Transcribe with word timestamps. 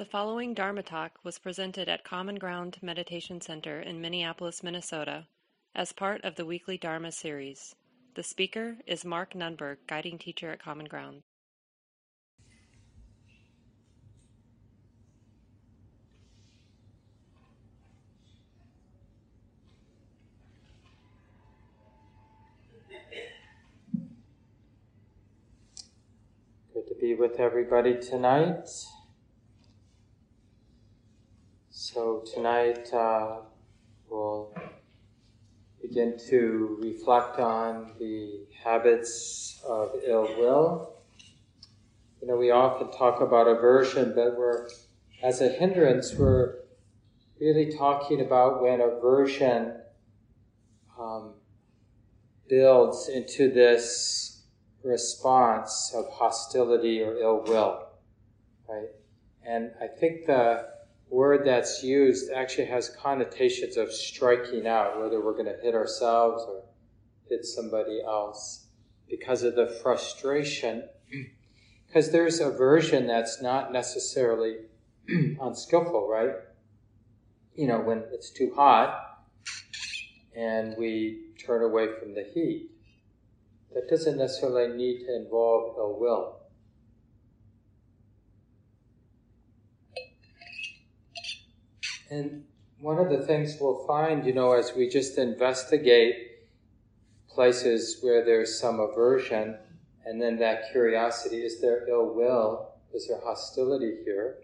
The 0.00 0.06
following 0.06 0.54
Dharma 0.54 0.82
talk 0.82 1.18
was 1.24 1.38
presented 1.38 1.86
at 1.86 2.04
Common 2.04 2.36
Ground 2.36 2.78
Meditation 2.80 3.42
Center 3.42 3.82
in 3.82 4.00
Minneapolis, 4.00 4.62
Minnesota, 4.62 5.26
as 5.74 5.92
part 5.92 6.24
of 6.24 6.36
the 6.36 6.46
weekly 6.46 6.78
Dharma 6.78 7.12
series. 7.12 7.74
The 8.14 8.22
speaker 8.22 8.78
is 8.86 9.04
Mark 9.04 9.34
Nunberg, 9.34 9.76
guiding 9.86 10.16
teacher 10.16 10.52
at 10.52 10.62
Common 10.62 10.86
Ground. 10.86 11.20
Good 26.72 26.88
to 26.88 26.94
be 26.98 27.14
with 27.14 27.38
everybody 27.38 28.00
tonight. 28.00 28.66
So, 31.92 32.22
tonight 32.32 32.88
uh, 32.94 33.38
we'll 34.08 34.54
begin 35.82 36.16
to 36.28 36.78
reflect 36.80 37.40
on 37.40 37.94
the 37.98 38.46
habits 38.62 39.60
of 39.66 39.96
ill 40.06 40.28
will. 40.38 40.94
You 42.22 42.28
know, 42.28 42.36
we 42.36 42.52
often 42.52 42.92
talk 42.96 43.20
about 43.20 43.48
aversion, 43.48 44.12
but 44.14 44.38
we're, 44.38 44.68
as 45.20 45.40
a 45.40 45.48
hindrance, 45.48 46.14
we're 46.14 46.58
really 47.40 47.72
talking 47.76 48.20
about 48.20 48.62
when 48.62 48.80
aversion 48.80 49.74
um, 50.96 51.32
builds 52.48 53.08
into 53.08 53.52
this 53.52 54.44
response 54.84 55.92
of 55.92 56.08
hostility 56.12 57.02
or 57.02 57.16
ill 57.16 57.42
will, 57.42 57.88
right? 58.68 58.90
And 59.44 59.72
I 59.82 59.88
think 59.88 60.26
the 60.26 60.78
word 61.10 61.44
that's 61.44 61.82
used 61.82 62.30
actually 62.30 62.66
has 62.66 62.88
connotations 62.88 63.76
of 63.76 63.92
striking 63.92 64.66
out, 64.66 65.00
whether 65.00 65.20
we're 65.20 65.32
going 65.32 65.46
to 65.46 65.58
hit 65.62 65.74
ourselves 65.74 66.44
or 66.46 66.62
hit 67.28 67.44
somebody 67.44 68.00
else 68.02 68.66
because 69.08 69.42
of 69.42 69.54
the 69.56 69.68
frustration. 69.82 70.84
Because 71.86 72.12
there's 72.12 72.38
aversion 72.38 73.08
that's 73.08 73.42
not 73.42 73.72
necessarily 73.72 74.58
unskillful, 75.08 76.08
right? 76.08 76.36
You 77.56 77.66
know, 77.66 77.80
when 77.80 78.04
it's 78.12 78.30
too 78.30 78.52
hot 78.54 79.24
and 80.36 80.76
we 80.78 81.32
turn 81.44 81.64
away 81.64 81.88
from 81.98 82.14
the 82.14 82.22
heat, 82.32 82.70
that 83.74 83.88
doesn't 83.88 84.18
necessarily 84.18 84.76
need 84.76 85.04
to 85.06 85.16
involve 85.16 85.76
ill 85.78 85.98
will. 85.98 86.39
And 92.10 92.44
one 92.80 92.98
of 92.98 93.08
the 93.08 93.24
things 93.24 93.56
we'll 93.60 93.86
find, 93.86 94.26
you 94.26 94.32
know, 94.32 94.52
as 94.52 94.74
we 94.74 94.88
just 94.88 95.16
investigate 95.16 96.30
places 97.28 97.98
where 98.00 98.24
there's 98.24 98.58
some 98.58 98.80
aversion, 98.80 99.56
and 100.04 100.20
then 100.20 100.38
that 100.38 100.72
curiosity 100.72 101.38
is 101.38 101.60
there 101.60 101.88
ill 101.88 102.12
will? 102.12 102.72
Is 102.92 103.06
there 103.06 103.20
hostility 103.20 103.98
here? 104.04 104.38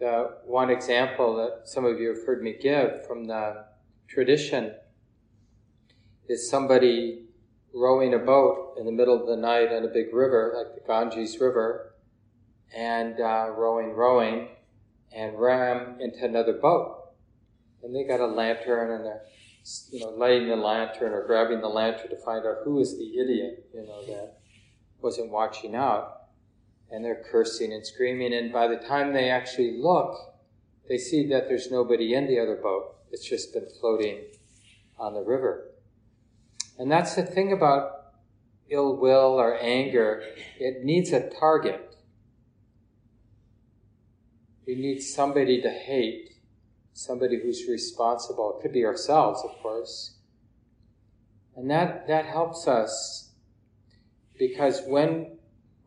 The 0.00 0.38
one 0.44 0.70
example 0.70 1.36
that 1.36 1.68
some 1.68 1.84
of 1.84 2.00
you 2.00 2.08
have 2.08 2.26
heard 2.26 2.42
me 2.42 2.56
give 2.60 3.06
from 3.06 3.26
the 3.26 3.66
tradition 4.08 4.74
is 6.28 6.50
somebody 6.50 7.26
rowing 7.72 8.14
a 8.14 8.18
boat 8.18 8.74
in 8.78 8.84
the 8.84 8.92
middle 8.92 9.18
of 9.18 9.28
the 9.28 9.36
night 9.36 9.72
on 9.72 9.84
a 9.84 9.88
big 9.88 10.12
river, 10.12 10.54
like 10.56 10.74
the 10.74 10.86
Ganges 10.86 11.40
River, 11.40 11.94
and 12.74 13.20
uh, 13.20 13.50
rowing, 13.56 13.92
rowing, 13.92 14.48
and 15.14 15.38
ram 15.38 15.96
into 16.00 16.24
another 16.24 16.54
boat. 16.54 16.98
And 17.82 17.94
they 17.94 18.04
got 18.04 18.20
a 18.20 18.26
lantern 18.26 18.90
and 18.92 19.04
they're, 19.04 19.22
you 19.90 20.00
know, 20.00 20.10
lighting 20.10 20.48
the 20.48 20.56
lantern 20.56 21.12
or 21.12 21.26
grabbing 21.26 21.60
the 21.60 21.68
lantern 21.68 22.10
to 22.10 22.16
find 22.16 22.46
out 22.46 22.58
who 22.64 22.80
is 22.80 22.96
the 22.96 23.18
idiot, 23.18 23.66
you 23.74 23.82
know, 23.82 24.04
that 24.06 24.38
wasn't 25.00 25.30
watching 25.30 25.74
out. 25.74 26.18
And 26.90 27.04
they're 27.04 27.24
cursing 27.30 27.72
and 27.72 27.84
screaming. 27.86 28.34
And 28.34 28.52
by 28.52 28.68
the 28.68 28.76
time 28.76 29.12
they 29.12 29.30
actually 29.30 29.78
look, 29.78 30.16
they 30.88 30.98
see 30.98 31.26
that 31.28 31.48
there's 31.48 31.70
nobody 31.70 32.14
in 32.14 32.26
the 32.26 32.38
other 32.38 32.56
boat. 32.56 32.96
It's 33.10 33.28
just 33.28 33.52
been 33.52 33.66
floating 33.80 34.20
on 34.98 35.14
the 35.14 35.22
river. 35.22 35.68
And 36.78 36.90
that's 36.90 37.14
the 37.14 37.22
thing 37.22 37.52
about 37.52 38.02
ill 38.68 38.96
will 38.96 39.38
or 39.38 39.58
anger. 39.60 40.22
It 40.58 40.84
needs 40.84 41.12
a 41.12 41.30
target. 41.30 41.91
We 44.66 44.74
need 44.76 45.00
somebody 45.00 45.60
to 45.62 45.70
hate, 45.70 46.34
somebody 46.92 47.40
who's 47.40 47.66
responsible. 47.68 48.56
It 48.56 48.62
could 48.62 48.72
be 48.72 48.84
ourselves, 48.84 49.42
of 49.44 49.60
course. 49.62 50.16
And 51.56 51.70
that, 51.70 52.06
that 52.08 52.26
helps 52.26 52.66
us 52.66 53.30
because 54.38 54.82
when 54.86 55.38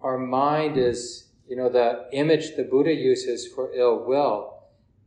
our 0.02 0.18
mind 0.18 0.78
is, 0.78 1.30
you 1.48 1.56
know, 1.56 1.70
the 1.70 2.08
image 2.14 2.56
the 2.56 2.64
Buddha 2.64 2.94
uses 2.94 3.48
for 3.48 3.74
ill 3.74 4.06
will, 4.06 4.64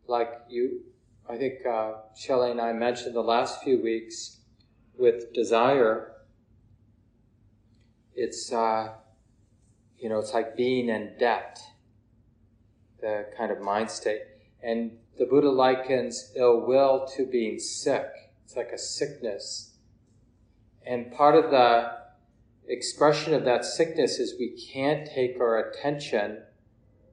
like 0.06 0.30
you, 0.48 0.80
I 1.28 1.36
think 1.36 1.64
uh, 1.66 1.92
Shelley 2.16 2.50
and 2.50 2.60
I 2.60 2.72
mentioned 2.72 3.14
the 3.14 3.22
last 3.22 3.62
few 3.62 3.82
weeks 3.82 4.38
with 4.98 5.32
desire, 5.32 6.12
it's, 8.14 8.52
uh, 8.52 8.94
you 9.98 10.08
know, 10.08 10.18
it's 10.18 10.34
like 10.34 10.56
being 10.56 10.88
in 10.88 11.12
debt 11.18 11.60
the 13.00 13.26
kind 13.36 13.50
of 13.50 13.60
mind 13.60 13.90
state. 13.90 14.22
And 14.62 14.98
the 15.18 15.26
Buddha 15.26 15.50
likens 15.50 16.32
ill 16.36 16.66
will 16.66 17.06
to 17.16 17.26
being 17.26 17.58
sick. 17.58 18.06
It's 18.44 18.56
like 18.56 18.70
a 18.72 18.78
sickness. 18.78 19.76
And 20.86 21.12
part 21.12 21.34
of 21.34 21.50
the 21.50 21.92
expression 22.66 23.34
of 23.34 23.44
that 23.44 23.64
sickness 23.64 24.18
is 24.18 24.34
we 24.38 24.50
can't 24.72 25.08
take 25.08 25.40
our 25.40 25.58
attention 25.58 26.42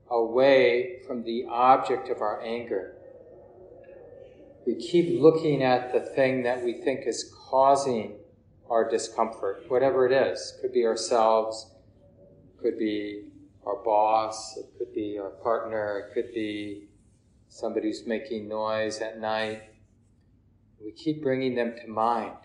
away 0.09 1.01
from 1.06 1.23
the 1.23 1.46
object 1.50 2.09
of 2.09 2.22
our 2.22 2.41
anger. 2.41 2.96
We 4.66 4.75
keep 4.75 5.22
looking 5.22 5.62
at 5.62 5.94
the 5.94 6.00
thing 6.00 6.44
that 6.44 6.63
we 6.63 6.81
think 6.81 7.06
is 7.06 7.31
causing 7.50 8.16
our 8.69 8.90
discomfort, 8.90 9.66
whatever 9.67 10.06
it 10.06 10.12
is. 10.12 10.57
Could 10.62 10.73
be 10.73 10.85
ourselves, 10.85 11.72
could 12.62 12.79
be 12.79 13.25
our 13.66 13.84
boss, 13.84 14.58
it 14.58 14.66
could 14.78 14.94
be 14.94 15.18
our 15.20 15.30
partner, 15.30 16.00
it 16.00 16.14
could 16.14 16.34
be 16.34 16.88
somebody 17.50 17.88
who's 17.88 18.06
making 18.06 18.48
noise 18.48 19.00
at 19.00 19.20
night. 19.20 19.64
We 20.84 20.92
keep 20.92 21.24
bringing 21.24 21.56
them 21.56 21.76
to 21.81 21.88
mind. 21.88 22.36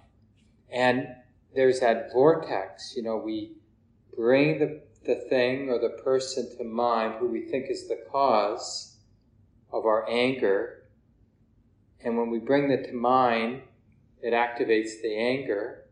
And 0.71 1.09
there's 1.55 1.81
that 1.81 2.13
vortex, 2.13 2.95
you 2.97 3.03
know, 3.03 3.17
we 3.17 3.57
bring 4.17 4.59
the, 4.59 4.83
the 5.05 5.17
thing 5.29 5.69
or 5.69 5.79
the 5.79 6.03
person 6.03 6.57
to 6.57 6.65
mind 6.65 7.15
who 7.19 7.27
we 7.27 7.43
think 7.43 7.67
is 7.69 7.89
the 7.89 8.05
cause 8.11 8.97
of 9.73 9.85
our 9.85 10.09
anger. 10.09 10.85
And 12.03 12.17
when 12.17 12.31
we 12.31 12.39
bring 12.39 12.69
that 12.69 12.87
to 12.87 12.95
mind, 12.95 13.63
it 14.23 14.33
activates 14.33 15.03
the 15.03 15.17
anger. 15.17 15.87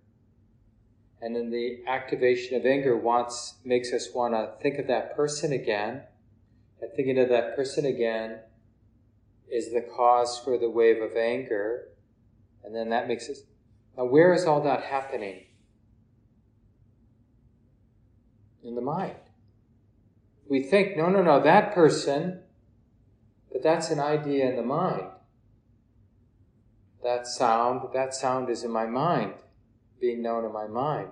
And 1.21 1.35
then 1.35 1.51
the 1.51 1.83
activation 1.87 2.57
of 2.57 2.65
anger 2.65 2.97
wants 2.97 3.55
makes 3.65 3.93
us 3.93 4.09
want 4.15 4.35
to 4.35 4.53
think 4.63 4.79
of 4.79 4.87
that 4.87 5.17
person 5.17 5.53
again. 5.53 6.03
And 6.81 6.93
thinking 6.95 7.19
of 7.19 7.29
that 7.29 7.57
person 7.57 7.85
again 7.85 8.41
is 9.51 9.73
the 9.73 9.85
cause 9.97 10.39
for 10.39 10.59
the 10.59 10.71
wave 10.71 11.03
of 11.03 11.17
anger. 11.17 11.89
And 12.63 12.75
then 12.75 12.91
that 12.91 13.09
makes 13.09 13.29
us 13.29 13.43
now 13.97 14.05
where 14.05 14.33
is 14.33 14.45
all 14.45 14.63
that 14.63 14.85
happening? 14.85 15.45
In 18.63 18.77
the 18.77 18.81
mind. 18.81 19.17
We 20.49 20.63
think, 20.63 20.97
no, 20.97 21.09
no, 21.09 21.23
no, 21.23 21.41
that 21.43 21.75
person, 21.75 22.41
but 23.53 23.63
that's 23.63 23.91
an 23.91 24.01
idea 24.01 24.49
in 24.49 24.57
the 24.57 24.63
mind. 24.63 25.09
That 27.03 27.27
sound, 27.27 27.89
that 27.93 28.15
sound 28.15 28.49
is 28.51 28.63
in 28.63 28.71
my 28.71 28.87
mind 28.87 29.35
being 30.01 30.23
known 30.23 30.45
in 30.45 30.53
my 30.53 30.67
mind. 30.67 31.09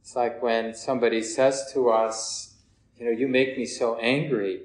It's 0.00 0.14
like 0.14 0.42
when 0.42 0.74
somebody 0.74 1.22
says 1.22 1.70
to 1.72 1.90
us, 1.90 2.56
you 2.96 3.06
know, 3.06 3.10
you 3.10 3.26
make 3.26 3.56
me 3.56 3.64
so 3.64 3.96
angry. 3.96 4.60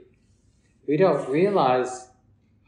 We 0.87 0.97
don't 0.97 1.29
realize 1.29 2.09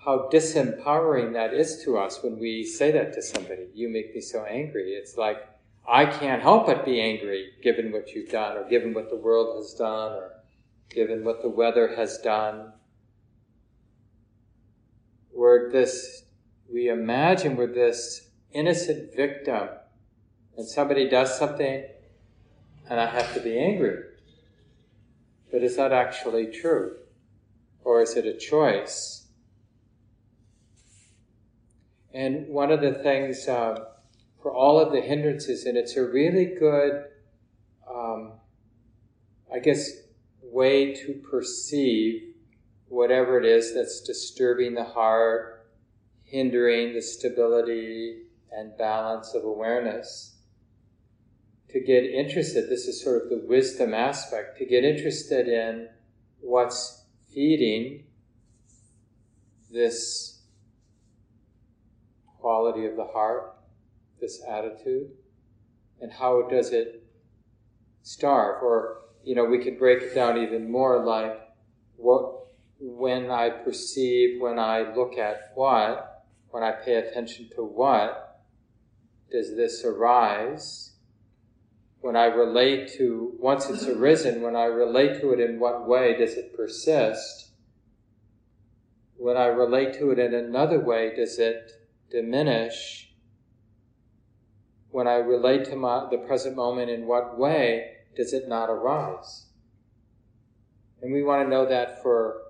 how 0.06 0.30
disempowering 0.32 1.34
that 1.34 1.54
is 1.54 1.84
to 1.84 1.98
us 1.98 2.24
when 2.24 2.40
we 2.40 2.64
say 2.64 2.92
that 2.92 3.14
to 3.14 3.22
somebody. 3.22 3.68
You 3.74 3.90
make 3.90 4.16
me 4.16 4.22
so 4.22 4.44
angry. 4.46 4.92
It's 4.94 5.18
like, 5.18 5.38
I 5.88 6.06
can't 6.06 6.42
help 6.42 6.68
but 6.68 6.86
be 6.86 7.02
angry 7.02 7.52
given 7.62 7.92
what 7.92 8.12
you've 8.14 8.30
done, 8.30 8.58
or 8.58 8.70
given 8.70 8.94
what 8.94 9.10
the 9.10 9.18
world 9.18 9.58
has 9.58 9.74
done, 9.74 10.14
or 10.14 10.32
given 10.90 11.24
what 11.24 11.42
the 11.42 11.50
weather 11.50 11.96
has 11.96 12.18
done. 12.20 12.74
We're 15.34 15.72
this, 15.72 16.24
we 16.72 16.90
imagine 16.90 17.56
we're 17.56 17.74
this 17.74 18.30
innocent 18.54 19.16
victim 19.16 19.70
and 20.58 20.68
somebody 20.68 21.10
does 21.10 21.38
something 21.38 21.86
and 22.90 23.00
I 23.00 23.06
have 23.06 23.34
to 23.34 23.40
be 23.40 23.58
angry. 23.58 24.04
But 25.52 25.64
is 25.64 25.78
that 25.78 25.92
actually 25.92 26.48
true? 26.48 26.98
Or 27.84 28.02
is 28.02 28.16
it 28.16 28.26
a 28.26 28.38
choice? 28.38 29.28
And 32.14 32.48
one 32.48 32.72
of 32.72 32.82
the 32.82 32.94
things 32.94 33.48
uh, 33.48 33.86
for 34.42 34.54
all 34.54 34.80
of 34.80 34.92
the 34.92 35.02
hindrances, 35.02 35.66
and 35.66 35.78
it's 35.78 35.96
a 35.96 36.04
really 36.04 36.46
good, 36.46 37.06
um, 37.90 38.34
I 39.54 39.60
guess, 39.60 39.90
way 40.42 40.94
to 40.96 41.14
perceive 41.14 42.34
whatever 42.90 43.40
it 43.40 43.46
is 43.46 43.74
that's 43.74 44.02
disturbing 44.02 44.74
the 44.74 44.84
heart, 44.84 45.70
hindering 46.26 46.94
the 46.94 47.02
stability 47.02 48.24
and 48.52 48.78
balance 48.78 49.34
of 49.34 49.44
awareness. 49.44 50.38
To 51.70 51.80
get 51.80 52.04
interested, 52.04 52.70
this 52.70 52.88
is 52.88 53.02
sort 53.02 53.24
of 53.24 53.30
the 53.30 53.46
wisdom 53.48 53.94
aspect, 53.94 54.58
to 54.58 54.66
get 54.66 54.84
interested 54.84 55.48
in 55.48 55.88
what's 56.42 57.06
feeding 57.34 58.06
this 59.72 60.42
quality 62.40 62.86
of 62.86 62.98
the 62.98 63.06
heart, 63.06 63.56
this 64.20 64.42
attitude, 64.48 65.12
and 66.02 66.12
how 66.12 66.48
does 66.50 66.72
it 66.72 67.08
starve? 68.02 68.62
Or, 68.62 68.98
you 69.24 69.36
know, 69.36 69.46
we 69.46 69.64
could 69.64 69.80
break 69.80 70.02
it 70.02 70.14
down 70.14 70.38
even 70.38 70.70
more 70.70 71.06
like 71.06 71.40
what 71.96 72.42
when 72.80 73.30
I 73.30 73.50
perceive, 73.50 74.42
when 74.42 74.58
I 74.58 74.94
look 74.94 75.18
at 75.18 75.52
what, 75.54 76.26
when 76.50 76.64
I 76.64 76.72
pay 76.72 76.96
attention 76.96 77.50
to 77.56 77.64
what, 77.64 78.31
does 79.32 79.56
this 79.56 79.84
arise? 79.84 80.94
When 82.02 82.16
I 82.16 82.26
relate 82.26 82.92
to, 82.98 83.34
once 83.40 83.70
it's 83.70 83.86
arisen, 83.86 84.42
when 84.42 84.56
I 84.56 84.66
relate 84.66 85.22
to 85.22 85.32
it 85.32 85.40
in 85.40 85.60
what 85.60 85.88
way 85.88 86.18
does 86.18 86.34
it 86.34 86.56
persist? 86.56 87.52
When 89.18 89.38
I 89.38 89.46
relate 89.46 89.94
to 90.00 90.12
it 90.12 90.20
in 90.20 90.34
another 90.34 90.80
way, 90.80 91.14
does 91.16 91.38
it 91.38 91.72
diminish? 92.10 93.14
When 94.90 95.08
I 95.08 95.16
relate 95.16 95.66
to 95.66 95.76
my, 95.76 96.08
the 96.10 96.18
present 96.18 96.56
moment 96.56 96.90
in 96.90 97.06
what 97.06 97.38
way 97.38 97.98
does 98.16 98.34
it 98.34 98.50
not 98.50 98.70
arise? 98.70 99.46
And 101.02 101.14
we 101.14 101.24
want 101.24 101.46
to 101.46 101.50
know 101.50 101.68
that 101.68 102.02
for 102.02 102.42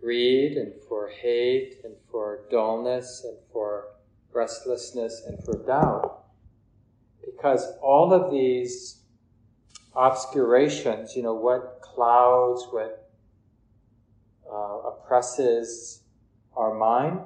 greed 0.00 0.56
and 0.56 0.72
for 0.88 1.08
hate 1.08 1.76
and 1.84 1.94
for 2.10 2.40
dullness 2.50 3.22
and 3.24 3.38
for 3.52 3.91
restlessness 4.34 5.22
and 5.26 5.42
for 5.44 5.64
doubt. 5.66 6.24
Because 7.24 7.66
all 7.82 8.12
of 8.12 8.30
these 8.30 9.02
obscurations, 9.94 11.14
you 11.16 11.22
know, 11.22 11.34
what 11.34 11.80
clouds, 11.82 12.66
what 12.70 13.10
uh, 14.50 14.78
oppresses 14.88 16.02
our 16.56 16.74
mind, 16.74 17.20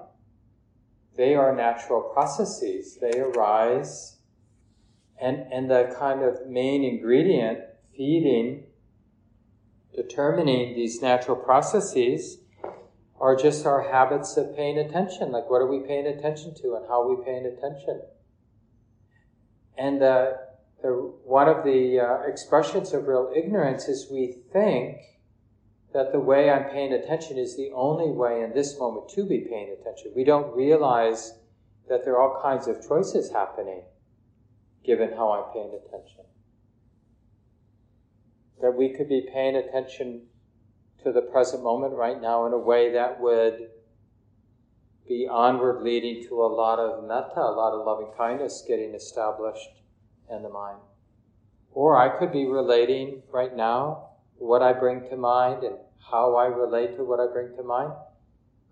they 1.16 1.34
are 1.34 1.54
natural 1.54 2.02
processes. 2.02 2.98
They 3.00 3.18
arise, 3.18 4.18
and, 5.20 5.50
and 5.52 5.70
the 5.70 5.94
kind 5.98 6.22
of 6.22 6.46
main 6.46 6.84
ingredient 6.84 7.60
feeding, 7.96 8.64
determining 9.94 10.74
these 10.74 11.00
natural 11.00 11.36
processes 11.36 12.38
are 13.20 13.36
just 13.36 13.64
our 13.64 13.90
habits 13.90 14.36
of 14.36 14.54
paying 14.54 14.78
attention. 14.78 15.32
Like, 15.32 15.48
what 15.48 15.62
are 15.62 15.66
we 15.66 15.86
paying 15.86 16.06
attention 16.06 16.54
to 16.62 16.74
and 16.74 16.86
how 16.86 17.02
are 17.02 17.14
we 17.14 17.24
paying 17.24 17.46
attention? 17.46 18.02
And 19.78 20.02
uh, 20.02 20.32
the, 20.82 20.90
one 21.24 21.48
of 21.48 21.64
the 21.64 22.00
uh, 22.00 22.28
expressions 22.28 22.92
of 22.92 23.06
real 23.06 23.32
ignorance 23.34 23.88
is 23.88 24.08
we 24.10 24.36
think 24.52 24.98
that 25.92 26.12
the 26.12 26.20
way 26.20 26.50
I'm 26.50 26.70
paying 26.70 26.92
attention 26.92 27.38
is 27.38 27.56
the 27.56 27.70
only 27.74 28.10
way 28.10 28.42
in 28.42 28.52
this 28.52 28.78
moment 28.78 29.08
to 29.10 29.24
be 29.24 29.46
paying 29.48 29.74
attention. 29.80 30.12
We 30.14 30.24
don't 30.24 30.54
realize 30.54 31.38
that 31.88 32.04
there 32.04 32.14
are 32.14 32.20
all 32.20 32.42
kinds 32.42 32.68
of 32.68 32.86
choices 32.86 33.30
happening 33.30 33.82
given 34.84 35.10
how 35.10 35.32
I'm 35.32 35.52
paying 35.52 35.78
attention. 35.86 36.24
That 38.60 38.76
we 38.76 38.90
could 38.90 39.08
be 39.08 39.26
paying 39.32 39.56
attention 39.56 40.26
to 41.02 41.12
the 41.12 41.22
present 41.22 41.62
moment 41.62 41.94
right 41.94 42.20
now 42.20 42.46
in 42.46 42.52
a 42.52 42.58
way 42.58 42.92
that 42.92 43.20
would 43.20 43.68
be 45.08 45.28
onward 45.30 45.82
leading 45.82 46.26
to 46.28 46.42
a 46.42 46.46
lot 46.46 46.78
of 46.78 47.04
metta, 47.04 47.40
a 47.40 47.54
lot 47.54 47.72
of 47.72 47.86
loving 47.86 48.12
kindness 48.16 48.64
getting 48.66 48.94
established 48.94 49.82
in 50.30 50.42
the 50.42 50.48
mind. 50.48 50.78
Or 51.72 51.96
I 51.96 52.08
could 52.08 52.32
be 52.32 52.46
relating 52.46 53.22
right 53.32 53.54
now 53.54 54.08
what 54.38 54.62
I 54.62 54.72
bring 54.72 55.08
to 55.08 55.16
mind 55.16 55.62
and 55.62 55.76
how 56.10 56.36
I 56.36 56.46
relate 56.46 56.96
to 56.96 57.04
what 57.04 57.20
I 57.20 57.26
bring 57.32 57.54
to 57.56 57.62
mind 57.62 57.92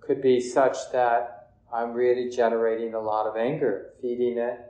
could 0.00 0.20
be 0.20 0.40
such 0.40 0.76
that 0.92 1.52
I'm 1.72 1.92
really 1.92 2.30
generating 2.30 2.94
a 2.94 3.00
lot 3.00 3.26
of 3.26 3.36
anger, 3.36 3.92
feeding 4.00 4.38
it, 4.38 4.60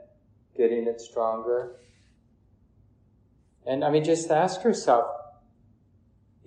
getting 0.57 0.87
it 0.87 1.01
stronger. 1.01 1.75
And 3.65 3.83
I 3.83 3.89
mean, 3.89 4.03
just 4.03 4.29
ask 4.31 4.63
yourself, 4.63 5.05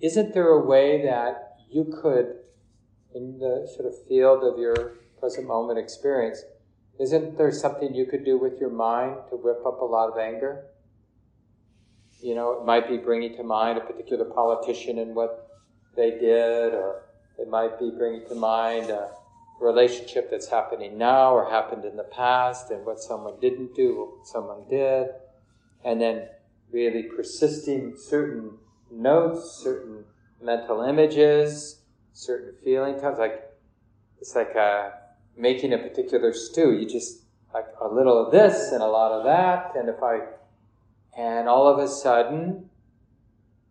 isn't 0.01 0.33
there 0.33 0.49
a 0.49 0.65
way 0.65 1.03
that 1.03 1.55
you 1.69 1.85
could, 2.01 2.35
in 3.13 3.39
the 3.39 3.69
sort 3.75 3.87
of 3.87 4.07
field 4.07 4.43
of 4.43 4.59
your 4.59 4.97
present 5.19 5.47
moment 5.47 5.79
experience, 5.79 6.43
isn't 6.99 7.37
there 7.37 7.51
something 7.51 7.93
you 7.93 8.05
could 8.05 8.25
do 8.25 8.37
with 8.37 8.59
your 8.59 8.69
mind 8.69 9.15
to 9.29 9.35
whip 9.35 9.65
up 9.65 9.81
a 9.81 9.85
lot 9.85 10.09
of 10.09 10.17
anger? 10.17 10.65
You 12.21 12.35
know, 12.35 12.51
it 12.53 12.65
might 12.65 12.89
be 12.89 12.97
bringing 12.97 13.37
to 13.37 13.43
mind 13.43 13.77
a 13.77 13.81
particular 13.81 14.25
politician 14.25 14.99
and 14.99 15.15
what 15.15 15.49
they 15.95 16.11
did, 16.11 16.73
or 16.73 17.03
it 17.37 17.49
might 17.49 17.79
be 17.79 17.89
bringing 17.89 18.27
to 18.27 18.35
mind 18.35 18.89
a 18.89 19.11
relationship 19.61 20.29
that's 20.29 20.49
happening 20.49 20.97
now 20.97 21.33
or 21.33 21.49
happened 21.49 21.85
in 21.85 21.95
the 21.95 22.03
past 22.03 22.71
and 22.71 22.85
what 22.85 22.99
someone 22.99 23.39
didn't 23.39 23.75
do, 23.75 24.15
what 24.17 24.27
someone 24.27 24.63
did, 24.69 25.07
and 25.83 26.01
then 26.01 26.27
really 26.71 27.03
persisting 27.03 27.95
certain 27.97 28.57
notes, 28.91 29.61
certain 29.63 30.05
mental 30.41 30.81
images, 30.81 31.81
certain 32.13 32.53
feeling 32.63 32.99
tones. 32.99 33.19
Like 33.19 33.51
it's 34.19 34.35
like 34.35 34.55
uh, 34.55 34.91
making 35.37 35.73
a 35.73 35.77
particular 35.77 36.33
stew. 36.33 36.73
You 36.73 36.87
just 36.87 37.23
like 37.53 37.67
a 37.81 37.87
little 37.87 38.25
of 38.25 38.31
this 38.31 38.71
and 38.71 38.81
a 38.81 38.87
lot 38.87 39.11
of 39.11 39.23
that, 39.25 39.75
and 39.75 39.89
if 39.89 40.01
I 40.03 40.19
and 41.17 41.47
all 41.47 41.67
of 41.67 41.79
a 41.79 41.87
sudden, 41.87 42.69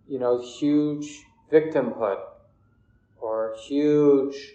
you 0.09 0.19
know, 0.19 0.41
huge 0.41 1.25
victimhood 1.51 2.19
or 3.21 3.57
huge, 3.67 4.55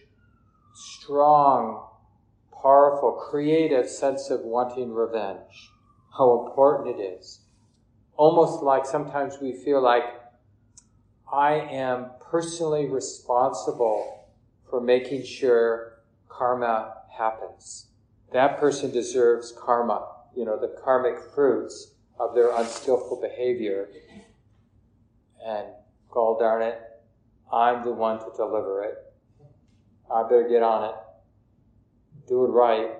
strong, 0.73 1.87
powerful, 2.61 3.11
creative 3.13 3.89
sense 3.89 4.29
of 4.29 4.41
wanting 4.41 4.93
revenge. 4.93 5.71
How 6.17 6.45
important 6.45 6.99
it 6.99 7.01
is. 7.01 7.39
Almost 8.15 8.63
like 8.63 8.85
sometimes 8.85 9.39
we 9.41 9.53
feel 9.53 9.81
like 9.81 10.03
I 11.33 11.53
am 11.55 12.11
personally 12.29 12.85
responsible 12.85 14.27
for 14.69 14.79
making 14.79 15.25
sure 15.25 15.97
karma 16.29 16.93
happens. 17.11 17.87
That 18.31 18.59
person 18.59 18.91
deserves 18.91 19.51
karma, 19.51 20.09
you 20.35 20.45
know, 20.45 20.59
the 20.59 20.79
karmic 20.83 21.19
fruits 21.33 21.95
of 22.19 22.35
their 22.35 22.55
unskillful 22.55 23.19
behavior. 23.19 23.89
And 25.43 25.69
gall 26.11 26.37
darn 26.39 26.61
it, 26.61 26.79
I'm 27.51 27.83
the 27.83 27.91
one 27.91 28.19
to 28.19 28.27
deliver 28.37 28.83
it. 28.83 28.97
I 30.13 30.21
better 30.23 30.47
get 30.47 30.61
on 30.61 30.91
it. 30.91 30.95
Do 32.27 32.45
it 32.45 32.49
right. 32.49 32.91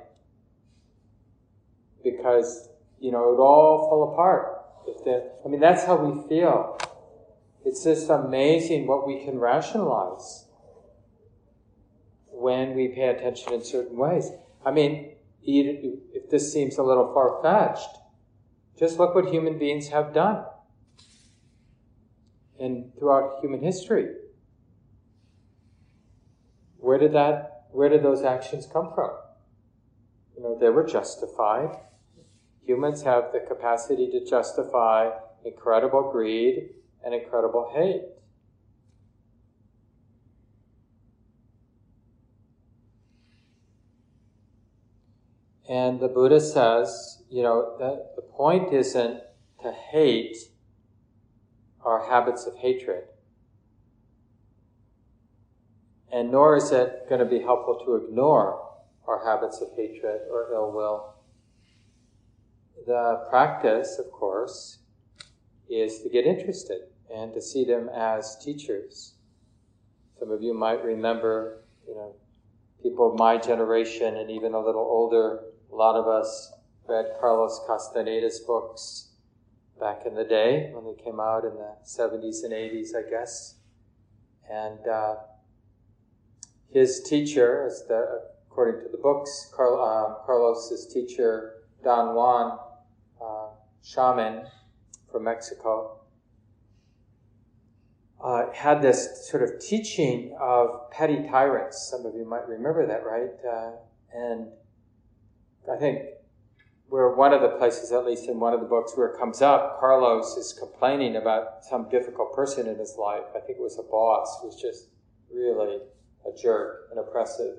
Because, 2.04 2.70
you 3.00 3.12
know, 3.12 3.30
it 3.30 3.32
would 3.34 3.44
all 3.44 3.90
fall 3.90 4.12
apart. 4.12 4.60
If 4.88 5.04
the, 5.04 5.32
I 5.46 5.50
mean, 5.50 5.60
that's 5.60 5.84
how 5.84 5.98
we 5.98 6.28
feel. 6.28 6.80
It's 7.66 7.84
just 7.84 8.10
amazing 8.10 8.88
what 8.88 9.08
we 9.08 9.24
can 9.24 9.40
rationalize 9.40 10.46
when 12.28 12.76
we 12.76 12.90
pay 12.90 13.08
attention 13.08 13.54
in 13.54 13.64
certain 13.64 13.98
ways. 13.98 14.32
I 14.66 14.72
mean, 14.72 15.16
if 15.44 16.30
this 16.30 16.52
seems 16.52 16.78
a 16.78 16.84
little 16.84 17.14
far 17.14 17.42
fetched, 17.42 17.90
just 18.78 19.00
look 19.00 19.16
what 19.16 19.30
human 19.30 19.58
beings 19.58 19.90
have 19.90 20.14
done 20.14 20.46
and 22.60 22.92
throughout 22.98 23.40
human 23.42 23.62
history. 23.62 24.10
Where 26.78 26.98
did 26.98 27.14
that, 27.14 27.68
where 27.72 27.88
did 27.88 28.04
those 28.04 28.24
actions 28.24 28.68
come 28.72 28.92
from? 28.94 29.12
You 30.36 30.44
know, 30.44 30.58
they 30.60 30.70
were 30.70 30.86
justified. 30.86 31.78
Humans 32.66 33.04
have 33.04 33.32
the 33.32 33.40
capacity 33.40 34.10
to 34.12 34.26
justify 34.26 35.12
incredible 35.46 36.12
greed 36.12 36.72
and 37.04 37.14
incredible 37.14 37.72
hate. 37.76 38.04
And 45.70 46.00
the 46.00 46.08
Buddha 46.08 46.40
says, 46.40 47.24
you 47.30 47.42
know, 47.42 47.76
the 47.80 48.22
point 48.22 48.74
isn't 48.74 49.22
to 49.62 49.72
hate 49.72 50.38
our 51.84 52.06
habits 52.10 52.46
of 52.46 52.56
hatred. 52.58 53.06
and 56.14 56.32
nor 56.32 56.56
is 56.56 56.72
it 56.72 57.10
going 57.10 57.20
to 57.20 57.26
be 57.26 57.42
helpful 57.42 57.84
to 57.84 57.96
ignore 57.96 58.70
our 59.08 59.26
habits 59.26 59.62
of 59.62 59.70
hatred 59.76 60.22
or 60.32 60.54
ill 60.54 60.72
will. 60.72 61.16
The 62.86 63.26
practice, 63.30 63.98
of 63.98 64.12
course, 64.12 64.78
is 65.68 66.04
to 66.04 66.10
get 66.10 66.26
interested 66.26 66.82
and 67.14 67.34
to 67.34 67.42
see 67.42 67.64
them 67.64 67.90
as 67.90 68.38
teachers. 68.44 69.14
Some 70.20 70.32
of 70.32 70.42
you 70.42 70.54
might 70.54 70.84
remember, 70.84 71.64
you 71.88 71.96
know, 71.96 72.16
people 72.82 73.12
of 73.12 73.20
my 73.20 73.38
generation 73.38 74.18
and 74.18 74.32
even 74.32 74.54
a 74.54 74.60
little 74.60 74.82
older, 74.82 75.42
a 75.72 75.76
lot 75.76 75.96
of 75.96 76.08
us 76.08 76.54
read 76.88 77.06
Carlos 77.20 77.62
Castaneda's 77.68 78.40
books 78.40 79.10
back 79.80 80.06
in 80.06 80.16
the 80.16 80.24
day 80.24 80.72
when 80.74 80.86
they 80.86 81.02
came 81.02 81.20
out 81.20 81.46
in 81.46 81.56
the 81.56 81.76
70s 81.86 82.44
and 82.44 82.54
80s, 82.54 82.90
I 82.96 83.10
guess. 83.10 83.56
And 84.50 84.88
uh, 84.88 85.16
his 86.70 87.02
teacher, 87.02 87.66
as 87.66 87.86
the, 87.88 88.24
according 88.50 88.82
to 88.84 88.90
the 88.92 88.98
books, 88.98 89.52
Carl, 89.56 89.82
uh, 89.82 90.26
Carlos's 90.26 90.92
teacher, 90.94 91.64
Don 91.84 92.16
Juan, 92.16 92.60
uh, 93.22 93.48
shaman 93.84 94.46
from 95.12 95.24
Mexico, 95.24 96.03
uh, 98.24 98.52
had 98.54 98.82
this 98.82 99.30
sort 99.30 99.44
of 99.44 99.60
teaching 99.60 100.36
of 100.40 100.90
petty 100.92 101.28
tyrants. 101.30 101.90
Some 101.92 102.06
of 102.06 102.16
you 102.16 102.26
might 102.26 102.48
remember 102.48 102.88
that, 102.88 103.06
right? 103.06 103.32
Uh, 103.46 103.72
and 104.14 104.48
I 105.72 105.76
think 105.78 106.04
where 106.88 107.10
one 107.10 107.34
of 107.34 107.42
the 107.42 107.50
places, 107.50 107.92
at 107.92 108.06
least 108.06 108.30
in 108.30 108.40
one 108.40 108.54
of 108.54 108.62
the 108.62 108.66
books, 108.66 108.94
where 108.96 109.08
it 109.08 109.20
comes 109.20 109.42
up, 109.42 109.80
Carlos 109.80 110.38
is 110.38 110.54
complaining 110.54 111.18
about 111.18 111.66
some 111.66 111.90
difficult 111.90 112.34
person 112.34 112.68
in 112.68 112.78
his 112.78 112.96
life. 112.98 113.24
I 113.36 113.40
think 113.40 113.58
it 113.58 113.62
was 113.62 113.78
a 113.78 113.84
boss 113.84 114.40
who 114.40 114.48
was 114.48 114.62
just 114.62 114.88
really 115.34 115.80
a 116.26 116.38
jerk, 116.38 116.90
an 116.92 117.00
oppressive, 117.00 117.58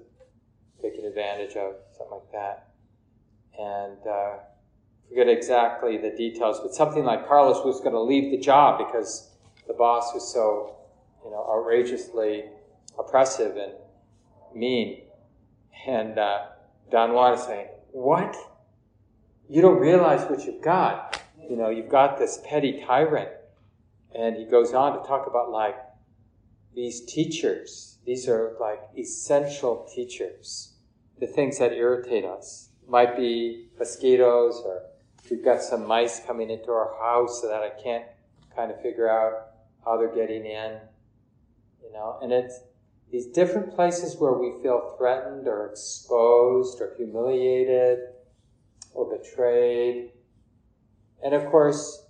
taking 0.80 1.04
advantage 1.04 1.56
of, 1.56 1.74
something 1.98 2.18
like 2.18 2.32
that. 2.32 2.68
And 3.58 4.06
uh, 4.06 4.36
forget 5.08 5.28
exactly 5.28 5.98
the 5.98 6.10
details, 6.10 6.60
but 6.60 6.74
something 6.74 7.04
like 7.04 7.26
Carlos 7.26 7.64
was 7.64 7.80
going 7.80 7.92
to 7.92 8.00
leave 8.00 8.30
the 8.30 8.38
job 8.38 8.78
because 8.78 9.33
the 9.66 9.74
boss 9.74 10.12
was 10.14 10.30
so, 10.32 10.76
you 11.24 11.30
know, 11.30 11.46
outrageously 11.50 12.44
oppressive 12.98 13.56
and 13.56 13.72
mean. 14.54 15.02
And 15.86 16.18
uh, 16.18 16.46
Don 16.90 17.12
Juan 17.12 17.34
is 17.34 17.42
saying, 17.42 17.68
What? 17.92 18.36
You 19.48 19.60
don't 19.60 19.78
realize 19.78 20.28
what 20.30 20.46
you've 20.46 20.62
got. 20.62 21.20
You 21.48 21.56
know, 21.56 21.68
you've 21.68 21.90
got 21.90 22.18
this 22.18 22.40
petty 22.44 22.82
tyrant. 22.86 23.30
And 24.14 24.36
he 24.36 24.44
goes 24.44 24.72
on 24.72 24.98
to 24.98 25.06
talk 25.06 25.26
about 25.26 25.50
like 25.50 25.76
these 26.74 27.04
teachers. 27.04 27.98
These 28.06 28.28
are 28.28 28.56
like 28.60 28.80
essential 28.96 29.88
teachers. 29.94 30.72
The 31.20 31.26
things 31.26 31.58
that 31.58 31.72
irritate 31.72 32.24
us 32.24 32.70
might 32.88 33.16
be 33.16 33.68
mosquitoes 33.78 34.62
or 34.64 34.82
we've 35.30 35.44
got 35.44 35.62
some 35.62 35.86
mice 35.86 36.20
coming 36.26 36.50
into 36.50 36.70
our 36.70 36.94
house 37.00 37.40
that 37.42 37.62
I 37.62 37.70
can't 37.82 38.04
kind 38.54 38.70
of 38.70 38.80
figure 38.82 39.08
out 39.08 39.43
how 39.84 39.96
they're 39.96 40.14
getting 40.14 40.46
in, 40.46 40.78
you 41.82 41.92
know, 41.92 42.18
and 42.22 42.32
it's 42.32 42.60
these 43.10 43.26
different 43.26 43.74
places 43.74 44.16
where 44.16 44.32
we 44.32 44.60
feel 44.62 44.94
threatened 44.98 45.46
or 45.46 45.70
exposed 45.70 46.80
or 46.80 46.94
humiliated 46.96 47.98
or 48.92 49.16
betrayed. 49.16 50.10
And 51.22 51.34
of 51.34 51.46
course, 51.46 52.06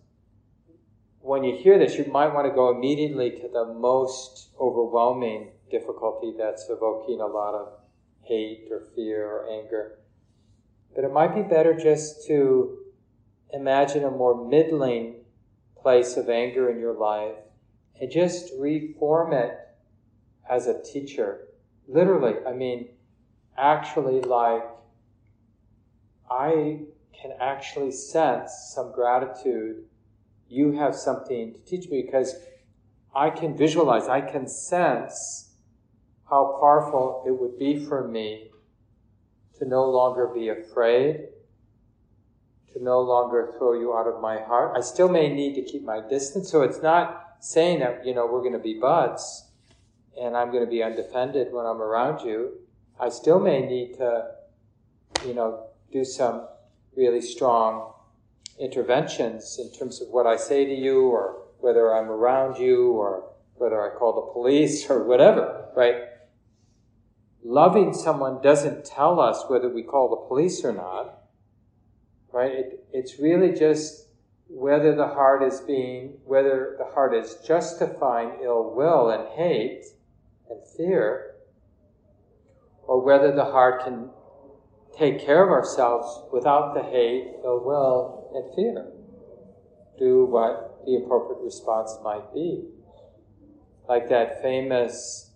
when 1.21 1.45
you 1.45 1.57
hear 1.57 1.79
this, 1.79 1.97
you 1.97 2.05
might 2.07 2.33
want 2.33 2.47
to 2.47 2.55
go 2.55 2.75
immediately 2.75 3.31
to 3.31 3.49
the 3.53 3.75
most 3.75 4.51
overwhelming 4.61 5.51
difficulty 5.71 6.35
that's 6.39 6.69
evoking 6.69 7.21
a 7.21 7.27
lot 7.27 7.55
of 7.55 7.69
hate 8.23 8.69
or 8.71 8.81
fear 8.95 9.27
or 9.27 9.49
anger. 9.51 9.99
But 10.95 11.05
it 11.05 11.13
might 11.13 11.35
be 11.35 11.43
better 11.43 11.75
just 11.75 12.27
to 12.29 12.79
imagine 13.53 14.05
a 14.05 14.11
more 14.11 14.49
middling 14.49 15.17
place 15.81 16.17
of 16.17 16.29
anger 16.29 16.71
in 16.71 16.79
your 16.79 16.95
life 16.95 17.37
and 18.01 18.11
just 18.11 18.53
reform 18.59 19.33
it 19.33 19.59
as 20.49 20.67
a 20.67 20.83
teacher. 20.83 21.49
Literally, 21.89 22.35
I 22.47 22.53
mean, 22.53 22.89
actually, 23.57 24.21
like, 24.21 24.65
I 26.31 26.81
can 27.13 27.33
actually 27.41 27.93
sense 27.93 28.73
some 28.75 28.93
gratitude. 28.93 29.85
You 30.49 30.73
have 30.73 30.95
something 30.95 31.55
to 31.55 31.59
teach 31.61 31.89
me 31.89 32.03
because 32.03 32.35
I 33.15 33.31
can 33.31 33.57
visualize, 33.57 34.09
I 34.09 34.21
can 34.21 34.49
sense 34.49 35.53
how 36.29 36.59
powerful 36.61 37.23
it 37.27 37.31
would 37.31 37.59
be 37.59 37.85
for 37.85 38.07
me 38.09 38.51
to 39.59 39.65
no 39.65 39.89
longer 39.89 40.27
be 40.27 40.49
afraid, 40.49 41.29
to 42.73 42.83
no 42.83 43.01
longer 43.01 43.55
throw 43.57 43.75
you 43.75 43.95
out 43.95 44.09
of 44.09 44.21
my 44.21 44.41
heart. 44.41 44.77
I 44.77 44.81
still 44.81 45.09
may 45.09 45.33
need 45.33 45.55
to 45.55 45.63
keep 45.63 45.85
my 45.85 46.01
distance, 46.01 46.51
so 46.51 46.63
it's 46.63 46.83
not 46.83 47.24
saying 47.45 47.81
that, 47.81 48.07
you 48.07 48.15
know, 48.15 48.27
we're 48.27 48.41
going 48.41 48.55
to 48.55 48.59
be 48.59 48.73
buds 48.81 49.51
and 50.19 50.35
I'm 50.35 50.51
going 50.51 50.65
to 50.65 50.71
be 50.71 50.83
undefended 50.83 51.53
when 51.53 51.67
I'm 51.67 51.83
around 51.83 52.25
you, 52.25 52.53
I 52.99 53.11
still 53.11 53.39
may 53.39 53.61
need 53.61 53.99
to, 53.99 54.31
you 55.27 55.35
know, 55.35 55.67
do 55.93 56.05
some 56.07 56.49
really 56.97 57.21
strong 57.21 57.93
interventions 58.59 59.59
in 59.59 59.71
terms 59.79 60.01
of 60.01 60.09
what 60.09 60.27
I 60.27 60.37
say 60.37 60.65
to 60.65 60.75
you 60.75 61.09
or 61.09 61.43
whether 61.59 61.95
I'm 61.95 62.09
around 62.09 62.57
you 62.57 62.93
or 62.93 63.31
whether 63.57 63.83
I 63.83 63.95
call 63.95 64.15
the 64.15 64.33
police 64.33 64.89
or 64.91 65.05
whatever, 65.05 65.69
right? 65.77 65.97
Loving 67.45 67.93
someone 67.93 68.41
doesn't 68.41 68.87
tell 68.87 69.21
us 69.21 69.45
whether 69.49 69.69
we 69.69 69.83
call 69.83 70.09
the 70.09 70.29
police 70.29 70.65
or 70.65 70.73
not, 70.73 71.25
right? 72.33 72.53
It, 72.53 72.87
it's 72.91 73.19
really 73.19 73.53
just 73.53 74.04
whether 74.55 74.95
the 74.95 75.09
heart 75.09 75.43
is 75.43 75.61
being, 75.63 76.17
whether 76.25 76.77
the 76.79 76.85
heart 76.95 77.13
is 77.13 77.37
justifying 77.45 78.39
ill 78.43 78.73
will 78.75 79.11
and 79.11 79.29
hate 79.37 79.85
and 80.49 80.61
fear, 80.77 81.35
or 82.85 83.05
whether 83.05 83.35
the 83.35 83.45
heart 83.45 83.83
can 83.83 84.11
take 84.97 85.19
care 85.19 85.43
of 85.43 85.51
ourselves 85.51 86.23
without 86.33 86.73
the 86.73 86.83
hate, 86.83 87.33
ill 87.43 87.65
will, 87.65 88.31
and 88.33 88.55
fear. 88.55 88.93
Do 89.99 90.25
what 90.25 90.85
the 90.87 91.03
appropriate 91.05 91.43
response 91.43 91.99
might 92.05 92.33
be. 92.33 92.63
Like 93.89 94.09
that 94.09 94.41
famous 94.41 95.33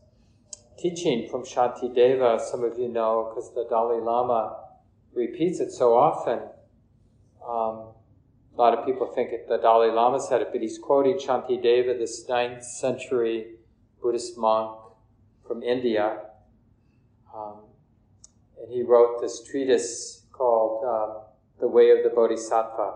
teaching 0.78 1.28
from 1.28 1.42
Shantideva, 1.42 2.40
some 2.40 2.62
of 2.62 2.78
you 2.78 2.88
know 2.88 3.32
because 3.34 3.52
the 3.52 3.66
Dalai 3.68 4.00
Lama 4.00 4.58
repeats 5.12 5.58
it 5.58 5.72
so 5.72 5.94
often. 5.94 6.38
Um, 7.44 7.94
a 8.58 8.60
lot 8.60 8.76
of 8.76 8.84
people 8.84 9.06
think 9.06 9.30
that 9.30 9.48
the 9.48 9.56
Dalai 9.58 9.92
Lama 9.92 10.18
said 10.18 10.40
it, 10.40 10.48
but 10.50 10.60
he's 10.60 10.78
quoting 10.78 11.16
Shantideva, 11.16 11.96
this 11.96 12.26
9th 12.28 12.64
century 12.64 13.54
Buddhist 14.02 14.36
monk 14.36 14.80
from 15.46 15.62
India. 15.62 16.18
Um, 17.32 17.58
and 18.60 18.72
he 18.72 18.82
wrote 18.82 19.20
this 19.20 19.44
treatise 19.44 20.26
called 20.32 20.84
um, 20.84 21.22
The 21.60 21.68
Way 21.68 21.90
of 21.90 21.98
the 22.02 22.10
Bodhisattva. 22.10 22.94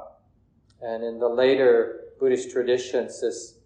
And 0.80 1.04
in 1.04 1.20
the 1.20 1.28
later 1.28 2.06
Buddhist 2.18 2.50
traditions, 2.50 3.20
this 3.20 3.58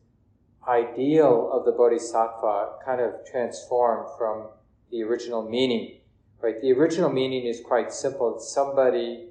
ideal 0.69 1.51
of 1.51 1.65
the 1.65 1.73
Bodhisattva 1.73 2.73
kind 2.85 3.01
of 3.01 3.15
transformed 3.31 4.11
from 4.19 4.49
the 4.91 5.03
original 5.03 5.49
meaning. 5.49 6.01
Right? 6.43 6.61
The 6.61 6.73
original 6.73 7.11
meaning 7.11 7.47
is 7.47 7.63
quite 7.65 7.91
simple. 7.91 8.37
It's 8.37 8.53
somebody 8.53 9.29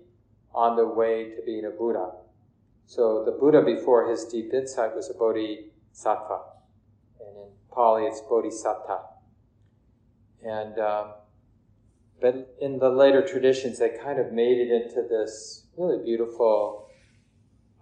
on 0.56 0.76
the 0.76 0.88
way 0.88 1.26
to 1.36 1.44
being 1.46 1.66
a 1.66 1.70
Buddha. 1.70 2.25
So 2.86 3.24
the 3.26 3.32
Buddha 3.32 3.62
before 3.62 4.10
his 4.10 4.26
deep 4.26 4.54
insight 4.54 4.96
was 4.96 5.10
a 5.10 5.14
bodhisattva. 5.14 6.40
And 7.20 7.38
in 7.38 7.50
Pali 7.72 8.04
it's 8.04 8.22
bodhisatta. 8.22 9.00
And, 10.44 10.78
um, 10.80 11.14
but 12.22 12.56
in 12.62 12.80
the 12.80 12.90
later 12.90 13.26
traditions, 13.28 13.80
they 13.80 13.90
kind 13.90 14.20
of 14.20 14.32
made 14.32 14.60
it 14.60 14.72
into 14.72 15.08
this 15.10 15.66
really 15.76 16.04
beautiful 16.04 16.90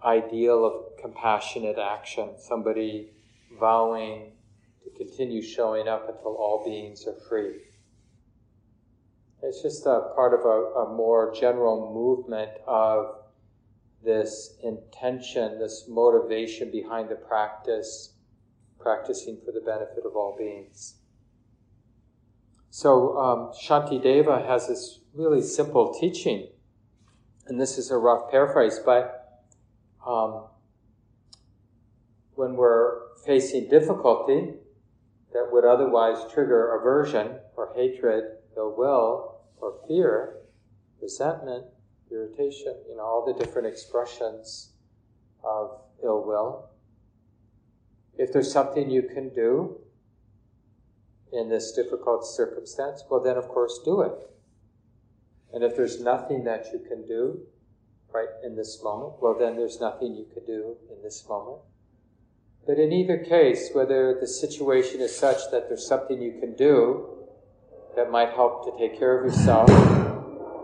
ideal 0.02 0.64
of 0.64 0.96
compassionate 1.00 1.78
action. 1.78 2.30
Somebody 2.38 3.10
vowing 3.60 4.32
to 4.82 4.90
continue 4.98 5.42
showing 5.42 5.88
up 5.88 6.08
until 6.08 6.34
all 6.36 6.64
beings 6.64 7.06
are 7.06 7.18
free. 7.28 7.60
It's 9.42 9.62
just 9.62 9.84
a 9.84 10.12
part 10.14 10.32
of 10.32 10.40
a, 10.46 10.90
a 10.90 10.94
more 10.94 11.34
general 11.34 11.92
movement 11.92 12.50
of 12.66 13.23
this 14.04 14.56
intention, 14.62 15.58
this 15.58 15.86
motivation 15.88 16.70
behind 16.70 17.08
the 17.08 17.14
practice, 17.14 18.14
practicing 18.78 19.38
for 19.44 19.52
the 19.52 19.60
benefit 19.60 20.04
of 20.04 20.14
all 20.14 20.36
beings. 20.38 20.96
So 22.70 23.16
um, 23.16 23.52
Shantideva 23.52 24.46
has 24.46 24.68
this 24.68 25.00
really 25.14 25.42
simple 25.42 25.94
teaching, 25.94 26.48
and 27.46 27.60
this 27.60 27.78
is 27.78 27.90
a 27.90 27.96
rough 27.96 28.30
paraphrase, 28.30 28.80
but 28.84 29.42
um, 30.06 30.46
when 32.34 32.56
we're 32.56 33.14
facing 33.24 33.68
difficulty, 33.68 34.54
that 35.32 35.48
would 35.50 35.64
otherwise 35.64 36.18
trigger 36.32 36.76
aversion 36.76 37.38
or 37.56 37.72
hatred, 37.74 38.24
ill 38.56 38.74
will, 38.76 39.40
or 39.56 39.74
fear, 39.88 40.36
resentment, 41.00 41.64
irritation, 42.14 42.74
you 42.88 42.96
know, 42.96 43.02
all 43.02 43.24
the 43.26 43.44
different 43.44 43.66
expressions 43.66 44.70
of 45.42 45.80
ill 46.02 46.24
will. 46.24 46.70
If 48.16 48.32
there's 48.32 48.52
something 48.52 48.90
you 48.90 49.02
can 49.02 49.34
do 49.34 49.78
in 51.32 51.48
this 51.48 51.72
difficult 51.72 52.24
circumstance, 52.24 53.02
well, 53.10 53.20
then 53.20 53.36
of 53.36 53.48
course 53.48 53.80
do 53.84 54.02
it. 54.02 54.12
And 55.52 55.64
if 55.64 55.76
there's 55.76 56.00
nothing 56.00 56.44
that 56.44 56.66
you 56.72 56.78
can 56.78 57.06
do 57.06 57.40
right 58.12 58.28
in 58.44 58.56
this 58.56 58.80
moment, 58.82 59.14
well, 59.20 59.36
then 59.38 59.56
there's 59.56 59.80
nothing 59.80 60.14
you 60.14 60.26
can 60.32 60.44
do 60.46 60.76
in 60.90 61.02
this 61.02 61.24
moment. 61.28 61.62
But 62.66 62.78
in 62.78 62.92
either 62.92 63.18
case, 63.18 63.70
whether 63.72 64.16
the 64.18 64.26
situation 64.26 65.00
is 65.00 65.14
such 65.14 65.50
that 65.50 65.68
there's 65.68 65.86
something 65.86 66.22
you 66.22 66.38
can 66.40 66.54
do 66.54 67.08
that 67.96 68.10
might 68.10 68.30
help 68.30 68.64
to 68.64 68.78
take 68.78 68.98
care 68.98 69.18
of 69.18 69.24
yourself, 69.26 69.68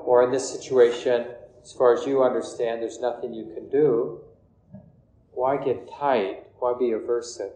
or 0.04 0.24
in 0.24 0.32
this 0.32 0.48
situation, 0.48 1.26
as 1.62 1.72
far 1.72 1.94
as 1.94 2.06
you 2.06 2.22
understand, 2.22 2.82
there's 2.82 3.00
nothing 3.00 3.34
you 3.34 3.52
can 3.54 3.68
do, 3.68 4.20
why 5.32 5.56
get 5.56 5.90
tight? 5.90 6.46
Why 6.58 6.74
be 6.78 6.90
aversive? 6.90 7.52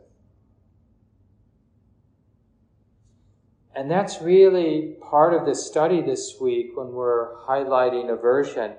And 3.77 3.91
that's 3.91 4.23
really 4.23 4.97
part 5.03 5.35
of 5.35 5.47
the 5.47 5.55
study 5.55 6.01
this 6.01 6.37
week 6.41 6.77
when 6.77 6.93
we're 6.93 7.35
highlighting 7.43 8.11
aversion. 8.11 8.75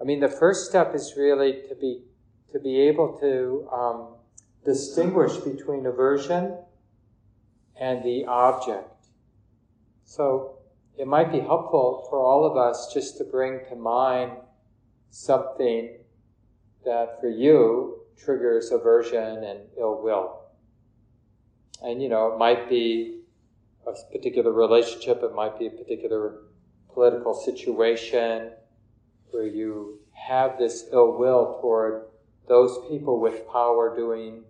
I 0.00 0.04
mean, 0.04 0.20
the 0.20 0.28
first 0.28 0.68
step 0.68 0.94
is 0.94 1.14
really 1.16 1.62
to 1.68 1.74
be 1.74 2.02
to 2.52 2.58
be 2.58 2.80
able 2.80 3.18
to 3.20 3.68
um, 3.72 4.08
distinguish 4.64 5.36
between 5.36 5.86
aversion 5.86 6.56
and 7.78 8.02
the 8.02 8.24
object. 8.24 8.88
So 10.04 10.59
it 10.98 11.06
might 11.06 11.32
be 11.32 11.40
helpful 11.40 12.06
for 12.08 12.18
all 12.18 12.44
of 12.44 12.56
us 12.56 12.92
just 12.92 13.18
to 13.18 13.24
bring 13.24 13.60
to 13.68 13.76
mind 13.76 14.32
something 15.10 15.96
that 16.84 17.20
for 17.20 17.28
you 17.28 18.02
triggers 18.16 18.70
aversion 18.70 19.44
and 19.44 19.60
ill 19.78 20.02
will. 20.02 20.40
And 21.82 22.02
you 22.02 22.08
know, 22.08 22.32
it 22.32 22.38
might 22.38 22.68
be 22.68 23.22
a 23.86 23.92
particular 24.12 24.52
relationship, 24.52 25.22
it 25.22 25.34
might 25.34 25.58
be 25.58 25.66
a 25.66 25.70
particular 25.70 26.42
political 26.92 27.34
situation 27.34 28.50
where 29.30 29.46
you 29.46 30.00
have 30.12 30.58
this 30.58 30.86
ill 30.92 31.18
will 31.18 31.58
toward 31.60 32.06
those 32.48 32.78
people 32.90 33.20
with 33.20 33.48
power 33.48 33.96
doing 33.96 34.42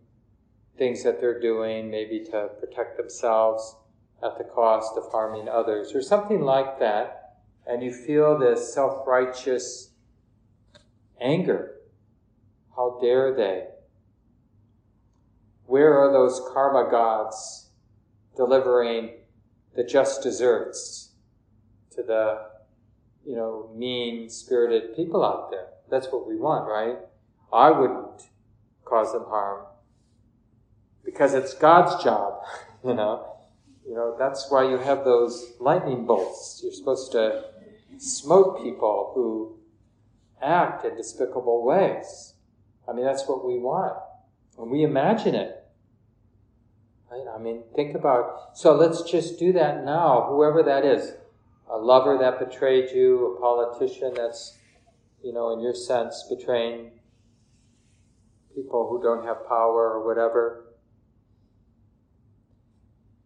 things 0.78 1.04
that 1.04 1.20
they're 1.20 1.40
doing, 1.40 1.90
maybe 1.90 2.24
to 2.24 2.48
protect 2.58 2.96
themselves 2.96 3.76
at 4.22 4.38
the 4.38 4.44
cost 4.44 4.96
of 4.96 5.10
harming 5.10 5.48
others, 5.48 5.94
or 5.94 6.02
something 6.02 6.42
like 6.42 6.78
that, 6.78 7.36
and 7.66 7.82
you 7.82 7.92
feel 7.92 8.38
this 8.38 8.72
self 8.74 9.06
righteous 9.06 9.90
anger. 11.20 11.76
How 12.76 12.98
dare 13.00 13.34
they? 13.34 13.66
Where 15.66 15.98
are 15.98 16.12
those 16.12 16.40
karma 16.52 16.90
gods 16.90 17.70
delivering 18.36 19.10
the 19.76 19.84
just 19.84 20.22
desserts 20.22 21.12
to 21.92 22.02
the, 22.02 22.46
you 23.24 23.36
know, 23.36 23.70
mean 23.74 24.28
spirited 24.28 24.96
people 24.96 25.24
out 25.24 25.50
there? 25.50 25.68
That's 25.88 26.08
what 26.08 26.26
we 26.26 26.36
want, 26.36 26.68
right? 26.68 26.98
I 27.52 27.70
wouldn't 27.70 28.28
cause 28.84 29.12
them 29.12 29.24
harm 29.28 29.66
because 31.04 31.34
it's 31.34 31.54
God's 31.54 32.02
job, 32.02 32.42
you 32.84 32.94
know. 32.94 33.26
You 33.86 33.94
know, 33.94 34.16
that's 34.18 34.50
why 34.50 34.68
you 34.68 34.78
have 34.78 35.04
those 35.04 35.52
lightning 35.58 36.06
bolts. 36.06 36.60
You're 36.62 36.72
supposed 36.72 37.12
to 37.12 37.44
smote 37.98 38.62
people 38.62 39.12
who 39.14 39.58
act 40.42 40.84
in 40.84 40.96
despicable 40.96 41.64
ways. 41.64 42.34
I 42.88 42.92
mean, 42.92 43.04
that's 43.04 43.26
what 43.26 43.44
we 43.44 43.58
want. 43.58 43.96
And 44.58 44.70
we 44.70 44.82
imagine 44.82 45.34
it. 45.34 45.56
Right? 47.10 47.26
I 47.34 47.38
mean, 47.38 47.62
think 47.74 47.94
about, 47.94 48.56
so 48.56 48.74
let's 48.74 49.02
just 49.02 49.38
do 49.38 49.52
that 49.54 49.84
now, 49.84 50.26
whoever 50.28 50.62
that 50.62 50.84
is. 50.84 51.12
A 51.68 51.76
lover 51.76 52.18
that 52.18 52.38
betrayed 52.38 52.90
you, 52.94 53.36
a 53.36 53.40
politician 53.40 54.12
that's, 54.14 54.58
you 55.22 55.32
know, 55.32 55.52
in 55.52 55.60
your 55.60 55.74
sense, 55.74 56.24
betraying 56.28 56.90
people 58.54 58.88
who 58.88 59.02
don't 59.02 59.24
have 59.24 59.46
power 59.48 59.92
or 59.92 60.06
whatever. 60.06 60.69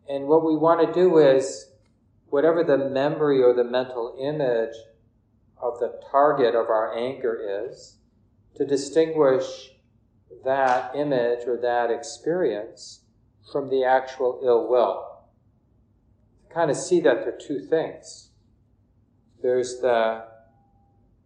And 0.08 0.26
what 0.26 0.44
we 0.44 0.56
want 0.56 0.86
to 0.86 0.92
do 0.92 1.18
is, 1.18 1.70
whatever 2.28 2.62
the 2.64 2.90
memory 2.90 3.42
or 3.42 3.54
the 3.54 3.64
mental 3.64 4.16
image 4.20 4.74
of 5.60 5.78
the 5.78 6.00
target 6.10 6.54
of 6.54 6.68
our 6.68 6.96
anger 6.96 7.66
is, 7.66 7.96
to 8.56 8.66
distinguish 8.66 9.70
that 10.44 10.94
image 10.94 11.46
or 11.46 11.56
that 11.62 11.90
experience 11.90 13.00
from 13.50 13.70
the 13.70 13.84
actual 13.84 14.40
ill 14.44 14.68
will. 14.68 15.06
Kind 16.52 16.70
of 16.70 16.76
see 16.76 17.00
that 17.00 17.24
there 17.24 17.34
are 17.34 17.38
two 17.38 17.60
things. 17.60 18.30
There's 19.42 19.80
the 19.80 20.24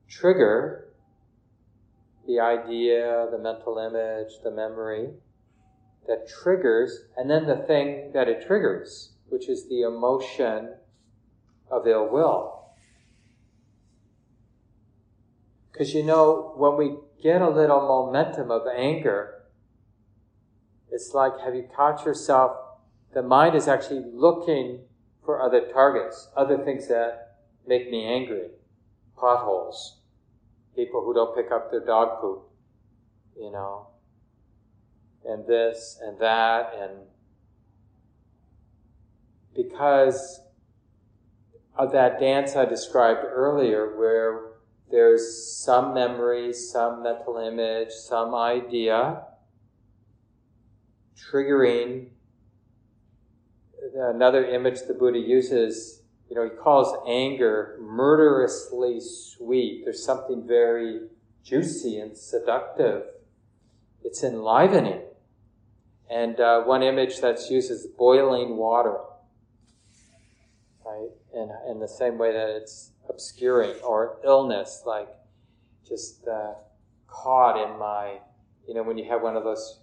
trigger, 0.08 0.88
the 2.26 2.40
idea, 2.40 3.28
the 3.30 3.38
mental 3.38 3.78
image, 3.78 4.40
the 4.42 4.50
memory, 4.50 5.10
that 6.08 6.26
triggers, 6.26 7.04
and 7.16 7.30
then 7.30 7.46
the 7.46 7.56
thing 7.56 8.10
that 8.14 8.28
it 8.28 8.44
triggers, 8.44 9.12
which 9.28 9.48
is 9.48 9.68
the 9.68 9.82
emotion 9.82 10.74
of 11.70 11.86
ill 11.86 12.08
will. 12.08 12.72
Because 15.70 15.94
you 15.94 16.02
know, 16.02 16.54
when 16.56 16.76
we 16.76 16.96
get 17.22 17.42
a 17.42 17.48
little 17.48 17.80
momentum 17.86 18.50
of 18.50 18.62
anger, 18.74 19.42
it's 20.90 21.12
like, 21.12 21.38
have 21.44 21.54
you 21.54 21.68
caught 21.76 22.04
yourself? 22.04 22.56
The 23.14 23.22
mind 23.22 23.54
is 23.54 23.68
actually 23.68 24.02
looking 24.12 24.80
for 25.24 25.42
other 25.42 25.70
targets, 25.72 26.30
other 26.34 26.56
things 26.64 26.88
that 26.88 27.36
make 27.66 27.90
me 27.90 28.04
angry. 28.06 28.48
Potholes, 29.14 29.98
people 30.74 31.04
who 31.04 31.12
don't 31.12 31.36
pick 31.36 31.52
up 31.52 31.70
their 31.70 31.84
dog 31.84 32.20
poop, 32.20 32.44
you 33.36 33.50
know, 33.50 33.88
and 35.28 35.46
this 35.46 35.98
and 36.02 36.18
that 36.18 36.72
and 36.80 36.92
because 39.54 40.40
of 41.76 41.92
that 41.92 42.18
dance 42.18 42.56
I 42.56 42.64
described 42.64 43.20
earlier 43.24 43.96
where 43.96 44.48
there's 44.90 45.54
some 45.54 45.92
memory, 45.94 46.52
some 46.52 47.02
mental 47.02 47.36
image, 47.36 47.90
some 47.90 48.34
idea 48.34 49.22
triggering 51.16 52.08
another 53.94 54.44
image 54.44 54.80
the 54.86 54.94
Buddha 54.94 55.18
uses, 55.18 56.02
you 56.28 56.36
know, 56.36 56.44
he 56.44 56.50
calls 56.50 56.94
anger 57.08 57.76
murderously 57.80 59.00
sweet. 59.00 59.82
There's 59.84 60.04
something 60.04 60.46
very 60.46 61.08
juicy 61.42 61.98
and 61.98 62.16
seductive. 62.16 63.04
It's 64.04 64.22
enlivening. 64.22 65.00
And 66.10 66.40
uh, 66.40 66.62
one 66.62 66.82
image 66.82 67.20
that's 67.20 67.50
used 67.50 67.70
is 67.70 67.86
boiling 67.86 68.56
water, 68.56 68.96
right? 70.84 71.10
And 71.34 71.50
in 71.70 71.80
the 71.80 71.88
same 71.88 72.16
way 72.16 72.32
that 72.32 72.48
it's 72.48 72.92
obscuring, 73.08 73.78
or 73.80 74.18
illness, 74.24 74.82
like 74.86 75.08
just 75.86 76.26
uh, 76.26 76.54
caught 77.06 77.62
in 77.62 77.78
my, 77.78 78.18
you 78.66 78.74
know, 78.74 78.82
when 78.82 78.96
you 78.96 79.08
have 79.08 79.22
one 79.22 79.36
of 79.36 79.44
those 79.44 79.80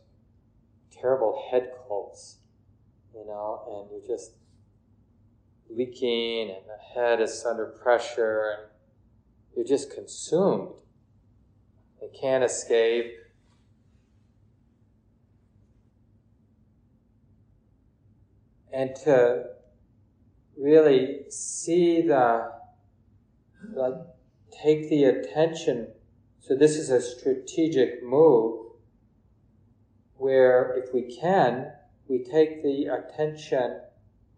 terrible 0.91 1.47
head 1.51 1.71
colds, 1.88 2.38
you 3.13 3.25
know, 3.25 3.61
and 3.67 3.91
you're 3.91 4.17
just 4.17 4.31
leaking, 5.69 6.49
and 6.49 6.65
the 6.67 6.99
head 6.99 7.21
is 7.21 7.45
under 7.45 7.65
pressure, 7.65 8.55
and 8.57 8.69
you're 9.55 9.65
just 9.65 9.93
consumed. 9.93 10.73
It 12.01 12.15
can't 12.19 12.43
escape 12.43 13.13
and 18.75 18.93
to 18.93 19.45
really 20.57 21.21
see 21.29 22.01
the, 22.01 22.51
like, 23.73 23.93
take 24.61 24.89
the 24.89 25.05
attention. 25.05 25.88
So 26.41 26.57
this 26.57 26.75
is 26.75 26.89
a 26.89 27.01
strategic 27.01 28.03
move 28.03 28.71
where 30.17 30.77
if 30.83 30.93
we 30.93 31.03
can, 31.03 31.71
we 32.09 32.19
take 32.19 32.63
the 32.63 32.88
attention 32.88 33.79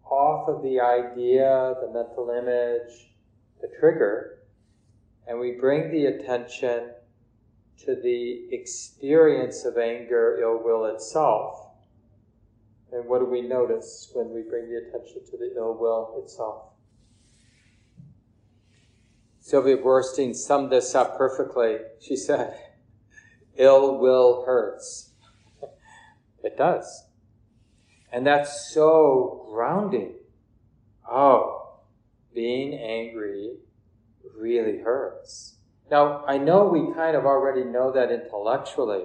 off 0.04 0.48
of 0.48 0.62
the 0.62 0.80
idea, 0.80 1.74
the 1.80 1.90
mental 1.92 2.30
image, 2.30 3.10
the 3.60 3.68
trigger, 3.80 4.38
and 5.26 5.40
we 5.40 5.50
bring 5.60 5.90
the 5.90 6.06
attention 6.06 6.90
to 7.84 7.96
the 7.96 8.48
experience 8.52 9.64
of 9.64 9.78
anger, 9.78 10.38
ill 10.40 10.62
will 10.62 10.86
itself 10.86 11.67
And 12.92 13.06
what 13.06 13.18
do 13.18 13.26
we 13.26 13.42
notice 13.42 14.10
when 14.14 14.30
we 14.30 14.42
bring 14.42 14.68
the 14.68 14.76
attention 14.76 15.24
to 15.30 15.36
the 15.36 15.52
ill 15.56 15.76
will 15.78 16.20
itself? 16.22 16.72
Sylvia 19.40 19.78
Boorstein 19.78 20.34
summed 20.34 20.70
this 20.70 20.94
up 20.94 21.16
perfectly. 21.16 21.78
She 22.00 22.16
said, 22.16 22.58
ill 23.56 23.98
will 23.98 24.44
hurts. 24.44 25.12
it 26.44 26.56
does. 26.56 27.04
And 28.12 28.26
that's 28.26 28.72
so 28.72 29.48
grounding. 29.50 30.14
Oh, 31.10 31.80
being 32.34 32.74
angry 32.74 33.56
really 34.36 34.78
hurts. 34.78 35.56
Now, 35.90 36.24
I 36.26 36.38
know 36.38 36.66
we 36.66 36.94
kind 36.94 37.16
of 37.16 37.24
already 37.24 37.64
know 37.64 37.90
that 37.92 38.12
intellectually, 38.12 39.04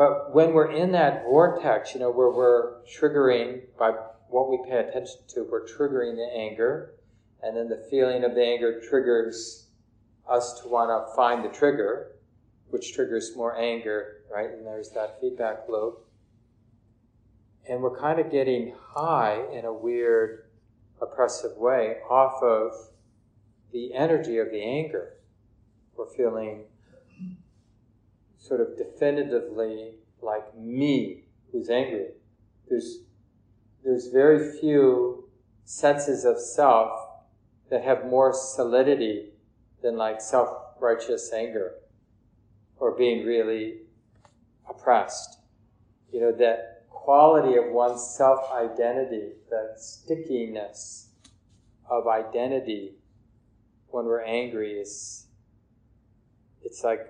but 0.00 0.34
when 0.34 0.54
we're 0.54 0.72
in 0.72 0.92
that 0.92 1.24
vortex, 1.24 1.92
you 1.92 2.00
know, 2.00 2.10
where 2.10 2.30
we're 2.30 2.80
triggering 2.84 3.60
by 3.78 3.90
what 4.30 4.48
we 4.48 4.58
pay 4.66 4.78
attention 4.78 5.18
to, 5.28 5.42
we're 5.42 5.66
triggering 5.66 6.16
the 6.16 6.26
anger, 6.34 6.94
and 7.42 7.54
then 7.54 7.68
the 7.68 7.86
feeling 7.90 8.24
of 8.24 8.34
the 8.34 8.42
anger 8.42 8.80
triggers 8.88 9.66
us 10.26 10.58
to 10.62 10.68
want 10.68 10.88
to 10.88 11.14
find 11.14 11.44
the 11.44 11.50
trigger, 11.50 12.12
which 12.70 12.94
triggers 12.94 13.36
more 13.36 13.54
anger, 13.58 14.22
right? 14.34 14.48
And 14.48 14.66
there's 14.66 14.88
that 14.92 15.20
feedback 15.20 15.68
loop. 15.68 16.06
And 17.68 17.82
we're 17.82 18.00
kind 18.00 18.18
of 18.20 18.30
getting 18.30 18.74
high 18.82 19.44
in 19.52 19.66
a 19.66 19.72
weird, 19.74 20.46
oppressive 21.02 21.58
way 21.58 21.96
off 22.08 22.42
of 22.42 22.72
the 23.70 23.92
energy 23.92 24.38
of 24.38 24.50
the 24.50 24.62
anger. 24.62 25.18
We're 25.94 26.08
feeling 26.08 26.64
sort 28.40 28.60
of 28.60 28.76
definitively 28.76 29.92
like 30.22 30.56
me 30.56 31.24
who's 31.52 31.68
angry. 31.70 32.08
There's, 32.68 33.00
there's 33.84 34.08
very 34.08 34.58
few 34.58 35.28
senses 35.64 36.24
of 36.24 36.40
self 36.40 36.90
that 37.70 37.84
have 37.84 38.06
more 38.06 38.32
solidity 38.32 39.28
than 39.82 39.96
like 39.96 40.20
self-righteous 40.20 41.32
anger 41.32 41.74
or 42.78 42.96
being 42.96 43.24
really 43.24 43.82
oppressed. 44.68 45.38
You 46.12 46.20
know, 46.20 46.32
that 46.32 46.86
quality 46.88 47.56
of 47.56 47.66
one's 47.66 48.02
self-identity, 48.16 49.32
that 49.50 49.74
stickiness 49.78 51.10
of 51.88 52.08
identity 52.08 52.94
when 53.88 54.06
we're 54.06 54.22
angry 54.22 54.72
is, 54.72 55.26
it's 56.62 56.82
like 56.82 57.06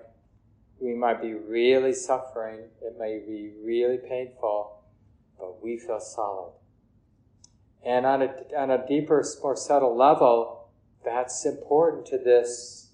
we 0.81 0.95
might 0.95 1.21
be 1.21 1.33
really 1.33 1.93
suffering, 1.93 2.59
it 2.81 2.95
may 2.97 3.19
be 3.19 3.51
really 3.63 3.97
painful, 3.97 4.83
but 5.37 5.63
we 5.63 5.77
feel 5.77 5.99
solid. 5.99 6.53
And 7.85 8.05
on 8.05 8.23
a, 8.23 8.33
on 8.57 8.71
a 8.71 8.87
deeper, 8.87 9.23
more 9.43 9.55
subtle 9.55 9.95
level, 9.95 10.69
that's 11.05 11.45
important 11.45 12.05
to 12.07 12.17
this 12.17 12.89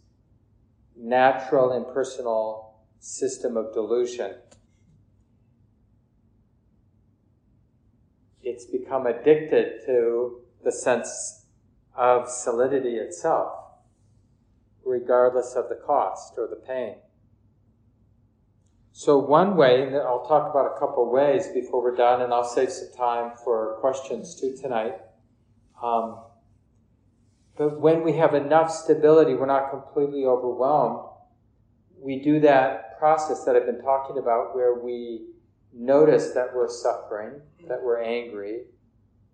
natural, 0.98 1.72
impersonal 1.72 2.76
system 3.00 3.56
of 3.56 3.74
delusion. 3.74 4.36
It's 8.44 8.66
become 8.66 9.06
addicted 9.06 9.86
to 9.86 10.42
the 10.64 10.72
sense 10.72 11.46
of 11.96 12.30
solidity 12.30 12.96
itself, 12.96 13.54
regardless 14.86 15.56
of 15.56 15.70
the 15.70 15.76
cost 15.76 16.34
or 16.38 16.48
the 16.48 16.56
pain. 16.56 16.96
So 18.98 19.20
one 19.20 19.56
way, 19.56 19.84
and 19.84 19.96
I'll 19.96 20.26
talk 20.26 20.50
about 20.50 20.76
a 20.76 20.80
couple 20.80 21.08
ways 21.12 21.50
before 21.50 21.84
we're 21.84 21.96
done, 21.96 22.24
and 22.24 22.34
I'll 22.34 22.44
save 22.44 22.72
some 22.72 22.92
time 22.98 23.34
for 23.44 23.78
questions 23.80 24.34
too 24.34 24.58
tonight. 24.60 24.96
Um, 25.84 26.18
but 27.56 27.80
when 27.80 28.04
we 28.04 28.14
have 28.14 28.34
enough 28.34 28.72
stability, 28.72 29.36
we're 29.36 29.46
not 29.46 29.70
completely 29.70 30.26
overwhelmed. 30.26 31.10
We 32.02 32.24
do 32.24 32.40
that 32.40 32.98
process 32.98 33.44
that 33.44 33.56
I've 33.56 33.68
been 33.68 33.84
talking 33.84 34.18
about 34.18 34.56
where 34.56 34.74
we 34.74 35.28
notice 35.72 36.32
that 36.32 36.56
we're 36.56 36.68
suffering, 36.68 37.34
that 37.68 37.84
we're 37.84 38.02
angry, 38.02 38.62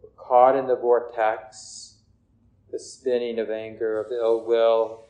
we're 0.01 0.09
caught 0.17 0.57
in 0.57 0.67
the 0.67 0.75
vortex, 0.75 1.99
the 2.69 2.79
spinning 2.79 3.39
of 3.39 3.49
anger, 3.49 4.01
of 4.01 4.11
ill 4.11 4.45
will, 4.45 5.05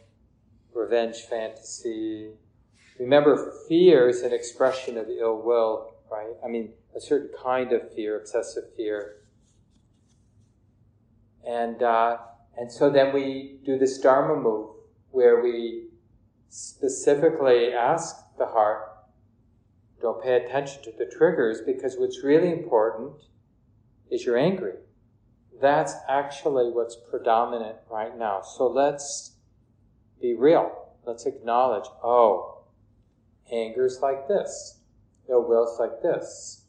revenge 0.76 1.22
fantasy, 1.22 2.34
Remember, 3.00 3.54
fear 3.68 4.08
is 4.08 4.22
an 4.22 4.34
expression 4.34 4.98
of 4.98 5.08
ill 5.10 5.42
will, 5.42 5.96
right? 6.12 6.34
I 6.44 6.48
mean, 6.48 6.74
a 6.96 7.02
certain 7.02 7.30
kind 7.42 7.72
of 7.72 7.94
fear, 7.94 8.20
obsessive 8.20 8.66
fear. 8.76 9.18
And, 11.48 11.82
uh, 11.82 12.18
and 12.58 12.72
so 12.72 12.90
then 12.90 13.14
we 13.14 13.60
do 13.66 13.78
this 13.78 13.98
Dharma 13.98 14.40
move 14.40 14.70
where 15.12 15.42
we 15.42 15.88
specifically 16.50 17.74
ask 17.74 18.16
the 18.38 18.46
heart, 18.46 18.90
don't 20.02 20.22
pay 20.22 20.36
attention 20.36 20.84
to 20.84 20.92
the 20.92 21.06
triggers 21.06 21.62
because 21.66 21.96
what's 21.98 22.24
really 22.24 22.52
important 22.52 23.14
is 24.12 24.26
you're 24.26 24.38
angry. 24.38 24.74
That's 25.62 25.94
actually 26.10 26.70
what's 26.72 26.98
predominant 27.10 27.78
right 27.90 28.18
now. 28.18 28.42
So 28.42 28.68
let's 28.68 29.38
be 30.22 30.34
real. 30.34 30.72
Let's 31.06 31.26
acknowledge, 31.26 31.86
oh, 32.04 32.53
Anger's 33.54 34.00
like 34.02 34.28
this. 34.28 34.80
Ill 35.30 35.48
will's 35.48 35.80
like 35.80 36.02
this. 36.02 36.66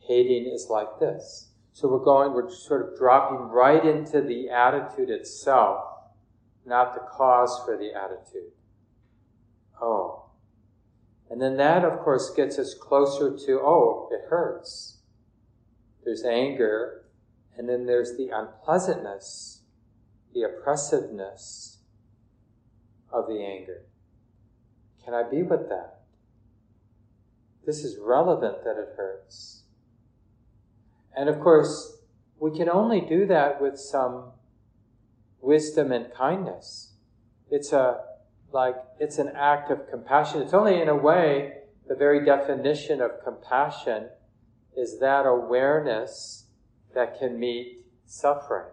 Hating 0.00 0.50
is 0.52 0.66
like 0.68 0.98
this. 0.98 1.48
So 1.72 1.88
we're 1.88 2.04
going, 2.04 2.32
we're 2.34 2.50
sort 2.50 2.86
of 2.86 2.98
dropping 2.98 3.38
right 3.38 3.84
into 3.84 4.20
the 4.20 4.50
attitude 4.50 5.08
itself, 5.08 5.84
not 6.66 6.94
the 6.94 7.00
cause 7.00 7.62
for 7.64 7.78
the 7.78 7.94
attitude. 7.94 8.52
Oh. 9.80 10.30
And 11.30 11.40
then 11.40 11.56
that, 11.58 11.84
of 11.84 12.00
course, 12.00 12.34
gets 12.34 12.58
us 12.58 12.74
closer 12.74 13.36
to, 13.46 13.60
oh, 13.62 14.08
it 14.10 14.28
hurts. 14.28 14.98
There's 16.04 16.24
anger, 16.24 17.04
and 17.56 17.68
then 17.68 17.86
there's 17.86 18.16
the 18.16 18.30
unpleasantness, 18.30 19.62
the 20.34 20.42
oppressiveness 20.42 21.78
of 23.12 23.26
the 23.28 23.44
anger. 23.44 23.84
Can 25.04 25.14
I 25.14 25.22
be 25.22 25.42
with 25.42 25.68
that? 25.68 26.00
This 27.66 27.84
is 27.84 27.98
relevant 27.98 28.64
that 28.64 28.76
it 28.76 28.94
hurts. 28.96 29.62
And 31.16 31.28
of 31.28 31.40
course, 31.40 31.98
we 32.38 32.56
can 32.56 32.68
only 32.68 33.00
do 33.00 33.26
that 33.26 33.60
with 33.60 33.78
some 33.78 34.32
wisdom 35.40 35.92
and 35.92 36.12
kindness. 36.12 36.94
It's 37.50 37.72
a, 37.72 38.00
like, 38.52 38.76
it's 38.98 39.18
an 39.18 39.32
act 39.34 39.70
of 39.70 39.88
compassion. 39.90 40.42
It's 40.42 40.54
only 40.54 40.80
in 40.80 40.88
a 40.88 40.96
way, 40.96 41.54
the 41.88 41.94
very 41.94 42.24
definition 42.24 43.00
of 43.00 43.22
compassion 43.24 44.08
is 44.76 45.00
that 45.00 45.26
awareness 45.26 46.46
that 46.94 47.18
can 47.18 47.38
meet 47.38 47.84
suffering. 48.06 48.70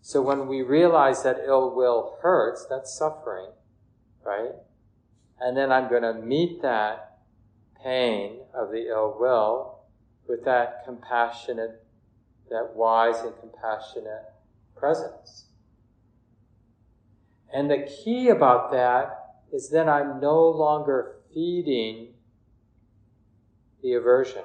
So 0.00 0.22
when 0.22 0.48
we 0.48 0.62
realize 0.62 1.22
that 1.22 1.42
ill 1.46 1.74
will 1.74 2.16
hurts, 2.22 2.66
that's 2.68 2.96
suffering, 2.96 3.50
right? 4.24 4.52
And 5.44 5.56
then 5.56 5.72
I'm 5.72 5.90
going 5.90 6.02
to 6.02 6.14
meet 6.14 6.62
that 6.62 7.18
pain 7.82 8.38
of 8.54 8.70
the 8.70 8.88
ill 8.88 9.16
will 9.18 9.80
with 10.28 10.44
that 10.44 10.84
compassionate, 10.84 11.84
that 12.48 12.76
wise 12.76 13.18
and 13.20 13.32
compassionate 13.40 14.22
presence. 14.76 15.46
And 17.52 17.68
the 17.68 17.88
key 18.04 18.28
about 18.28 18.70
that 18.70 19.18
is 19.52 19.68
then 19.68 19.88
I'm 19.88 20.20
no 20.20 20.48
longer 20.48 21.16
feeding 21.34 22.14
the 23.82 23.94
aversion. 23.94 24.44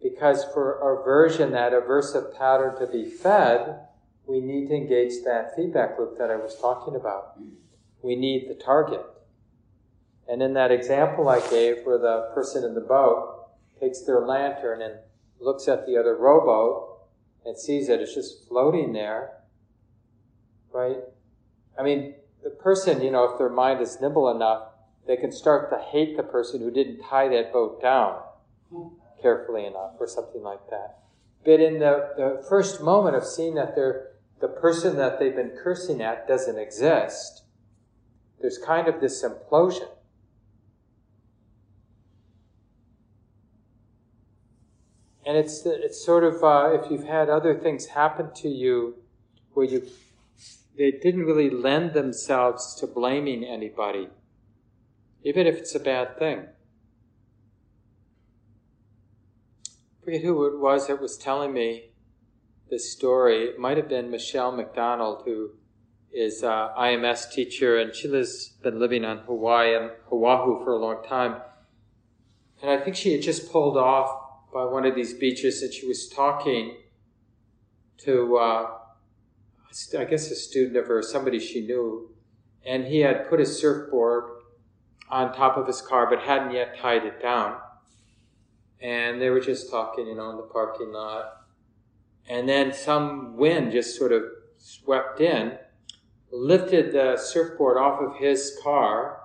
Because 0.00 0.44
for 0.54 1.00
aversion, 1.00 1.50
that 1.50 1.72
aversive 1.72 2.36
pattern 2.36 2.78
to 2.78 2.86
be 2.86 3.10
fed, 3.10 3.80
we 4.24 4.40
need 4.40 4.68
to 4.68 4.74
engage 4.74 5.24
that 5.24 5.56
feedback 5.56 5.98
loop 5.98 6.16
that 6.18 6.30
I 6.30 6.36
was 6.36 6.56
talking 6.60 6.94
about. 6.94 7.40
We 8.02 8.14
need 8.14 8.48
the 8.48 8.54
target. 8.54 9.04
And 10.28 10.42
in 10.42 10.54
that 10.54 10.70
example 10.70 11.28
I 11.28 11.40
gave, 11.48 11.84
where 11.84 11.98
the 11.98 12.30
person 12.34 12.64
in 12.64 12.74
the 12.74 12.80
boat 12.80 13.48
takes 13.80 14.02
their 14.02 14.20
lantern 14.20 14.82
and 14.82 14.94
looks 15.40 15.68
at 15.68 15.86
the 15.86 15.96
other 15.96 16.16
rowboat 16.16 16.98
and 17.44 17.56
sees 17.56 17.88
it, 17.88 18.00
it's 18.00 18.14
just 18.14 18.48
floating 18.48 18.92
there, 18.92 19.32
right? 20.72 20.98
I 21.78 21.82
mean, 21.82 22.14
the 22.42 22.50
person, 22.50 23.02
you 23.02 23.10
know, 23.10 23.24
if 23.24 23.38
their 23.38 23.50
mind 23.50 23.80
is 23.80 24.00
nimble 24.00 24.30
enough, 24.30 24.68
they 25.06 25.16
can 25.16 25.30
start 25.30 25.70
to 25.70 25.78
hate 25.78 26.16
the 26.16 26.22
person 26.22 26.60
who 26.60 26.70
didn't 26.70 27.02
tie 27.02 27.28
that 27.28 27.52
boat 27.52 27.80
down 27.80 28.20
carefully 29.22 29.64
enough 29.64 29.92
or 30.00 30.06
something 30.06 30.42
like 30.42 30.68
that. 30.70 30.98
But 31.44 31.60
in 31.60 31.78
the, 31.78 32.10
the 32.16 32.46
first 32.48 32.82
moment 32.82 33.14
of 33.14 33.24
seeing 33.24 33.54
that 33.54 33.76
they're, 33.76 34.10
the 34.40 34.48
person 34.48 34.96
that 34.96 35.18
they've 35.18 35.34
been 35.34 35.56
cursing 35.62 36.02
at 36.02 36.26
doesn't 36.26 36.58
exist, 36.58 37.44
there's 38.40 38.58
kind 38.58 38.88
of 38.88 39.00
this 39.00 39.24
implosion. 39.24 39.88
And 45.26 45.36
it's 45.36 45.66
it's 45.66 46.04
sort 46.04 46.22
of 46.22 46.44
uh, 46.44 46.78
if 46.80 46.88
you've 46.88 47.04
had 47.06 47.28
other 47.28 47.58
things 47.58 47.86
happen 47.86 48.30
to 48.36 48.48
you 48.48 48.94
where 49.54 49.66
you 49.66 49.82
they 50.78 50.92
didn't 50.92 51.24
really 51.24 51.50
lend 51.50 51.94
themselves 51.94 52.76
to 52.76 52.86
blaming 52.86 53.42
anybody, 53.42 54.08
even 55.24 55.48
if 55.48 55.56
it's 55.56 55.74
a 55.74 55.80
bad 55.80 56.16
thing. 56.16 56.46
I 59.66 60.04
forget 60.04 60.22
who 60.22 60.46
it 60.46 60.60
was 60.60 60.86
that 60.86 61.00
was 61.00 61.16
telling 61.16 61.52
me 61.52 61.90
this 62.70 62.92
story. 62.92 63.46
It 63.46 63.58
might 63.58 63.78
have 63.78 63.88
been 63.88 64.10
Michele 64.10 64.52
McDonald, 64.52 65.22
who 65.24 65.50
is 66.12 66.44
a 66.44 66.72
IMS 66.78 67.32
teacher, 67.32 67.78
and 67.78 67.92
she 67.92 68.08
has 68.12 68.52
been 68.62 68.78
living 68.78 69.04
on 69.04 69.18
Hawaii 69.18 69.74
and 69.74 69.90
Oahu 70.12 70.62
for 70.62 70.72
a 70.72 70.78
long 70.78 71.02
time. 71.02 71.40
And 72.62 72.70
I 72.70 72.78
think 72.78 72.94
she 72.94 73.12
had 73.12 73.22
just 73.22 73.50
pulled 73.50 73.76
off 73.76 74.25
by 74.56 74.64
one 74.64 74.86
of 74.86 74.94
these 74.94 75.12
beaches, 75.12 75.62
and 75.62 75.70
she 75.70 75.86
was 75.86 76.08
talking 76.08 76.78
to, 77.98 78.38
uh, 78.38 78.70
I 79.98 80.04
guess, 80.04 80.30
a 80.30 80.34
student 80.34 80.78
of 80.78 80.86
hers, 80.86 81.12
somebody 81.12 81.38
she 81.38 81.66
knew, 81.66 82.08
and 82.64 82.86
he 82.86 83.00
had 83.00 83.28
put 83.28 83.38
his 83.38 83.60
surfboard 83.60 84.24
on 85.10 85.34
top 85.34 85.58
of 85.58 85.66
his 85.66 85.82
car, 85.82 86.08
but 86.08 86.20
hadn't 86.20 86.52
yet 86.52 86.78
tied 86.78 87.04
it 87.04 87.20
down. 87.20 87.58
And 88.80 89.20
they 89.20 89.28
were 89.28 89.40
just 89.40 89.70
talking, 89.70 90.06
you 90.06 90.14
know, 90.14 90.30
in 90.30 90.38
the 90.38 90.44
parking 90.44 90.90
lot. 90.90 91.42
And 92.26 92.48
then 92.48 92.72
some 92.72 93.36
wind 93.36 93.72
just 93.72 93.98
sort 93.98 94.10
of 94.10 94.22
swept 94.56 95.20
in, 95.20 95.58
lifted 96.32 96.94
the 96.94 97.18
surfboard 97.18 97.76
off 97.76 98.00
of 98.00 98.16
his 98.16 98.58
car, 98.62 99.20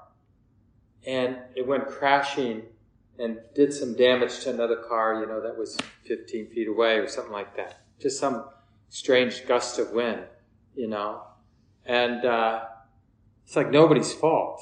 and 1.08 1.38
it 1.56 1.66
went 1.66 1.88
crashing 1.88 2.64
and 3.22 3.38
did 3.54 3.72
some 3.72 3.94
damage 3.96 4.40
to 4.40 4.50
another 4.50 4.78
car, 4.78 5.22
you 5.22 5.28
know, 5.28 5.42
that 5.42 5.56
was 5.58 5.78
15 6.06 6.48
feet 6.48 6.68
away 6.68 6.96
or 6.98 7.08
something 7.08 7.32
like 7.32 7.56
that. 7.56 7.82
Just 8.00 8.20
some 8.20 8.46
strange 8.90 9.46
gust 9.48 9.78
of 9.78 9.92
wind, 9.92 10.24
you 10.76 10.88
know. 10.88 11.22
And 11.86 12.26
uh, 12.26 12.64
it's 13.46 13.56
like 13.56 13.70
nobody's 13.70 14.12
fault. 14.12 14.60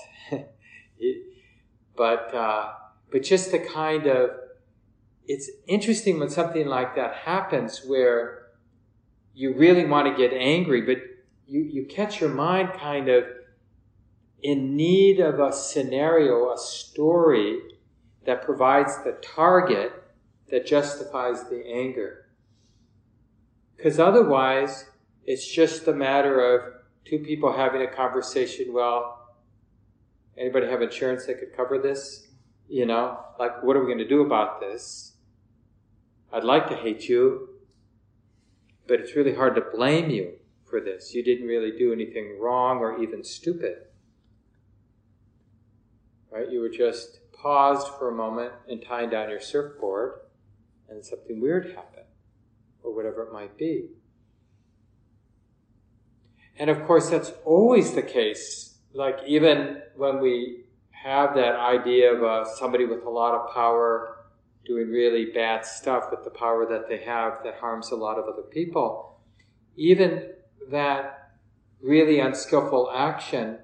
but, 1.96 2.34
uh, 2.36 2.74
but 3.12 3.24
just 3.24 3.52
the 3.52 3.60
kind 3.60 4.08
of, 4.08 4.32
it's 5.26 5.50
interesting 5.68 6.20
when 6.20 6.30
something 6.30 6.68
like 6.68 6.96
that 6.96 7.16
happens 7.16 7.84
where 7.86 8.48
you 9.34 9.54
really 9.54 9.86
want 9.86 10.06
to 10.08 10.22
get 10.22 10.36
angry, 10.36 10.82
but 10.82 10.98
you, 11.48 11.62
you 11.62 11.86
catch 11.86 12.20
your 12.20 12.30
mind 12.30 12.74
kind 12.74 13.08
of 13.08 13.24
in 14.44 14.76
need 14.76 15.22
of 15.22 15.40
a 15.40 15.54
scenario, 15.54 16.52
a 16.52 16.58
story 16.58 17.60
that 18.30 18.44
provides 18.44 18.96
the 19.04 19.14
target 19.24 19.92
that 20.52 20.64
justifies 20.64 21.50
the 21.50 21.66
anger. 21.66 22.28
Because 23.76 24.00
otherwise, 24.00 24.86
it's 25.26 25.48
just 25.48 25.88
a 25.88 25.94
matter 25.94 26.40
of 26.40 26.74
two 27.06 27.18
people 27.18 27.52
having 27.52 27.82
a 27.82 27.88
conversation. 27.88 28.72
Well, 28.72 29.30
anybody 30.38 30.68
have 30.68 30.84
insurance 30.84 31.26
that 31.26 31.40
could 31.40 31.58
cover 31.58 31.80
this? 31.80 32.28
You 32.68 32.86
know, 32.86 33.18
like, 33.40 33.64
what 33.64 33.76
are 33.76 33.80
we 33.80 33.88
going 33.88 33.98
to 33.98 34.08
do 34.08 34.22
about 34.22 34.60
this? 34.60 35.14
I'd 36.32 36.44
like 36.44 36.68
to 36.68 36.76
hate 36.76 37.10
you, 37.10 37.50
but 38.88 39.00
it's 39.00 39.16
really 39.16 39.34
hard 39.34 39.56
to 39.56 39.62
blame 39.76 40.12
you 40.12 40.34
for 40.70 40.80
this. 40.80 41.16
You 41.16 41.24
didn't 41.24 41.48
really 41.48 41.76
do 41.76 41.92
anything 41.92 42.38
wrong 42.40 42.78
or 42.78 43.02
even 43.02 43.24
stupid. 43.24 43.78
Right? 46.32 46.52
You 46.52 46.60
were 46.60 46.70
just 46.70 47.19
paused 47.42 47.88
for 47.98 48.10
a 48.10 48.16
moment 48.16 48.54
and 48.68 48.84
tying 48.84 49.10
down 49.10 49.30
your 49.30 49.40
surfboard, 49.40 50.20
and 50.90 51.06
something 51.06 51.40
weird 51.40 51.68
happened, 51.68 52.06
or 52.84 52.96
whatever 52.96 53.24
it 53.24 53.34
might 53.34 53.58
be. 53.58 53.90
And 56.58 56.70
of 56.70 56.86
course, 56.86 57.10
that's 57.10 57.32
always 57.46 57.94
the 57.94 58.02
case. 58.02 58.78
Like, 58.94 59.20
even 59.28 59.82
when 59.96 60.20
we 60.20 60.66
have 60.92 61.36
that 61.36 61.56
idea 61.56 62.14
of 62.14 62.24
uh, 62.24 62.46
somebody 62.56 62.86
with 62.86 63.04
a 63.04 63.10
lot 63.10 63.34
of 63.34 63.54
power 63.54 64.18
doing 64.66 64.90
really 64.90 65.26
bad 65.34 65.66
stuff 65.66 66.06
with 66.12 66.24
the 66.26 66.30
power 66.30 66.66
that 66.70 66.90
they 66.90 66.98
have 66.98 67.40
that 67.44 67.56
harms 67.56 67.92
a 67.92 67.96
lot 67.96 68.20
of 68.20 68.26
other 68.26 68.44
people, 68.44 69.20
even 69.78 70.32
that 70.70 71.32
really 71.82 72.20
unskillful 72.20 72.92
action, 72.94 73.58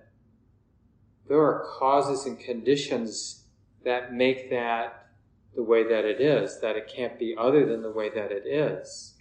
there 1.27 1.41
are 1.41 1.65
causes 1.77 2.25
and 2.25 2.39
conditions 2.39 3.44
that 3.85 4.13
make 4.13 4.49
that 4.49 5.07
the 5.55 5.63
way 5.63 5.83
that 5.83 6.03
it 6.03 6.19
is, 6.19 6.59
that 6.59 6.75
it 6.75 6.91
can't 6.93 7.17
be 7.17 7.35
other 7.37 7.65
than 7.65 7.81
the 7.81 7.91
way 7.91 8.09
that 8.09 8.31
it 8.31 8.45
is. 8.45 9.13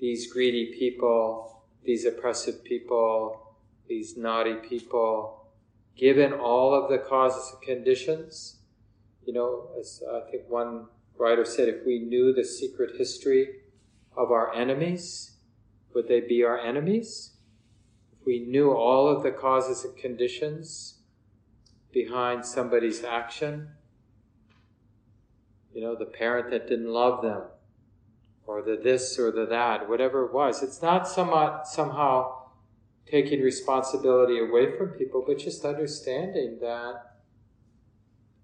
These 0.00 0.32
greedy 0.32 0.74
people, 0.78 1.64
these 1.84 2.06
oppressive 2.06 2.64
people, 2.64 3.56
these 3.86 4.16
naughty 4.16 4.54
people, 4.54 5.48
given 5.96 6.32
all 6.32 6.74
of 6.74 6.90
the 6.90 6.98
causes 6.98 7.52
and 7.52 7.62
conditions, 7.62 8.56
you 9.26 9.32
know, 9.32 9.68
as 9.78 10.02
I 10.10 10.30
think 10.30 10.44
one 10.48 10.86
writer 11.18 11.44
said, 11.44 11.68
if 11.68 11.86
we 11.86 11.98
knew 11.98 12.32
the 12.32 12.44
secret 12.44 12.96
history 12.96 13.60
of 14.16 14.30
our 14.30 14.54
enemies, 14.54 15.36
would 15.94 16.08
they 16.08 16.20
be 16.20 16.42
our 16.42 16.58
enemies? 16.58 17.32
If 18.12 18.26
we 18.26 18.40
knew 18.40 18.72
all 18.72 19.06
of 19.06 19.22
the 19.22 19.30
causes 19.30 19.84
and 19.84 19.96
conditions 19.96 21.00
behind 21.92 22.44
somebody's 22.44 23.04
action, 23.04 23.68
you 25.74 25.80
know, 25.80 25.96
the 25.96 26.06
parent 26.06 26.50
that 26.50 26.68
didn't 26.68 26.88
love 26.88 27.22
them, 27.22 27.42
or 28.46 28.62
the 28.62 28.78
this 28.82 29.18
or 29.18 29.32
the 29.32 29.46
that, 29.46 29.88
whatever 29.88 30.24
it 30.24 30.32
was. 30.32 30.62
It's 30.62 30.80
not 30.80 31.08
somewhat, 31.08 31.66
somehow 31.66 32.36
taking 33.10 33.42
responsibility 33.42 34.38
away 34.38 34.76
from 34.76 34.90
people, 34.90 35.24
but 35.26 35.38
just 35.38 35.64
understanding 35.64 36.58
that 36.60 37.14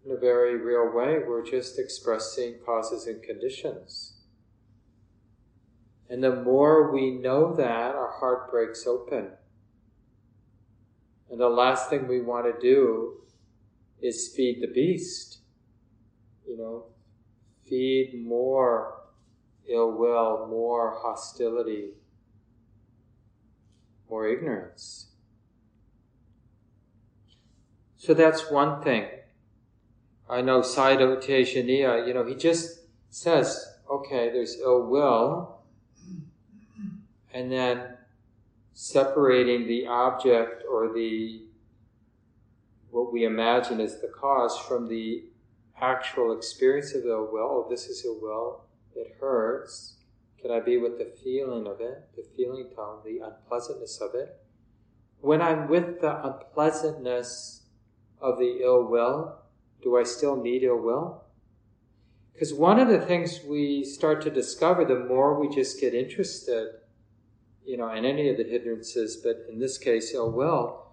in 0.04 0.10
a 0.10 0.16
very 0.16 0.56
real 0.56 0.90
way, 0.92 1.18
we're 1.26 1.44
just 1.44 1.78
expressing 1.78 2.56
causes 2.64 3.06
and 3.06 3.22
conditions. 3.22 4.14
And 6.08 6.24
the 6.24 6.34
more 6.34 6.90
we 6.90 7.12
know 7.12 7.54
that, 7.54 7.94
our 7.94 8.10
heart 8.18 8.50
breaks 8.50 8.86
open. 8.86 9.28
And 11.30 11.38
the 11.38 11.48
last 11.48 11.88
thing 11.88 12.08
we 12.08 12.20
want 12.20 12.46
to 12.46 12.60
do 12.60 13.20
is 14.02 14.32
feed 14.34 14.60
the 14.60 14.66
beast. 14.66 15.38
You 16.48 16.56
know, 16.56 16.84
feed 17.70 18.20
more 18.26 18.96
ill 19.68 19.92
will, 19.92 20.48
more 20.50 20.98
hostility, 21.00 21.90
more 24.10 24.26
ignorance. 24.26 25.06
So 27.96 28.12
that's 28.12 28.50
one 28.50 28.82
thing. 28.82 29.06
I 30.28 30.40
know 30.42 30.60
Sayadaw 30.60 31.22
Tejaniya, 31.22 32.06
you 32.06 32.14
know, 32.14 32.24
he 32.26 32.34
just 32.34 32.80
says, 33.10 33.64
okay, 33.90 34.30
there's 34.30 34.58
ill 34.58 34.86
will, 34.86 35.60
and 37.32 37.50
then 37.52 37.96
separating 38.72 39.66
the 39.68 39.86
object 39.86 40.64
or 40.70 40.92
the 40.92 41.42
what 42.90 43.12
we 43.12 43.24
imagine 43.24 43.80
as 43.80 44.00
the 44.00 44.08
cause 44.08 44.58
from 44.58 44.88
the 44.88 45.24
actual 45.80 46.36
experience 46.36 46.94
of 46.94 47.04
ill 47.04 47.28
will, 47.30 47.64
oh, 47.66 47.66
this 47.68 47.86
is 47.86 48.04
ill 48.04 48.18
will, 48.20 48.64
it 48.94 49.16
hurts. 49.20 49.96
Can 50.40 50.50
I 50.50 50.60
be 50.60 50.78
with 50.78 50.98
the 50.98 51.12
feeling 51.22 51.66
of 51.66 51.80
it, 51.80 52.08
the 52.16 52.24
feeling 52.36 52.70
tone, 52.74 53.00
the 53.04 53.18
unpleasantness 53.18 54.00
of 54.00 54.14
it? 54.14 54.40
When 55.20 55.42
I'm 55.42 55.68
with 55.68 56.00
the 56.00 56.24
unpleasantness 56.26 57.62
of 58.20 58.38
the 58.38 58.60
ill 58.62 58.84
will, 58.84 59.36
do 59.82 59.98
I 59.98 60.02
still 60.02 60.36
need 60.36 60.62
ill 60.62 60.80
will? 60.80 61.24
Because 62.32 62.54
one 62.54 62.80
of 62.80 62.88
the 62.88 63.00
things 63.00 63.40
we 63.46 63.84
start 63.84 64.22
to 64.22 64.30
discover 64.30 64.84
the 64.84 64.98
more 64.98 65.38
we 65.38 65.54
just 65.54 65.78
get 65.78 65.92
interested, 65.92 66.68
you 67.66 67.76
know, 67.76 67.92
in 67.92 68.06
any 68.06 68.30
of 68.30 68.38
the 68.38 68.44
hindrances, 68.44 69.16
but 69.16 69.44
in 69.50 69.58
this 69.58 69.76
case, 69.76 70.14
ill 70.14 70.30
will, 70.30 70.86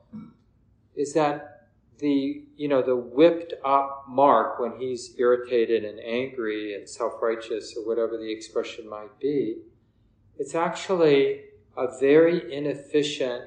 is 0.95 1.13
that 1.13 1.56
the 1.99 2.43
you 2.55 2.67
know 2.67 2.81
the 2.81 2.95
whipped 2.95 3.53
up 3.65 4.05
mark 4.07 4.59
when 4.59 4.77
he's 4.79 5.15
irritated 5.17 5.83
and 5.83 5.99
angry 5.99 6.75
and 6.75 6.87
self-righteous 6.87 7.75
or 7.77 7.87
whatever 7.87 8.17
the 8.17 8.31
expression 8.31 8.87
might 8.89 9.19
be 9.19 9.57
it's 10.37 10.53
actually 10.53 11.41
a 11.75 11.87
very 11.99 12.53
inefficient 12.53 13.43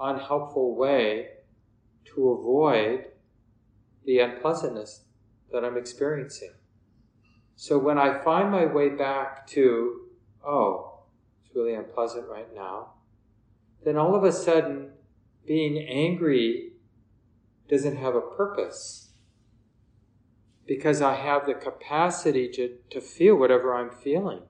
unhelpful 0.00 0.74
way 0.74 1.28
to 2.04 2.30
avoid 2.30 3.06
the 4.04 4.18
unpleasantness 4.18 5.04
that 5.52 5.64
i'm 5.64 5.76
experiencing. 5.76 6.52
So 7.56 7.78
when 7.78 7.98
i 7.98 8.22
find 8.22 8.50
my 8.50 8.66
way 8.66 8.88
back 8.88 9.46
to 9.48 10.08
oh 10.44 11.04
it's 11.44 11.54
really 11.54 11.74
unpleasant 11.74 12.26
right 12.28 12.52
now 12.54 12.94
then 13.84 13.96
all 13.96 14.16
of 14.16 14.24
a 14.24 14.32
sudden 14.32 14.90
being 15.46 15.78
angry 15.78 16.73
doesn't 17.68 17.96
have 17.96 18.14
a 18.14 18.20
purpose 18.20 19.04
because 20.66 21.02
I 21.02 21.14
have 21.14 21.46
the 21.46 21.54
capacity 21.54 22.48
to, 22.52 22.76
to 22.90 23.00
feel 23.00 23.36
whatever 23.36 23.74
I'm 23.74 23.90
feeling. 23.90 24.42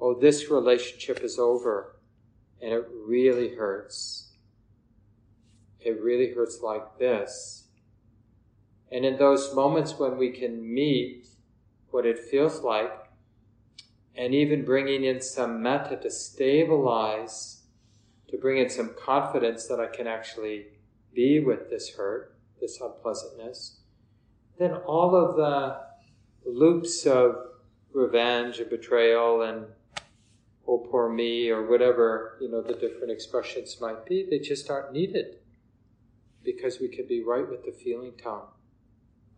oh, 0.00 0.14
this 0.14 0.50
relationship 0.50 1.20
is 1.24 1.38
over, 1.38 1.96
and 2.60 2.72
it 2.72 2.86
really 3.06 3.54
hurts. 3.54 4.32
It 5.80 6.00
really 6.00 6.32
hurts 6.34 6.60
like 6.62 6.98
this. 6.98 7.64
And 8.92 9.04
in 9.04 9.16
those 9.18 9.54
moments 9.54 9.98
when 9.98 10.16
we 10.16 10.30
can 10.30 10.72
meet 10.72 11.26
what 11.90 12.06
it 12.06 12.18
feels 12.18 12.60
like, 12.60 12.92
and 14.14 14.34
even 14.34 14.64
bringing 14.64 15.04
in 15.04 15.20
some 15.20 15.62
metta 15.62 15.96
to 15.96 16.10
stabilize, 16.10 17.62
to 18.28 18.36
bring 18.36 18.58
in 18.58 18.68
some 18.68 18.94
confidence 18.98 19.66
that 19.66 19.80
I 19.80 19.86
can 19.86 20.06
actually 20.06 20.66
be 21.18 21.40
with 21.40 21.68
this 21.68 21.96
hurt, 21.96 22.36
this 22.60 22.80
unpleasantness, 22.80 23.80
then 24.56 24.72
all 24.72 25.16
of 25.16 25.34
the 25.34 25.80
loops 26.48 27.06
of 27.06 27.34
revenge 27.92 28.60
and 28.60 28.70
betrayal 28.70 29.42
and 29.42 29.66
oh 30.68 30.78
poor 30.78 31.08
me 31.08 31.50
or 31.50 31.68
whatever 31.68 32.38
you 32.40 32.48
know 32.48 32.62
the 32.62 32.74
different 32.74 33.10
expressions 33.10 33.78
might 33.80 34.06
be 34.06 34.26
they 34.30 34.38
just 34.38 34.70
aren't 34.70 34.92
needed 34.92 35.38
because 36.44 36.78
we 36.78 36.86
can 36.86 37.06
be 37.06 37.20
right 37.24 37.48
with 37.48 37.64
the 37.64 37.72
feeling 37.72 38.12
tone 38.12 38.46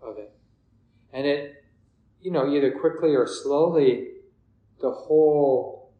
of 0.02 0.18
it. 0.18 0.32
And 1.14 1.26
it 1.26 1.64
you 2.20 2.30
know 2.30 2.46
either 2.46 2.72
quickly 2.72 3.14
or 3.14 3.26
slowly 3.26 4.08
the 4.82 4.90
whole 4.90 5.94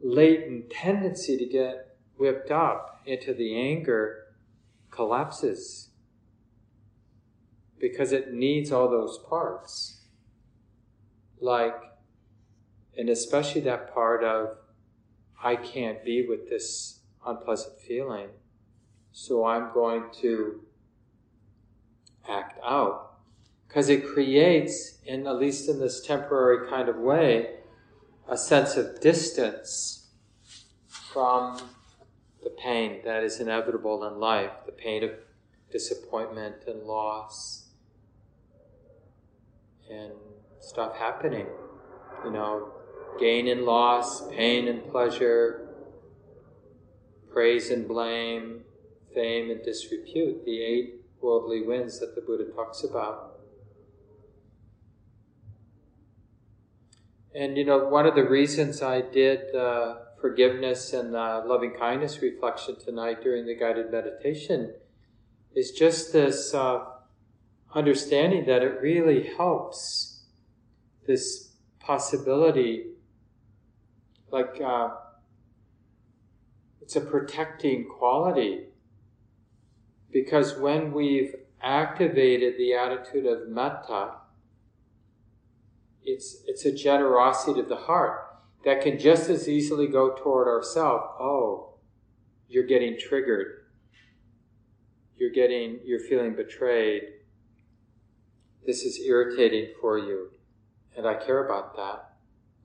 latent 0.00 0.70
tendency 0.70 1.36
to 1.36 1.46
get 1.46 1.96
whipped 2.18 2.52
up 2.52 3.02
into 3.04 3.34
the 3.34 3.58
anger 3.58 4.23
collapses 4.94 5.90
because 7.78 8.12
it 8.12 8.32
needs 8.32 8.72
all 8.72 8.88
those 8.88 9.18
parts. 9.28 10.02
Like, 11.40 11.74
and 12.96 13.08
especially 13.08 13.60
that 13.62 13.92
part 13.92 14.22
of, 14.24 14.56
I 15.42 15.56
can't 15.56 16.04
be 16.04 16.26
with 16.26 16.48
this 16.48 17.00
unpleasant 17.26 17.80
feeling, 17.80 18.28
so 19.12 19.44
I'm 19.44 19.72
going 19.74 20.04
to 20.22 20.60
act 22.28 22.58
out. 22.64 23.18
Because 23.66 23.88
it 23.88 24.06
creates, 24.06 24.98
in 25.04 25.26
at 25.26 25.36
least 25.36 25.68
in 25.68 25.80
this 25.80 26.00
temporary 26.00 26.68
kind 26.70 26.88
of 26.88 26.96
way, 26.96 27.56
a 28.28 28.38
sense 28.38 28.76
of 28.76 29.00
distance 29.00 30.08
from 30.86 31.60
the 32.44 32.50
pain 32.50 33.00
that 33.04 33.24
is 33.24 33.40
inevitable 33.40 34.04
in 34.04 34.20
life, 34.20 34.52
the 34.66 34.72
pain 34.72 35.02
of 35.02 35.10
disappointment 35.72 36.56
and 36.66 36.82
loss 36.84 37.68
and 39.90 40.12
stuff 40.60 40.96
happening. 40.96 41.46
You 42.24 42.30
know, 42.30 42.72
gain 43.18 43.48
and 43.48 43.64
loss, 43.64 44.28
pain 44.28 44.68
and 44.68 44.88
pleasure, 44.90 45.68
praise 47.32 47.70
and 47.70 47.88
blame, 47.88 48.60
fame 49.14 49.50
and 49.50 49.62
disrepute, 49.62 50.44
the 50.44 50.62
eight 50.62 50.94
worldly 51.20 51.62
winds 51.62 51.98
that 52.00 52.14
the 52.14 52.20
Buddha 52.20 52.44
talks 52.52 52.84
about. 52.84 53.32
And 57.34 57.56
you 57.56 57.64
know, 57.64 57.88
one 57.88 58.06
of 58.06 58.14
the 58.14 58.24
reasons 58.24 58.80
I 58.82 59.00
did 59.00 59.54
uh, 59.54 59.96
forgiveness 60.24 60.94
and 60.94 61.14
uh, 61.14 61.42
loving 61.44 61.74
kindness 61.78 62.22
reflection 62.22 62.74
tonight 62.82 63.22
during 63.22 63.44
the 63.44 63.54
guided 63.54 63.92
meditation 63.92 64.72
is 65.54 65.70
just 65.70 66.14
this 66.14 66.54
uh, 66.54 66.82
understanding 67.74 68.46
that 68.46 68.62
it 68.62 68.80
really 68.80 69.34
helps 69.36 70.22
this 71.06 71.50
possibility, 71.78 72.86
like 74.30 74.58
uh, 74.64 74.88
it's 76.80 76.96
a 76.96 77.02
protecting 77.02 77.86
quality. 77.86 78.68
Because 80.10 80.56
when 80.56 80.94
we've 80.94 81.34
activated 81.62 82.54
the 82.56 82.72
attitude 82.72 83.26
of 83.26 83.46
metta, 83.46 84.12
it's, 86.02 86.38
it's 86.46 86.64
a 86.64 86.72
generosity 86.72 87.60
of 87.60 87.68
the 87.68 87.76
heart 87.76 88.23
that 88.64 88.82
can 88.82 88.98
just 88.98 89.28
as 89.28 89.48
easily 89.48 89.86
go 89.86 90.14
toward 90.14 90.48
ourselves. 90.48 91.04
Oh, 91.20 91.74
you're 92.48 92.66
getting 92.66 92.98
triggered. 92.98 93.66
You're 95.16 95.30
getting, 95.30 95.80
you're 95.84 96.00
feeling 96.00 96.34
betrayed 96.34 97.02
this 98.66 98.82
is 98.82 98.98
irritating 98.98 99.74
for 99.78 99.98
you, 99.98 100.30
and 100.96 101.06
I 101.06 101.14
care 101.14 101.44
about 101.44 101.76
that. 101.76 102.14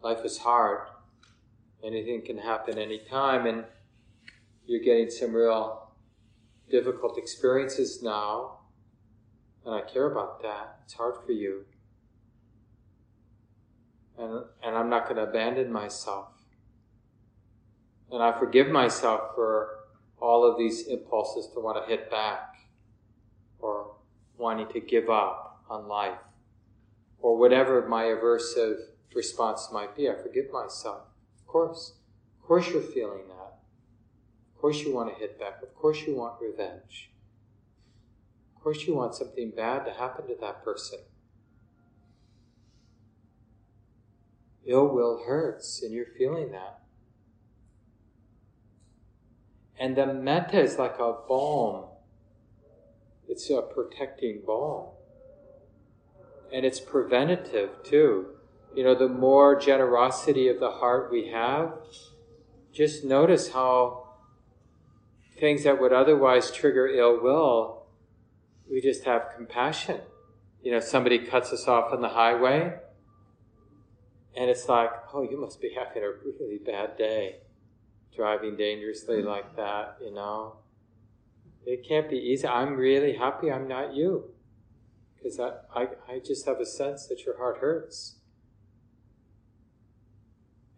Life 0.01 0.23
is 0.23 0.37
hard. 0.37 0.87
Anything 1.83 2.21
can 2.25 2.37
happen 2.37 2.77
anytime, 2.77 3.45
and 3.45 3.65
you're 4.65 4.83
getting 4.83 5.09
some 5.09 5.33
real 5.33 5.91
difficult 6.71 7.17
experiences 7.17 8.01
now, 8.01 8.59
and 9.65 9.75
I 9.75 9.81
care 9.81 10.09
about 10.09 10.41
that. 10.43 10.79
It's 10.85 10.93
hard 10.93 11.15
for 11.25 11.33
you. 11.33 11.65
And, 14.19 14.43
and 14.63 14.75
I'm 14.75 14.89
not 14.89 15.05
going 15.05 15.15
to 15.15 15.23
abandon 15.23 15.71
myself. 15.71 16.27
And 18.11 18.21
I 18.21 18.37
forgive 18.37 18.67
myself 18.67 19.35
for 19.35 19.79
all 20.19 20.43
of 20.43 20.57
these 20.57 20.87
impulses 20.87 21.47
to 21.53 21.59
want 21.61 21.81
to 21.81 21.89
hit 21.89 22.11
back 22.11 22.55
or 23.59 23.95
wanting 24.37 24.67
to 24.73 24.79
give 24.79 25.09
up 25.09 25.63
on 25.69 25.87
life, 25.87 26.17
or 27.19 27.37
whatever 27.37 27.87
my 27.87 28.03
aversive 28.05 28.77
response 29.13 29.69
might 29.71 29.95
be. 29.95 30.09
I 30.09 30.15
forgive 30.15 30.51
myself. 30.51 31.01
Of 31.39 31.47
course. 31.47 31.93
Of 32.39 32.47
course 32.47 32.69
you're 32.69 32.81
feeling 32.81 33.27
that. 33.27 33.59
Of 34.55 34.61
course 34.61 34.81
you 34.81 34.93
want 34.93 35.13
to 35.13 35.19
hit 35.19 35.39
back. 35.39 35.61
Of 35.61 35.75
course 35.75 36.01
you 36.07 36.15
want 36.15 36.41
revenge. 36.41 37.11
Of 38.55 38.63
course 38.63 38.87
you 38.87 38.95
want 38.95 39.15
something 39.15 39.51
bad 39.55 39.85
to 39.85 39.93
happen 39.93 40.27
to 40.27 40.35
that 40.41 40.63
person. 40.63 40.99
Ill 44.69 44.87
will 44.87 45.23
hurts, 45.25 45.81
and 45.81 45.91
you're 45.91 46.05
feeling 46.17 46.51
that. 46.51 46.79
And 49.79 49.95
the 49.95 50.13
metta 50.13 50.59
is 50.59 50.77
like 50.77 50.99
a 50.99 51.13
balm. 51.27 51.85
It's 53.27 53.49
a 53.49 53.61
protecting 53.61 54.41
balm 54.45 54.89
and 56.51 56.65
it's 56.65 56.79
preventative 56.79 57.69
too. 57.83 58.27
You 58.75 58.83
know, 58.83 58.95
the 58.95 59.07
more 59.07 59.59
generosity 59.59 60.47
of 60.47 60.59
the 60.59 60.71
heart 60.71 61.11
we 61.11 61.29
have, 61.29 61.73
just 62.71 63.03
notice 63.03 63.51
how 63.51 64.09
things 65.39 65.63
that 65.63 65.79
would 65.79 65.93
otherwise 65.93 66.51
trigger 66.51 66.87
ill 66.87 67.21
will, 67.21 67.85
we 68.69 68.81
just 68.81 69.05
have 69.05 69.33
compassion. 69.35 70.01
You 70.61 70.73
know, 70.73 70.79
somebody 70.79 71.19
cuts 71.19 71.51
us 71.51 71.67
off 71.67 71.91
on 71.93 72.01
the 72.01 72.09
highway, 72.09 72.75
and 74.39 74.49
it's 74.49 74.69
like, 74.69 74.91
oh, 75.13 75.21
you 75.21 75.37
must 75.37 75.59
be 75.59 75.75
having 75.77 76.01
a 76.01 76.11
really 76.25 76.59
bad 76.65 76.97
day 76.97 77.41
driving 78.15 78.55
dangerously 78.55 79.17
mm-hmm. 79.17 79.27
like 79.27 79.57
that, 79.57 79.97
you 80.01 80.13
know. 80.13 80.55
It 81.65 81.85
can't 81.85 82.09
be 82.09 82.15
easy. 82.15 82.47
I'm 82.47 82.77
really 82.77 83.17
happy 83.17 83.51
I'm 83.51 83.67
not 83.67 83.93
you 83.93 84.31
because 85.17 85.41
I, 85.41 85.51
I, 85.75 85.87
I 86.07 86.19
just 86.25 86.45
have 86.45 86.61
a 86.61 86.65
sense 86.65 87.05
that 87.07 87.25
your 87.25 87.37
heart 87.37 87.57
hurts. 87.57 88.15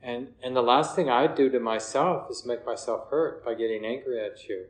And, 0.01 0.29
and 0.43 0.55
the 0.55 0.63
last 0.63 0.95
thing 0.95 1.11
I 1.11 1.27
do 1.27 1.47
to 1.51 1.59
myself 1.59 2.31
is 2.31 2.43
make 2.43 2.65
myself 2.65 3.11
hurt 3.11 3.45
by 3.45 3.53
getting 3.53 3.85
angry 3.85 4.19
at 4.19 4.49
you. 4.49 4.65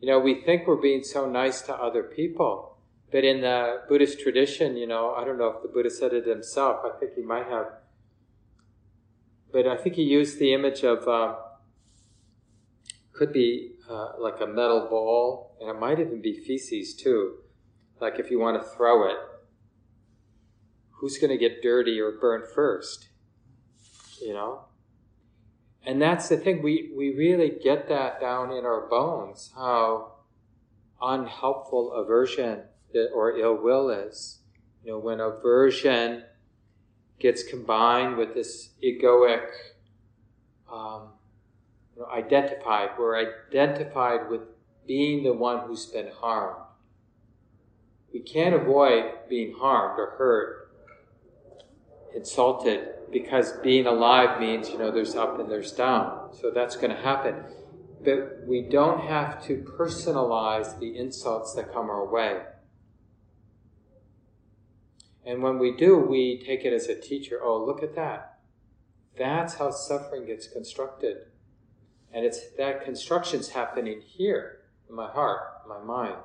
You 0.00 0.08
know, 0.08 0.18
we 0.18 0.42
think 0.42 0.66
we're 0.66 0.74
being 0.74 1.04
so 1.04 1.30
nice 1.30 1.62
to 1.62 1.74
other 1.74 2.02
people, 2.02 2.78
but 3.12 3.22
in 3.22 3.42
the 3.42 3.82
Buddhist 3.88 4.18
tradition, 4.18 4.76
you 4.76 4.88
know, 4.88 5.14
I 5.14 5.24
don't 5.24 5.38
know 5.38 5.50
if 5.50 5.62
the 5.62 5.68
Buddha 5.68 5.90
said 5.90 6.12
it 6.12 6.26
himself, 6.26 6.80
I 6.84 6.98
think 6.98 7.14
he 7.14 7.22
might 7.22 7.46
have, 7.46 7.66
but 9.52 9.66
I 9.66 9.76
think 9.76 9.96
he 9.96 10.02
used 10.02 10.38
the 10.38 10.54
image 10.54 10.82
of, 10.82 11.06
uh, 11.06 11.36
could 13.12 13.32
be 13.32 13.72
uh, 13.88 14.12
like 14.18 14.40
a 14.40 14.46
metal 14.46 14.86
ball, 14.88 15.56
and 15.60 15.68
it 15.68 15.78
might 15.78 16.00
even 16.00 16.22
be 16.22 16.38
feces 16.38 16.94
too 16.94 17.42
like 18.02 18.18
if 18.18 18.30
you 18.30 18.38
want 18.38 18.60
to 18.60 18.68
throw 18.68 19.08
it, 19.08 19.16
who's 20.90 21.18
going 21.18 21.30
to 21.30 21.38
get 21.38 21.62
dirty 21.62 22.00
or 22.00 22.18
burnt 22.20 22.44
first? 22.52 23.08
You 24.20 24.34
know? 24.34 24.64
And 25.86 26.02
that's 26.02 26.28
the 26.28 26.36
thing, 26.36 26.62
we, 26.62 26.92
we 26.96 27.14
really 27.14 27.52
get 27.62 27.88
that 27.88 28.20
down 28.20 28.52
in 28.52 28.64
our 28.64 28.88
bones, 28.88 29.52
how 29.54 30.14
unhelpful 31.00 31.92
aversion 31.92 32.62
or 33.14 33.38
ill 33.38 33.56
will 33.62 33.88
is. 33.88 34.40
You 34.84 34.92
know, 34.92 34.98
when 34.98 35.20
aversion 35.20 36.24
gets 37.22 37.42
combined 37.42 38.16
with 38.18 38.34
this 38.34 38.70
egoic, 38.84 39.46
um, 40.70 41.08
you 41.94 42.02
know, 42.02 42.08
identified, 42.12 42.90
we're 42.98 43.16
identified 43.16 44.28
with 44.28 44.42
being 44.86 45.22
the 45.22 45.32
one 45.32 45.66
who's 45.66 45.86
been 45.86 46.10
harmed 46.20 46.62
we 48.12 48.20
can't 48.20 48.54
avoid 48.54 49.10
being 49.28 49.54
harmed 49.54 49.98
or 49.98 50.10
hurt, 50.18 50.70
insulted 52.14 52.88
because 53.10 53.52
being 53.62 53.86
alive 53.86 54.40
means, 54.40 54.68
you 54.68 54.78
know, 54.78 54.90
there's 54.90 55.14
up 55.14 55.38
and 55.40 55.50
there's 55.50 55.72
down. 55.72 56.30
So 56.38 56.50
that's 56.50 56.76
going 56.76 56.94
to 56.94 57.02
happen. 57.02 57.36
But 58.04 58.46
we 58.46 58.62
don't 58.62 59.00
have 59.06 59.42
to 59.46 59.58
personalize 59.78 60.78
the 60.78 60.96
insults 60.98 61.54
that 61.54 61.72
come 61.72 61.88
our 61.88 62.04
way. 62.04 62.42
And 65.24 65.42
when 65.42 65.58
we 65.58 65.76
do, 65.76 65.96
we 65.96 66.42
take 66.44 66.64
it 66.64 66.72
as 66.72 66.86
a 66.88 67.00
teacher. 67.00 67.40
Oh, 67.42 67.64
look 67.64 67.82
at 67.82 67.94
that. 67.94 68.38
That's 69.16 69.54
how 69.54 69.70
suffering 69.70 70.26
gets 70.26 70.48
constructed. 70.48 71.26
And 72.12 72.24
it's 72.24 72.40
that 72.58 72.84
construction's 72.84 73.50
happening 73.50 74.00
here 74.00 74.60
in 74.88 74.94
my 74.94 75.10
heart, 75.10 75.66
my 75.68 75.80
mind. 75.80 76.16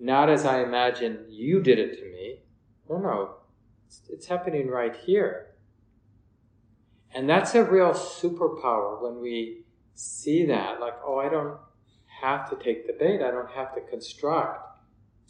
Not 0.00 0.30
as 0.30 0.44
I 0.44 0.62
imagine 0.62 1.26
you 1.28 1.60
did 1.60 1.78
it 1.78 1.98
to 1.98 2.04
me. 2.04 2.40
No, 2.88 2.98
no. 2.98 3.34
It's, 3.86 4.02
it's 4.08 4.26
happening 4.26 4.68
right 4.68 4.94
here. 4.94 5.54
And 7.14 7.28
that's 7.28 7.54
a 7.54 7.64
real 7.64 7.90
superpower 7.90 9.02
when 9.02 9.20
we 9.20 9.64
see 9.94 10.46
that. 10.46 10.80
Like, 10.80 10.94
oh, 11.04 11.18
I 11.18 11.28
don't 11.28 11.58
have 12.20 12.48
to 12.50 12.56
take 12.56 12.86
the 12.86 12.92
bait. 12.92 13.22
I 13.22 13.30
don't 13.30 13.50
have 13.50 13.74
to 13.74 13.80
construct 13.80 14.66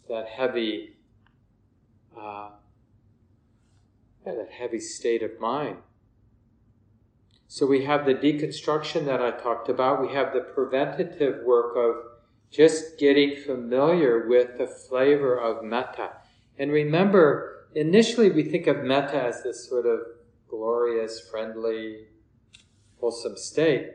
that 0.07 0.27
heavy, 0.27 0.97
uh, 2.17 2.49
yeah, 4.25 4.33
that 4.35 4.51
heavy 4.51 4.79
state 4.79 5.23
of 5.23 5.39
mind. 5.39 5.77
So 7.47 7.65
we 7.65 7.85
have 7.85 8.05
the 8.05 8.13
deconstruction 8.13 9.05
that 9.05 9.21
I 9.21 9.31
talked 9.31 9.69
about. 9.69 10.01
We 10.01 10.13
have 10.13 10.33
the 10.33 10.41
preventative 10.41 11.43
work 11.43 11.75
of 11.75 11.95
just 12.51 12.99
getting 12.99 13.35
familiar 13.35 14.27
with 14.27 14.57
the 14.57 14.67
flavor 14.67 15.35
of 15.35 15.63
metta. 15.63 16.11
And 16.57 16.71
remember, 16.71 17.67
initially 17.73 18.29
we 18.29 18.43
think 18.43 18.67
of 18.67 18.83
metta 18.83 19.21
as 19.21 19.41
this 19.41 19.67
sort 19.67 19.85
of 19.85 19.99
glorious, 20.47 21.27
friendly, 21.29 22.07
wholesome 22.99 23.37
state. 23.37 23.93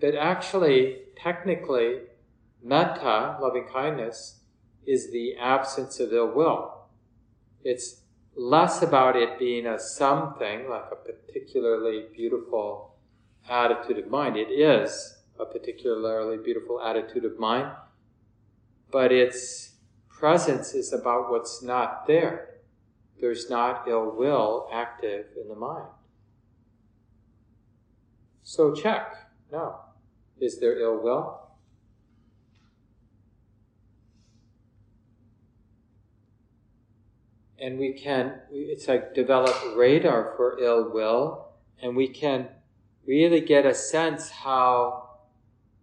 But 0.00 0.14
actually, 0.14 0.98
technically, 1.16 2.00
metta, 2.62 3.38
loving 3.40 3.66
kindness, 3.72 4.40
is 4.86 5.10
the 5.10 5.36
absence 5.36 5.98
of 5.98 6.12
ill 6.12 6.32
will. 6.32 6.75
It's 7.66 8.02
less 8.36 8.80
about 8.80 9.16
it 9.16 9.40
being 9.40 9.66
a 9.66 9.76
something, 9.76 10.70
like 10.70 10.84
a 10.92 10.94
particularly 10.94 12.04
beautiful 12.14 12.94
attitude 13.50 13.98
of 13.98 14.08
mind. 14.08 14.36
It 14.36 14.52
is 14.52 15.16
a 15.40 15.44
particularly 15.44 16.36
beautiful 16.36 16.80
attitude 16.80 17.24
of 17.24 17.40
mind, 17.40 17.72
but 18.92 19.10
its 19.10 19.72
presence 20.08 20.74
is 20.74 20.92
about 20.92 21.28
what's 21.28 21.60
not 21.60 22.06
there. 22.06 22.60
There's 23.20 23.50
not 23.50 23.88
ill 23.88 24.14
will 24.16 24.68
active 24.72 25.26
in 25.42 25.48
the 25.48 25.56
mind. 25.56 25.88
So 28.44 28.72
check. 28.76 29.12
No. 29.50 29.80
Is 30.38 30.60
there 30.60 30.78
ill 30.78 31.02
will? 31.02 31.45
And 37.58 37.78
we 37.78 37.92
can, 37.92 38.40
it's 38.50 38.88
like 38.88 39.14
develop 39.14 39.54
radar 39.74 40.34
for 40.36 40.58
ill 40.60 40.90
will, 40.92 41.48
and 41.80 41.96
we 41.96 42.08
can 42.08 42.48
really 43.06 43.40
get 43.40 43.64
a 43.64 43.74
sense 43.74 44.30
how 44.30 45.06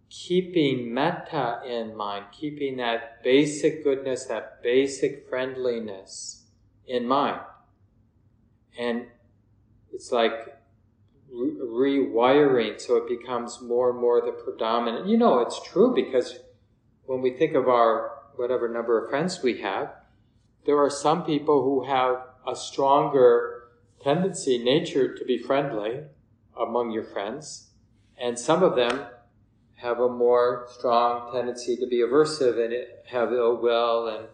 keeping 0.08 0.94
metta 0.94 1.60
in 1.66 1.96
mind, 1.96 2.26
keeping 2.32 2.76
that 2.76 3.22
basic 3.24 3.82
goodness, 3.82 4.26
that 4.26 4.62
basic 4.62 5.28
friendliness 5.28 6.44
in 6.86 7.06
mind. 7.06 7.40
And 8.78 9.06
it's 9.92 10.12
like 10.12 10.32
re- 11.32 11.98
rewiring 12.00 12.80
so 12.80 12.96
it 12.96 13.08
becomes 13.08 13.60
more 13.60 13.90
and 13.90 13.98
more 13.98 14.20
the 14.20 14.32
predominant. 14.32 15.08
You 15.08 15.16
know, 15.16 15.40
it's 15.40 15.60
true 15.62 15.92
because 15.94 16.38
when 17.06 17.20
we 17.20 17.36
think 17.36 17.54
of 17.54 17.68
our 17.68 18.12
whatever 18.36 18.68
number 18.68 19.02
of 19.02 19.10
friends 19.10 19.42
we 19.42 19.60
have, 19.62 19.92
there 20.64 20.78
are 20.78 20.90
some 20.90 21.24
people 21.24 21.62
who 21.62 21.84
have 21.84 22.22
a 22.46 22.56
stronger 22.56 23.68
tendency, 24.02 24.58
nature 24.58 25.14
to 25.14 25.24
be 25.24 25.38
friendly 25.38 26.00
among 26.58 26.90
your 26.90 27.04
friends, 27.04 27.70
and 28.18 28.38
some 28.38 28.62
of 28.62 28.76
them 28.76 29.06
have 29.76 29.98
a 29.98 30.08
more 30.08 30.66
strong 30.70 31.32
tendency 31.32 31.76
to 31.76 31.86
be 31.86 31.98
aversive 31.98 32.62
and 32.62 32.74
have 33.06 33.32
ill 33.32 33.56
will 33.60 34.08
and 34.08 34.28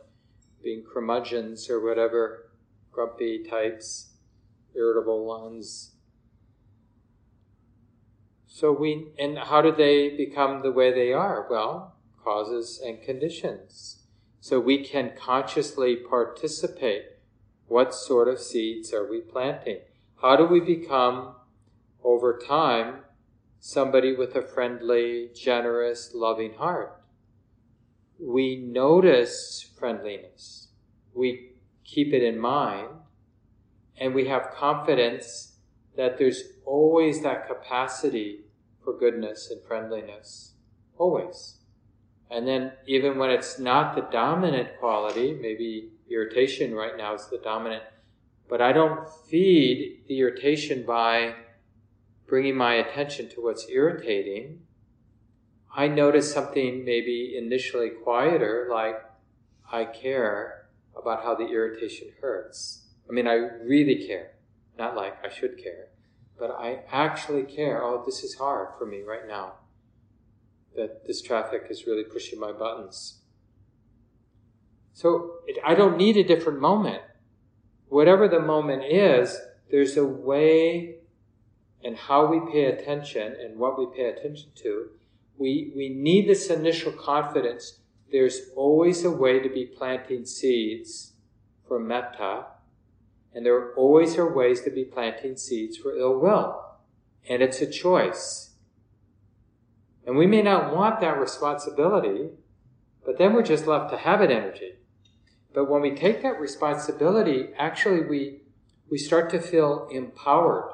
being 0.62 0.84
curmudgeons 0.84 1.68
or 1.70 1.84
whatever, 1.84 2.50
grumpy 2.92 3.42
types, 3.42 4.12
irritable 4.74 5.24
ones. 5.24 5.92
So 8.46 8.72
we, 8.72 9.06
and 9.18 9.38
how 9.38 9.62
do 9.62 9.72
they 9.72 10.16
become 10.16 10.62
the 10.62 10.70
way 10.70 10.92
they 10.92 11.12
are? 11.12 11.46
Well, 11.48 11.94
causes 12.22 12.80
and 12.84 13.02
conditions 13.02 13.99
so 14.40 14.58
we 14.58 14.82
can 14.82 15.12
consciously 15.16 15.96
participate. 15.96 17.04
What 17.68 17.94
sort 17.94 18.26
of 18.26 18.40
seeds 18.40 18.92
are 18.92 19.08
we 19.08 19.20
planting? 19.20 19.80
How 20.20 20.36
do 20.36 20.44
we 20.44 20.60
become, 20.60 21.34
over 22.02 22.38
time, 22.38 23.02
somebody 23.58 24.14
with 24.14 24.34
a 24.34 24.42
friendly, 24.42 25.28
generous, 25.34 26.12
loving 26.14 26.54
heart? 26.54 27.00
We 28.18 28.56
notice 28.56 29.70
friendliness. 29.78 30.68
We 31.14 31.52
keep 31.84 32.12
it 32.12 32.22
in 32.22 32.38
mind. 32.38 32.88
And 33.96 34.14
we 34.14 34.26
have 34.28 34.54
confidence 34.54 35.56
that 35.96 36.18
there's 36.18 36.42
always 36.64 37.22
that 37.22 37.46
capacity 37.46 38.46
for 38.82 38.98
goodness 38.98 39.50
and 39.50 39.62
friendliness. 39.66 40.54
Always. 40.96 41.59
And 42.30 42.46
then, 42.46 42.72
even 42.86 43.18
when 43.18 43.30
it's 43.30 43.58
not 43.58 43.96
the 43.96 44.02
dominant 44.02 44.78
quality, 44.78 45.34
maybe 45.34 45.90
irritation 46.08 46.74
right 46.74 46.96
now 46.96 47.14
is 47.14 47.26
the 47.26 47.38
dominant, 47.38 47.82
but 48.48 48.60
I 48.60 48.72
don't 48.72 49.08
feed 49.28 50.04
the 50.06 50.20
irritation 50.20 50.84
by 50.86 51.34
bringing 52.28 52.56
my 52.56 52.74
attention 52.74 53.28
to 53.30 53.42
what's 53.42 53.68
irritating. 53.68 54.60
I 55.74 55.88
notice 55.88 56.32
something 56.32 56.84
maybe 56.84 57.36
initially 57.36 57.90
quieter, 57.90 58.68
like 58.70 59.02
I 59.72 59.84
care 59.84 60.68
about 60.96 61.24
how 61.24 61.34
the 61.34 61.48
irritation 61.48 62.08
hurts. 62.20 62.86
I 63.08 63.12
mean, 63.12 63.26
I 63.26 63.34
really 63.34 64.06
care, 64.06 64.32
not 64.78 64.94
like 64.94 65.24
I 65.24 65.30
should 65.30 65.58
care, 65.62 65.88
but 66.38 66.50
I 66.52 66.82
actually 66.92 67.42
care. 67.42 67.82
Oh, 67.82 68.04
this 68.06 68.22
is 68.22 68.36
hard 68.36 68.68
for 68.78 68.86
me 68.86 69.02
right 69.02 69.26
now 69.26 69.54
that 70.76 71.06
this 71.06 71.20
traffic 71.22 71.66
is 71.70 71.86
really 71.86 72.04
pushing 72.04 72.38
my 72.38 72.52
buttons. 72.52 73.20
So 74.92 75.36
it, 75.46 75.58
I 75.64 75.74
don't 75.74 75.96
need 75.96 76.16
a 76.16 76.24
different 76.24 76.60
moment. 76.60 77.02
Whatever 77.88 78.28
the 78.28 78.40
moment 78.40 78.84
is, 78.84 79.36
there's 79.70 79.96
a 79.96 80.04
way 80.04 80.96
and 81.82 81.96
how 81.96 82.26
we 82.26 82.52
pay 82.52 82.66
attention 82.66 83.34
and 83.40 83.58
what 83.58 83.78
we 83.78 83.86
pay 83.96 84.04
attention 84.04 84.50
to. 84.56 84.90
We, 85.38 85.72
we 85.74 85.88
need 85.88 86.28
this 86.28 86.50
initial 86.50 86.92
confidence. 86.92 87.78
There's 88.12 88.50
always 88.56 89.04
a 89.04 89.10
way 89.10 89.40
to 89.40 89.48
be 89.48 89.64
planting 89.64 90.26
seeds 90.26 91.12
for 91.66 91.78
metta, 91.78 92.46
and 93.32 93.46
there 93.46 93.72
always 93.74 94.18
are 94.18 94.30
ways 94.30 94.60
to 94.62 94.70
be 94.70 94.84
planting 94.84 95.36
seeds 95.36 95.76
for 95.76 95.96
ill 95.96 96.18
will. 96.18 96.62
And 97.28 97.42
it's 97.42 97.60
a 97.60 97.66
choice. 97.70 98.49
And 100.06 100.16
we 100.16 100.26
may 100.26 100.42
not 100.42 100.74
want 100.74 101.00
that 101.00 101.18
responsibility, 101.18 102.30
but 103.04 103.18
then 103.18 103.32
we're 103.32 103.42
just 103.42 103.66
left 103.66 103.90
to 103.90 103.98
habit 103.98 104.30
energy. 104.30 104.74
But 105.52 105.68
when 105.68 105.82
we 105.82 105.94
take 105.94 106.22
that 106.22 106.40
responsibility, 106.40 107.48
actually 107.58 108.02
we, 108.02 108.42
we 108.90 108.98
start 108.98 109.30
to 109.30 109.40
feel 109.40 109.88
empowered. 109.90 110.70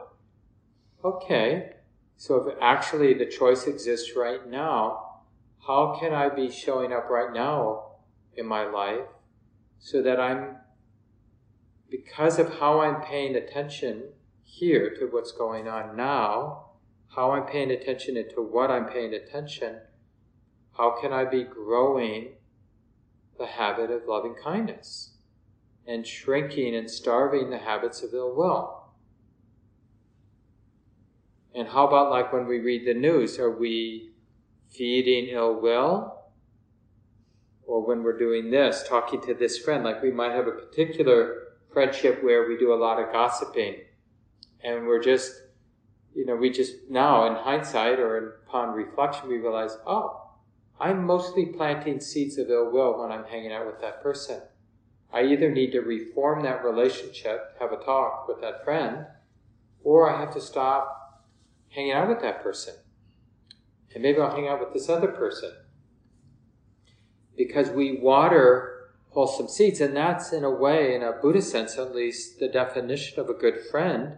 Okay, 1.05 1.73
so 2.17 2.37
if 2.37 2.57
actually 2.61 3.15
the 3.15 3.27
choice 3.27 3.67
exists 3.67 4.13
right 4.17 4.47
now, 4.49 5.21
how 5.67 5.97
can 5.99 6.13
I 6.13 6.29
be 6.29 6.51
showing 6.51 6.93
up 6.93 7.09
right 7.11 7.33
now 7.33 7.93
in 8.35 8.47
my 8.47 8.65
life 8.65 9.07
so 9.79 10.03
that 10.03 10.21
I'm, 10.21 10.57
because 11.91 12.39
of 12.39 12.59
how 12.59 12.81
I'm 12.81 13.03
paying 13.03 13.35
attention 13.35 14.05
here 14.43 14.95
to 14.99 15.07
what's 15.07 15.33
going 15.33 15.69
on 15.69 15.97
now, 15.97 16.66
how 17.17 17.33
I'm 17.33 17.47
paying 17.47 17.71
attention 17.71 18.19
and 18.19 18.29
to 18.31 18.43
what 18.43 18.71
I'm 18.71 18.85
paying 18.85 19.15
attention, 19.15 19.81
how 20.77 21.01
can 21.01 21.15
I 21.15 21.25
be 21.25 21.45
growing 21.45 22.35
the 23.39 23.47
habit 23.47 23.91
of 23.91 24.03
loving 24.07 24.35
kindness 24.35 25.17
and 25.87 26.07
shrinking 26.07 26.77
and 26.77 26.91
starving 26.91 27.49
the 27.49 27.59
habits 27.59 28.03
of 28.03 28.13
ill 28.13 28.37
will? 28.37 28.83
And 31.55 31.67
how 31.67 31.87
about 31.89 32.11
like 32.11 32.35
when 32.35 32.47
we 32.47 32.59
read 32.59 32.87
the 32.87 32.93
news? 32.93 33.39
Are 33.39 33.51
we 33.51 34.11
feeding 34.69 35.35
ill 35.35 35.59
will? 35.59 36.13
Or 37.67 37.85
when 37.85 38.03
we're 38.03 38.19
doing 38.19 38.51
this, 38.51 38.85
talking 38.87 39.23
to 39.23 39.33
this 39.33 39.59
friend, 39.59 39.83
like 39.83 40.03
we 40.03 40.13
might 40.13 40.33
have 40.33 40.47
a 40.47 40.53
particular 40.53 41.45
friendship 41.73 42.23
where 42.23 42.47
we 42.47 42.59
do 42.59 42.75
a 42.75 42.77
lot 42.77 43.01
of 43.01 43.11
gossiping 43.11 43.77
and 44.63 44.87
we're 44.87 45.03
just, 45.03 45.33
you 46.17 46.25
know, 46.25 46.35
we 46.35 46.49
just 46.49 46.75
now 46.89 47.27
in 47.27 47.35
hindsight 47.35 47.99
or 47.99 48.41
upon 48.47 48.71
reflection, 48.71 49.29
we 49.29 49.37
realize, 49.37 49.77
oh, 49.87 50.31
I'm 50.81 51.05
mostly 51.05 51.45
planting 51.47 52.01
seeds 52.01 52.39
of 52.39 52.49
ill 52.49 52.73
will 52.73 52.99
when 52.99 53.13
I'm 53.13 53.25
hanging 53.25 53.53
out 53.53 53.67
with 53.67 53.83
that 53.83 54.03
person. 54.03 54.41
I 55.13 55.25
either 55.25 55.51
need 55.51 55.73
to 55.73 55.81
reform 55.81 56.43
that 56.43 56.65
relationship, 56.65 57.57
have 57.61 57.71
a 57.71 57.77
talk 57.77 58.27
with 58.27 58.41
that 58.41 58.65
friend, 58.65 59.05
or 59.85 60.11
I 60.11 60.19
have 60.19 60.33
to 60.33 60.41
stop 60.41 61.23
hanging 61.69 61.93
out 61.93 62.09
with 62.09 62.23
that 62.23 62.43
person. 62.43 62.75
And 63.93 64.03
maybe 64.03 64.19
I'll 64.19 64.35
hang 64.35 64.49
out 64.49 64.61
with 64.61 64.73
this 64.73 64.89
other 64.89 65.09
person. 65.09 65.53
Because 67.37 67.69
we 67.69 68.01
water 68.01 68.91
wholesome 69.11 69.49
seeds, 69.49 69.83
and 69.83 69.95
that's 69.95 70.33
in 70.33 70.45
a 70.45 70.51
way, 70.51 70.95
in 70.95 71.03
a 71.03 71.13
Buddhist 71.13 71.51
sense 71.51 71.77
at 71.77 71.95
least, 71.95 72.39
the 72.39 72.49
definition 72.49 73.21
of 73.21 73.29
a 73.29 73.35
good 73.35 73.61
friend 73.71 74.17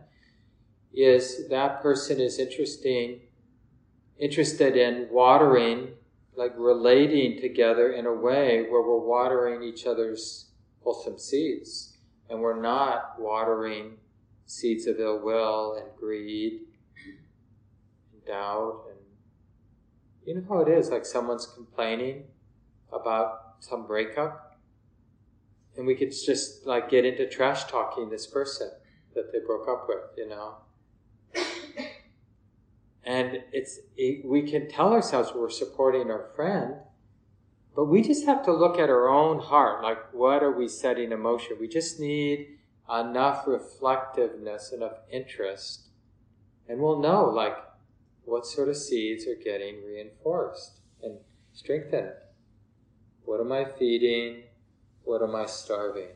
is 0.98 1.48
that 1.48 1.80
person 1.80 2.20
is 2.20 2.40
interesting, 2.40 3.20
interested 4.18 4.76
in 4.76 5.08
watering, 5.12 5.90
like 6.36 6.52
relating 6.56 7.40
together 7.40 7.92
in 7.92 8.06
a 8.06 8.12
way 8.12 8.62
where 8.68 8.82
we're 8.82 8.98
watering 8.98 9.62
each 9.62 9.86
other's 9.86 10.50
wholesome 10.82 11.18
seeds. 11.18 11.96
And 12.28 12.40
we're 12.40 12.60
not 12.60 13.14
watering 13.18 13.92
seeds 14.46 14.86
of 14.86 14.98
ill 14.98 15.20
will 15.22 15.74
and 15.74 15.86
greed 15.98 16.62
and 18.12 18.24
doubt. 18.26 18.82
And 18.90 18.98
you 20.26 20.34
know 20.34 20.44
how 20.48 20.60
it 20.60 20.68
is, 20.68 20.90
like 20.90 21.06
someone's 21.06 21.46
complaining 21.46 22.24
about 22.92 23.54
some 23.60 23.86
breakup. 23.86 24.58
And 25.76 25.86
we 25.86 25.94
could 25.94 26.10
just 26.10 26.66
like 26.66 26.90
get 26.90 27.04
into 27.04 27.28
trash 27.28 27.64
talking 27.64 28.10
this 28.10 28.26
person 28.26 28.70
that 29.14 29.32
they 29.32 29.38
broke 29.46 29.68
up 29.68 29.86
with, 29.88 30.02
you 30.16 30.28
know. 30.28 30.56
And 33.08 33.42
it's 33.52 33.78
it, 33.96 34.22
we 34.26 34.42
can 34.42 34.68
tell 34.68 34.92
ourselves 34.92 35.32
we're 35.34 35.48
supporting 35.48 36.10
our 36.10 36.28
friend, 36.36 36.74
but 37.74 37.86
we 37.86 38.02
just 38.02 38.26
have 38.26 38.44
to 38.44 38.52
look 38.52 38.78
at 38.78 38.90
our 38.90 39.08
own 39.08 39.40
heart. 39.40 39.82
Like, 39.82 40.12
what 40.12 40.42
are 40.42 40.52
we 40.52 40.68
setting 40.68 41.10
in 41.10 41.20
motion? 41.22 41.56
We 41.58 41.68
just 41.68 41.98
need 41.98 42.58
enough 42.86 43.46
reflectiveness, 43.46 44.72
enough 44.72 44.98
interest, 45.10 45.88
and 46.68 46.80
we'll 46.80 47.00
know, 47.00 47.24
like, 47.24 47.56
what 48.26 48.44
sort 48.44 48.68
of 48.68 48.76
seeds 48.76 49.26
are 49.26 49.42
getting 49.42 49.82
reinforced 49.86 50.80
and 51.02 51.16
strengthened. 51.54 52.12
What 53.24 53.40
am 53.40 53.52
I 53.52 53.64
feeding? 53.64 54.42
What 55.04 55.22
am 55.22 55.34
I 55.34 55.46
starving? 55.46 56.10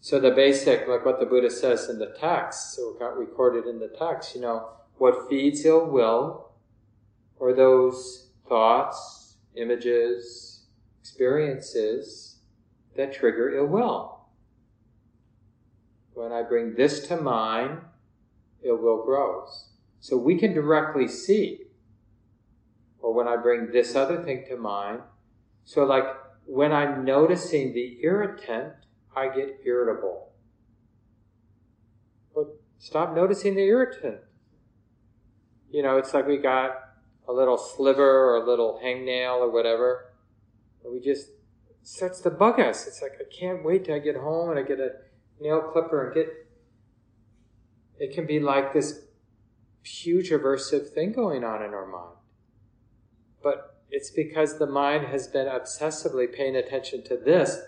So 0.00 0.18
the 0.18 0.30
basic, 0.30 0.88
like 0.88 1.04
what 1.04 1.20
the 1.20 1.26
Buddha 1.26 1.50
says 1.50 1.90
in 1.90 1.98
the 1.98 2.14
text, 2.18 2.74
so 2.74 2.96
got 2.98 3.18
recorded 3.18 3.66
in 3.66 3.78
the 3.78 3.88
text, 3.88 4.34
you 4.34 4.40
know, 4.40 4.70
what 4.98 5.28
feeds 5.28 5.64
ill 5.64 5.86
will, 5.86 6.50
or 7.38 7.52
those 7.52 8.30
thoughts, 8.48 9.36
images, 9.54 10.66
experiences 11.00 12.36
that 12.96 13.12
trigger 13.12 13.54
ill 13.56 13.66
will. 13.66 14.26
When 16.14 16.32
I 16.32 16.42
bring 16.42 16.74
this 16.74 17.06
to 17.08 17.16
mind, 17.16 17.78
ill 18.62 18.76
will 18.76 19.04
grows. 19.04 19.70
So 20.00 20.16
we 20.16 20.38
can 20.38 20.52
directly 20.52 21.06
see. 21.08 21.66
Or 23.00 23.14
when 23.14 23.28
I 23.28 23.36
bring 23.36 23.70
this 23.70 23.94
other 23.94 24.22
thing 24.24 24.44
to 24.48 24.56
mind, 24.56 25.00
so 25.64 25.84
like 25.84 26.06
when 26.46 26.72
I'm 26.72 27.04
noticing 27.04 27.72
the 27.72 27.98
irritant, 28.02 28.72
I 29.14 29.28
get 29.28 29.60
irritable. 29.64 30.32
But 32.34 32.46
stop 32.78 33.14
noticing 33.14 33.54
the 33.54 33.62
irritant. 33.62 34.18
You 35.70 35.82
know, 35.82 35.98
it's 35.98 36.14
like 36.14 36.26
we 36.26 36.38
got 36.38 36.70
a 37.28 37.32
little 37.32 37.58
sliver 37.58 38.30
or 38.30 38.36
a 38.36 38.46
little 38.46 38.80
hangnail 38.82 39.38
or 39.38 39.50
whatever 39.50 40.08
and 40.88 40.92
we 40.92 41.00
just 41.00 41.30
starts 41.82 42.20
to 42.20 42.30
bug 42.30 42.60
us. 42.60 42.86
It's 42.86 43.02
like 43.02 43.12
I 43.20 43.24
can't 43.34 43.64
wait 43.64 43.84
till 43.84 43.94
I 43.94 43.98
get 43.98 44.16
home 44.16 44.50
and 44.50 44.58
I 44.58 44.62
get 44.62 44.80
a 44.80 44.90
nail 45.40 45.60
clipper 45.60 46.06
and 46.06 46.14
get. 46.14 46.28
It 47.98 48.14
can 48.14 48.26
be 48.26 48.40
like 48.40 48.72
this 48.72 49.00
huge 49.82 50.30
aversive 50.30 50.90
thing 50.90 51.12
going 51.12 51.44
on 51.44 51.62
in 51.62 51.74
our 51.74 51.86
mind. 51.86 52.16
But 53.42 53.82
it's 53.90 54.10
because 54.10 54.58
the 54.58 54.66
mind 54.66 55.06
has 55.06 55.26
been 55.26 55.46
obsessively 55.46 56.32
paying 56.32 56.56
attention 56.56 57.02
to 57.04 57.16
this. 57.16 57.58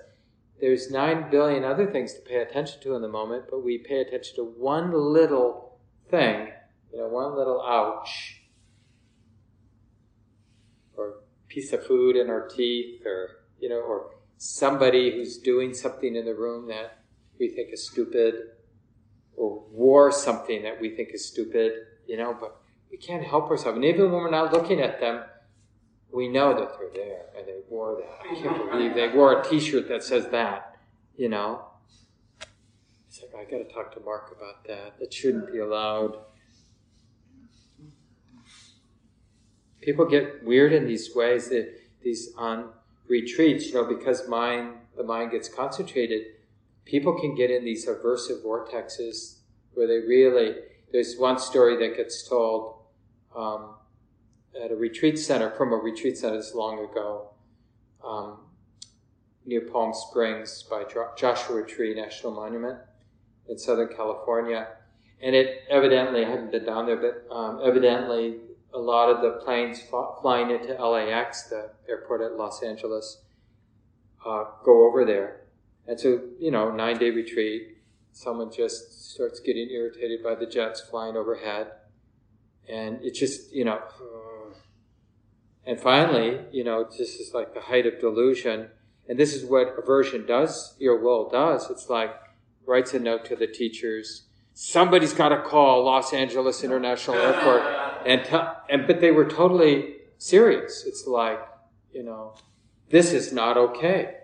There's 0.61 0.91
nine 0.91 1.31
billion 1.31 1.65
other 1.65 1.91
things 1.91 2.13
to 2.15 2.21
pay 2.21 2.37
attention 2.37 2.83
to 2.83 2.95
in 2.95 3.03
the 3.03 3.09
moment, 3.09 3.45
but 3.51 3.65
we 3.65 3.79
pay 3.79 4.01
attention 4.01 4.37
to 4.37 4.45
one 4.45 4.93
little 4.93 5.79
thing, 6.11 6.51
you 6.93 6.99
know, 6.99 7.09
one 7.09 7.37
little 7.37 7.63
ouch 7.63 8.43
or 10.97 11.21
piece 11.49 11.73
of 11.73 11.87
food 11.87 12.17
in 12.17 12.31
our 12.31 12.49
teeth 12.49 13.05
or, 13.07 13.43
you 13.61 13.69
know, 13.69 13.81
or 13.81 14.11
somebody 14.39 15.13
who's 15.13 15.39
doing 15.39 15.75
something 15.75 16.17
in 16.17 16.25
the 16.25 16.35
room 16.35 16.69
that 16.69 16.99
we 17.39 17.49
think 17.49 17.73
is 17.73 17.87
stupid 17.87 18.35
or 19.37 19.63
wore 19.71 20.13
something 20.13 20.63
that 20.63 20.81
we 20.81 20.95
think 20.95 21.11
is 21.13 21.27
stupid, 21.27 21.73
you 22.07 22.17
know, 22.17 22.37
but 22.39 22.61
we 22.91 22.97
can't 22.97 23.25
help 23.25 23.51
ourselves. 23.51 23.77
And 23.77 23.85
even 23.85 24.11
when 24.11 24.23
we're 24.23 24.31
not 24.31 24.53
looking 24.53 24.81
at 24.81 25.01
them, 25.01 25.23
we 26.13 26.29
know 26.29 26.53
that 26.59 26.77
they're 26.79 26.91
there 26.93 27.23
and 27.37 27.47
they 27.47 27.61
wore 27.69 28.01
that. 28.01 28.29
I 28.29 28.35
can't 28.41 28.71
believe 28.71 28.95
they 28.95 29.09
wore 29.09 29.41
a 29.41 29.49
t 29.49 29.61
shirt 29.61 29.89
that 29.89 30.03
says 30.03 30.29
that, 30.29 30.77
you 31.17 31.29
know. 31.29 31.67
It's 33.09 33.23
like, 33.23 33.47
I 33.47 33.51
got 33.51 33.59
to 33.59 33.73
talk 33.73 33.95
to 33.95 34.01
Mark 34.01 34.37
about 34.37 34.65
that. 34.67 34.99
That 34.99 35.13
shouldn't 35.13 35.53
be 35.53 35.59
allowed. 35.59 36.17
People 39.81 40.07
get 40.07 40.45
weird 40.45 40.73
in 40.73 40.87
these 40.87 41.15
ways 41.15 41.49
that 41.49 41.73
these 42.03 42.31
on 42.37 42.71
retreats, 43.09 43.67
you 43.67 43.75
know, 43.75 43.85
because 43.85 44.29
mind 44.29 44.75
the 44.97 45.03
mind 45.03 45.31
gets 45.31 45.49
concentrated, 45.49 46.27
people 46.85 47.19
can 47.19 47.35
get 47.35 47.51
in 47.51 47.65
these 47.65 47.87
aversive 47.87 48.45
vortexes 48.45 49.37
where 49.75 49.87
they 49.87 50.07
really 50.07 50.57
there's 50.93 51.17
one 51.17 51.39
story 51.39 51.77
that 51.77 51.97
gets 51.97 52.29
told 52.29 52.75
um, 53.37 53.75
at 54.63 54.71
a 54.71 54.77
retreat 54.77 55.19
center 55.19 55.51
from 55.51 55.73
a 55.73 55.77
retreat 55.77 56.19
center 56.19 56.37
this 56.37 56.55
long 56.55 56.85
ago 56.85 57.31
um, 58.05 58.39
near 59.47 59.61
Palm 59.61 59.95
Springs 59.95 60.65
by 60.65 60.85
Joshua 61.17 61.65
Tree 61.65 61.95
National 61.95 62.33
Monument 62.33 62.79
in 63.49 63.59
Southern 63.59 63.89
California. 63.89 64.69
And 65.23 65.35
it 65.35 65.65
evidently, 65.69 66.25
I 66.25 66.31
haven't 66.31 66.51
been 66.51 66.65
down 66.65 66.87
there, 66.87 66.97
but 66.97 67.35
um, 67.35 67.61
evidently 67.63 68.37
a 68.73 68.79
lot 68.79 69.11
of 69.11 69.23
the 69.23 69.43
planes 69.45 69.81
flying 69.81 70.51
into 70.51 70.75
LAX, 70.75 71.45
the 71.45 71.71
airport 71.89 72.21
at 72.21 72.37
Los 72.37 72.63
Angeles, 72.63 73.23
uh, 74.25 74.45
go 74.65 74.87
over 74.87 75.05
there. 75.05 75.43
And 75.87 75.99
so, 75.99 76.21
you 76.39 76.51
know, 76.51 76.71
nine 76.71 76.99
day 76.99 77.11
retreat, 77.11 77.79
someone 78.13 78.53
just 78.53 79.13
starts 79.13 79.41
getting 79.41 79.71
irritated 79.71 80.23
by 80.23 80.35
the 80.35 80.47
jets 80.47 80.81
flying 80.81 81.17
overhead. 81.17 81.73
And 82.69 83.03
it 83.03 83.15
just, 83.15 83.53
you 83.53 83.65
know, 83.65 83.81
and 85.67 85.79
finally, 85.79 86.41
you 86.53 86.65
know, 86.65 86.85
this 86.85 87.17
is 87.17 87.35
like 87.35 87.55
the 87.55 87.61
height 87.61 87.87
of 87.87 88.01
delusion. 88.01 88.69
And 89.09 89.19
this 89.19 89.35
is 89.35 89.45
what 89.45 89.75
aversion 89.79 90.27
does, 90.27 90.77
your 90.79 91.01
will 91.01 91.29
does. 91.29 91.69
It's 91.71 91.89
like, 91.89 92.15
writes 92.67 92.95
a 92.95 93.01
note 93.01 93.25
to 93.27 93.37
the 93.37 93.47
teachers. 93.47 94.25
Somebody's 94.55 95.13
got 95.13 95.31
to 95.31 95.43
call 95.43 95.85
Los 95.85 96.13
Angeles 96.13 96.63
International 96.63 97.17
Airport 97.17 97.63
and, 98.07 98.25
t- 98.25 98.37
and 98.69 98.87
but 98.87 99.01
they 99.01 99.11
were 99.11 99.25
totally 99.25 99.97
serious. 100.19 100.85
It's 100.87 101.07
like, 101.07 101.41
you 101.93 102.03
know, 102.03 102.35
this 102.91 103.13
is 103.13 103.33
not 103.33 103.57
okay. 103.57 104.17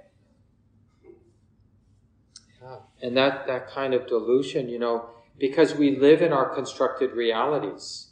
Yeah. 2.62 2.79
And 3.03 3.16
that, 3.16 3.47
that 3.47 3.68
kind 3.68 3.95
of 3.95 4.07
delusion, 4.07 4.68
you 4.68 4.79
know, 4.79 5.11
because 5.39 5.74
we 5.74 5.97
live 5.97 6.22
in 6.22 6.33
our 6.33 6.55
constructed 6.55 7.12
realities. 7.12 8.09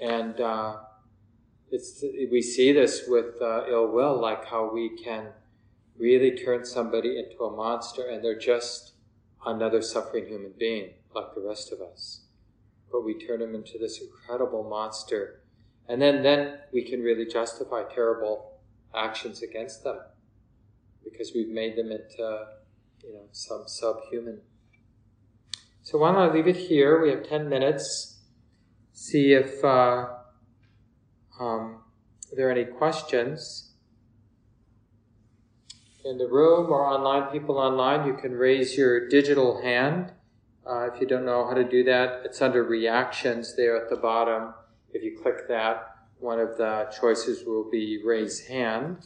And 0.00 0.40
uh, 0.40 0.76
it's, 1.70 2.04
we 2.30 2.42
see 2.42 2.72
this 2.72 3.04
with 3.06 3.40
uh, 3.40 3.64
ill 3.68 3.88
will, 3.88 4.20
like 4.20 4.46
how 4.46 4.72
we 4.72 4.96
can 4.96 5.28
really 5.98 6.36
turn 6.36 6.64
somebody 6.64 7.18
into 7.18 7.44
a 7.44 7.54
monster 7.54 8.08
and 8.08 8.22
they're 8.24 8.38
just 8.38 8.92
another 9.46 9.80
suffering 9.80 10.26
human 10.26 10.52
being 10.58 10.90
like 11.14 11.34
the 11.34 11.40
rest 11.40 11.72
of 11.72 11.80
us 11.80 12.23
but 12.94 13.04
we 13.04 13.18
turn 13.18 13.40
them 13.40 13.56
into 13.56 13.76
this 13.76 14.00
incredible 14.00 14.62
monster. 14.62 15.40
And 15.88 16.00
then, 16.00 16.22
then 16.22 16.58
we 16.72 16.88
can 16.88 17.00
really 17.00 17.26
justify 17.26 17.82
terrible 17.92 18.52
actions 18.94 19.42
against 19.42 19.82
them 19.82 19.98
because 21.02 21.32
we've 21.34 21.48
made 21.48 21.76
them 21.76 21.90
into, 21.90 22.46
you 23.02 23.14
know, 23.14 23.24
some 23.32 23.64
subhuman. 23.66 24.42
So 25.82 25.98
why 25.98 26.12
don't 26.12 26.30
I 26.30 26.32
leave 26.32 26.46
it 26.46 26.54
here? 26.54 27.02
We 27.02 27.10
have 27.10 27.28
10 27.28 27.48
minutes. 27.48 28.20
See 28.92 29.32
if 29.32 29.64
uh, 29.64 30.06
um, 31.40 31.80
there 32.32 32.46
are 32.46 32.52
any 32.52 32.64
questions. 32.64 33.72
In 36.04 36.16
the 36.16 36.28
room 36.28 36.70
or 36.70 36.86
online, 36.86 37.32
people 37.32 37.58
online, 37.58 38.06
you 38.06 38.14
can 38.14 38.34
raise 38.34 38.76
your 38.76 39.08
digital 39.08 39.62
hand 39.62 40.12
Uh, 40.66 40.88
if 40.92 41.00
you 41.00 41.06
don't 41.06 41.26
know 41.26 41.46
how 41.46 41.54
to 41.54 41.64
do 41.64 41.84
that, 41.84 42.22
it's 42.24 42.40
under 42.40 42.64
reactions 42.64 43.54
there 43.56 43.76
at 43.76 43.90
the 43.90 43.96
bottom. 43.96 44.54
If 44.92 45.02
you 45.02 45.18
click 45.20 45.46
that, 45.48 45.94
one 46.18 46.38
of 46.40 46.56
the 46.56 46.90
choices 46.98 47.44
will 47.44 47.68
be 47.70 48.00
raise 48.02 48.46
hand. 48.46 49.04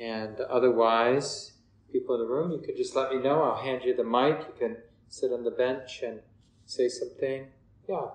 And 0.00 0.40
otherwise, 0.40 1.52
people 1.92 2.16
in 2.16 2.22
the 2.22 2.26
room, 2.26 2.50
you 2.50 2.58
can 2.58 2.76
just 2.76 2.96
let 2.96 3.10
me 3.10 3.20
know. 3.20 3.42
I'll 3.42 3.62
hand 3.62 3.82
you 3.84 3.94
the 3.94 4.04
mic. 4.04 4.38
You 4.48 4.54
can 4.58 4.76
sit 5.08 5.32
on 5.32 5.44
the 5.44 5.50
bench 5.50 6.02
and 6.04 6.20
say 6.66 6.88
something. 6.88 7.46
Yeah. 7.88 8.06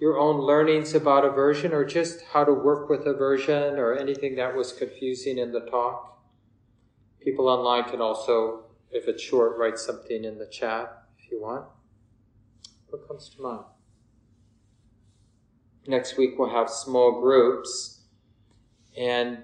Your 0.00 0.18
own 0.18 0.40
learnings 0.40 0.94
about 0.94 1.24
aversion 1.24 1.72
or 1.72 1.84
just 1.84 2.22
how 2.32 2.44
to 2.44 2.52
work 2.52 2.88
with 2.88 3.06
aversion 3.06 3.78
or 3.78 3.94
anything 3.94 4.36
that 4.36 4.56
was 4.56 4.72
confusing 4.72 5.38
in 5.38 5.52
the 5.52 5.60
talk. 5.60 6.22
People 7.20 7.48
online 7.48 7.84
can 7.84 8.00
also, 8.00 8.64
if 8.90 9.06
it's 9.06 9.22
short, 9.22 9.58
write 9.58 9.78
something 9.78 10.24
in 10.24 10.38
the 10.38 10.46
chat 10.46 11.04
if 11.18 11.30
you 11.30 11.40
want. 11.40 11.66
What 12.92 13.08
comes 13.08 13.30
to 13.30 13.40
mind? 13.40 13.64
Next 15.86 16.18
week 16.18 16.38
we'll 16.38 16.50
have 16.50 16.68
small 16.68 17.22
groups. 17.22 18.02
And 18.98 19.38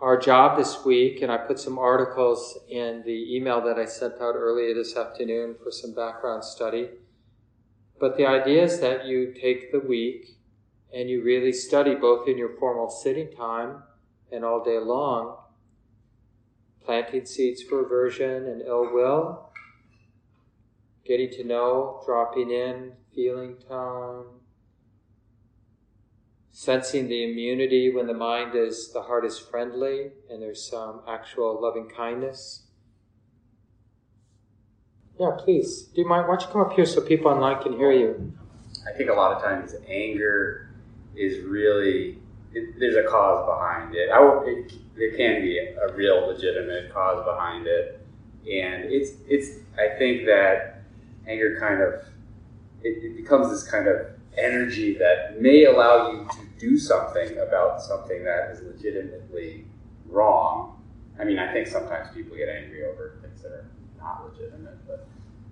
our 0.00 0.16
job 0.16 0.56
this 0.56 0.84
week, 0.84 1.20
and 1.20 1.32
I 1.32 1.36
put 1.36 1.58
some 1.58 1.80
articles 1.80 2.56
in 2.68 3.02
the 3.04 3.34
email 3.36 3.60
that 3.62 3.76
I 3.76 3.86
sent 3.86 4.20
out 4.20 4.36
earlier 4.36 4.72
this 4.72 4.96
afternoon 4.96 5.56
for 5.60 5.72
some 5.72 5.94
background 5.94 6.44
study. 6.44 6.90
But 7.98 8.16
the 8.16 8.24
idea 8.24 8.62
is 8.62 8.78
that 8.78 9.06
you 9.06 9.34
take 9.34 9.72
the 9.72 9.80
week 9.80 10.38
and 10.94 11.10
you 11.10 11.24
really 11.24 11.52
study 11.52 11.96
both 11.96 12.28
in 12.28 12.38
your 12.38 12.56
formal 12.56 12.88
sitting 12.88 13.32
time 13.32 13.82
and 14.30 14.44
all 14.44 14.62
day 14.62 14.78
long, 14.78 15.38
planting 16.84 17.26
seeds 17.26 17.64
for 17.64 17.84
aversion 17.84 18.46
and 18.46 18.62
ill 18.62 18.92
will, 18.92 19.45
getting 21.06 21.30
to 21.30 21.44
know, 21.44 22.02
dropping 22.04 22.50
in, 22.50 22.92
feeling 23.14 23.56
tone, 23.68 24.26
sensing 26.50 27.08
the 27.08 27.30
immunity 27.30 27.94
when 27.94 28.06
the 28.06 28.14
mind 28.14 28.54
is, 28.54 28.92
the 28.92 29.02
heart 29.02 29.24
is 29.24 29.38
friendly 29.38 30.10
and 30.30 30.42
there's 30.42 30.68
some 30.68 31.02
actual 31.08 31.60
loving 31.60 31.88
kindness. 31.94 32.66
Yeah, 35.18 35.30
please. 35.38 35.82
Do 35.94 36.02
you 36.02 36.08
mind? 36.08 36.28
Why 36.28 36.36
don't 36.36 36.42
you 36.42 36.52
come 36.52 36.60
up 36.60 36.72
here 36.72 36.84
so 36.84 37.00
people 37.00 37.30
online 37.30 37.62
can 37.62 37.72
hear 37.72 37.90
you? 37.90 38.32
I 38.86 38.96
think 38.96 39.08
a 39.08 39.14
lot 39.14 39.34
of 39.34 39.42
times 39.42 39.74
anger 39.88 40.70
is 41.14 41.42
really 41.42 42.18
it, 42.52 42.78
there's 42.78 42.96
a 42.96 43.08
cause 43.08 43.46
behind 43.46 43.94
it. 43.94 44.10
I 44.10 44.18
it, 44.46 44.72
there 44.96 45.16
can 45.16 45.42
be 45.42 45.58
a 45.58 45.92
real 45.94 46.26
legitimate 46.26 46.92
cause 46.92 47.24
behind 47.24 47.66
it, 47.66 48.00
and 48.42 48.84
it's 48.92 49.12
it's. 49.28 49.60
I 49.78 49.96
think 49.98 50.26
that 50.26 50.75
anger 51.26 51.58
kind 51.58 51.82
of 51.82 51.94
it, 52.82 53.04
it 53.04 53.16
becomes 53.16 53.50
this 53.50 53.68
kind 53.68 53.88
of 53.88 54.06
energy 54.36 54.96
that 54.98 55.40
may 55.40 55.64
allow 55.64 56.10
you 56.10 56.28
to 56.30 56.46
do 56.58 56.78
something 56.78 57.38
about 57.38 57.80
something 57.80 58.24
that 58.24 58.50
is 58.50 58.62
legitimately 58.62 59.66
wrong. 60.06 60.82
I 61.18 61.24
mean, 61.24 61.38
I 61.38 61.52
think 61.52 61.66
sometimes 61.66 62.08
people 62.14 62.36
get 62.36 62.48
angry 62.48 62.84
over 62.84 63.18
things 63.22 63.42
that 63.42 63.52
are 63.52 63.66
not 63.98 64.30
legitimate, 64.30 64.86
but 64.86 65.06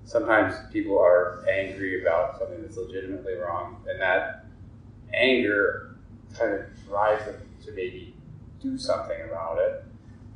sometimes 0.04 0.54
people 0.72 0.98
are 0.98 1.44
angry 1.48 2.02
about 2.02 2.38
something 2.38 2.60
that's 2.62 2.76
legitimately 2.76 3.34
wrong, 3.34 3.82
and 3.88 4.00
that 4.00 4.44
anger 5.14 5.96
kind 6.38 6.54
of 6.54 6.60
drives 6.86 7.24
them 7.24 7.36
to 7.64 7.72
maybe 7.72 8.14
do 8.60 8.76
something 8.76 9.16
about 9.28 9.58
it. 9.58 9.84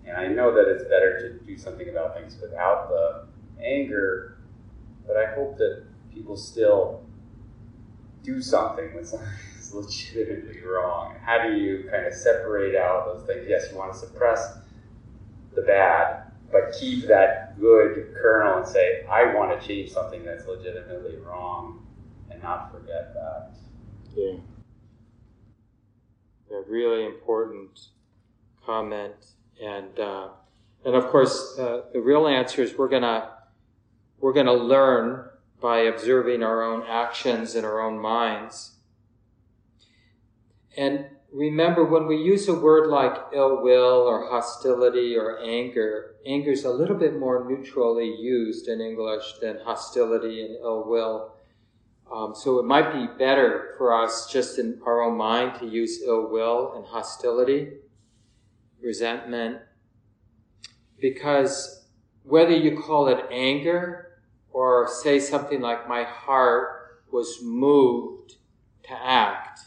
And 0.07 0.16
I 0.16 0.26
know 0.28 0.55
that 0.55 0.68
it's 0.68 0.84
better 0.84 1.20
to 1.20 1.45
do 1.45 1.59
something 1.59 1.89
about 1.91 2.16
things 2.16 2.36
without 2.41 2.89
the 2.89 3.26
anger, 3.62 4.38
but 5.09 5.17
I 5.17 5.35
hope 5.35 5.57
that 5.57 5.85
people 6.15 6.37
still 6.37 7.03
do 8.23 8.41
something 8.41 8.95
when 8.95 9.05
something 9.05 9.29
is 9.59 9.75
legitimately 9.75 10.61
wrong. 10.63 11.17
How 11.25 11.43
do 11.43 11.55
you 11.55 11.89
kind 11.91 12.07
of 12.07 12.15
separate 12.15 12.77
out 12.77 13.07
those 13.07 13.27
things? 13.27 13.47
Yes, 13.49 13.69
you 13.73 13.79
want 13.79 13.93
to 13.95 13.99
suppress 13.99 14.59
the 15.55 15.63
bad, 15.63 16.31
but 16.53 16.75
keep 16.79 17.07
that 17.09 17.59
good 17.59 18.15
kernel 18.15 18.59
and 18.59 18.67
say, 18.69 19.05
I 19.11 19.35
want 19.35 19.59
to 19.59 19.67
change 19.67 19.91
something 19.91 20.25
that's 20.25 20.47
legitimately 20.47 21.17
wrong 21.17 21.87
and 22.31 22.43
not 22.43 22.71
forget 22.71 23.15
that. 23.15 23.51
Yeah. 24.15 24.35
A 26.51 26.63
really 26.69 27.05
important 27.05 27.89
comment. 28.65 29.15
And, 29.63 29.99
uh, 29.99 30.29
and 30.85 30.95
of 30.95 31.09
course, 31.09 31.59
uh, 31.59 31.83
the 31.93 32.01
real 32.01 32.27
answer 32.27 32.63
is 32.63 32.77
we're 32.77 32.89
gonna, 32.89 33.31
we're 34.21 34.33
gonna 34.33 34.53
learn 34.53 35.29
by 35.61 35.81
observing 35.81 36.43
our 36.43 36.62
own 36.62 36.85
actions 36.89 37.55
and 37.55 37.64
our 37.64 37.81
own 37.81 37.99
minds. 37.99 38.77
And 40.77 41.07
remember, 41.33 41.85
when 41.85 42.07
we 42.07 42.16
use 42.16 42.49
a 42.49 42.55
word 42.55 42.89
like 42.89 43.16
ill 43.33 43.62
will 43.62 44.07
or 44.07 44.31
hostility 44.31 45.16
or 45.16 45.41
anger, 45.41 46.14
anger 46.25 46.53
is 46.53 46.64
a 46.64 46.71
little 46.71 46.97
bit 46.97 47.19
more 47.19 47.45
neutrally 47.49 48.14
used 48.21 48.69
in 48.69 48.81
English 48.81 49.35
than 49.41 49.59
hostility 49.64 50.45
and 50.45 50.57
ill 50.57 50.85
will. 50.87 51.35
Um, 52.12 52.35
so 52.35 52.59
it 52.59 52.64
might 52.64 52.93
be 52.93 53.07
better 53.19 53.75
for 53.77 53.93
us 53.93 54.31
just 54.33 54.59
in 54.59 54.81
our 54.87 55.03
own 55.03 55.16
mind 55.19 55.59
to 55.59 55.66
use 55.66 56.03
ill 56.03 56.31
will 56.31 56.75
and 56.77 56.87
hostility, 56.87 57.73
resentment, 58.81 59.59
because 61.01 61.87
whether 62.23 62.57
you 62.57 62.81
call 62.81 63.09
it 63.09 63.27
anger 63.31 64.08
or 64.59 64.89
say 64.89 65.21
something 65.21 65.61
like, 65.61 65.89
My 65.89 66.03
heart 66.03 67.01
was 67.13 67.39
moved 67.41 68.35
to 68.83 68.93
act. 68.93 69.61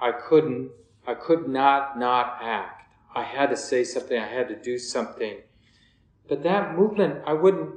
I 0.00 0.12
couldn't, 0.12 0.70
I 1.04 1.14
could 1.14 1.48
not 1.48 1.98
not 1.98 2.38
act. 2.40 2.92
I 3.12 3.24
had 3.24 3.50
to 3.50 3.56
say 3.56 3.82
something, 3.82 4.16
I 4.16 4.28
had 4.28 4.46
to 4.50 4.54
do 4.54 4.78
something. 4.78 5.38
But 6.28 6.44
that 6.44 6.76
movement, 6.76 7.22
I 7.26 7.32
wouldn't, 7.32 7.74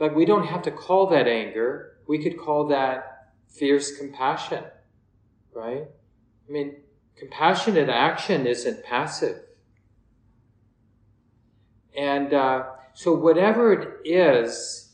like, 0.00 0.16
we 0.16 0.24
don't 0.24 0.46
have 0.46 0.62
to 0.62 0.70
call 0.70 1.08
that 1.08 1.28
anger. 1.28 1.98
We 2.08 2.22
could 2.22 2.38
call 2.38 2.68
that 2.68 3.32
fierce 3.46 3.98
compassion, 3.98 4.64
right? 5.54 5.84
I 6.48 6.50
mean, 6.50 6.76
compassionate 7.18 7.90
action 7.90 8.46
isn't 8.46 8.82
passive. 8.82 9.42
And 11.94 12.32
uh, 12.32 12.64
so, 12.94 13.14
whatever 13.14 13.74
it 13.74 14.06
is, 14.06 14.85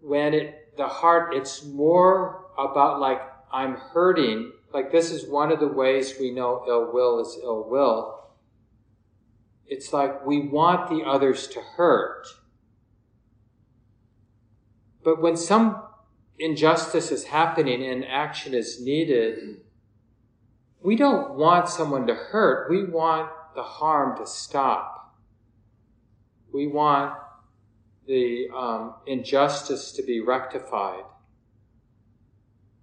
when 0.00 0.34
it 0.34 0.76
the 0.76 0.86
heart 0.86 1.34
it's 1.34 1.64
more 1.64 2.46
about 2.58 3.00
like 3.00 3.20
I'm 3.52 3.74
hurting. 3.74 4.52
Like 4.72 4.92
this 4.92 5.10
is 5.10 5.26
one 5.26 5.50
of 5.50 5.60
the 5.60 5.68
ways 5.68 6.14
we 6.18 6.30
know 6.30 6.64
ill 6.68 6.92
will 6.92 7.20
is 7.20 7.38
ill 7.42 7.68
will. 7.68 8.30
It's 9.66 9.92
like 9.92 10.26
we 10.26 10.40
want 10.40 10.88
the 10.88 11.04
others 11.04 11.46
to 11.48 11.60
hurt. 11.60 12.26
But 15.02 15.22
when 15.22 15.36
some 15.36 15.82
injustice 16.38 17.10
is 17.10 17.24
happening 17.24 17.82
and 17.84 18.04
action 18.04 18.54
is 18.54 18.80
needed, 18.80 19.60
we 20.82 20.96
don't 20.96 21.34
want 21.34 21.68
someone 21.68 22.06
to 22.06 22.14
hurt. 22.14 22.70
We 22.70 22.84
want 22.84 23.30
the 23.54 23.62
harm 23.62 24.16
to 24.18 24.26
stop. 24.26 25.16
We 26.52 26.66
want 26.66 27.14
the 28.10 28.48
um, 28.52 28.94
injustice 29.06 29.92
to 29.92 30.02
be 30.02 30.18
rectified, 30.20 31.04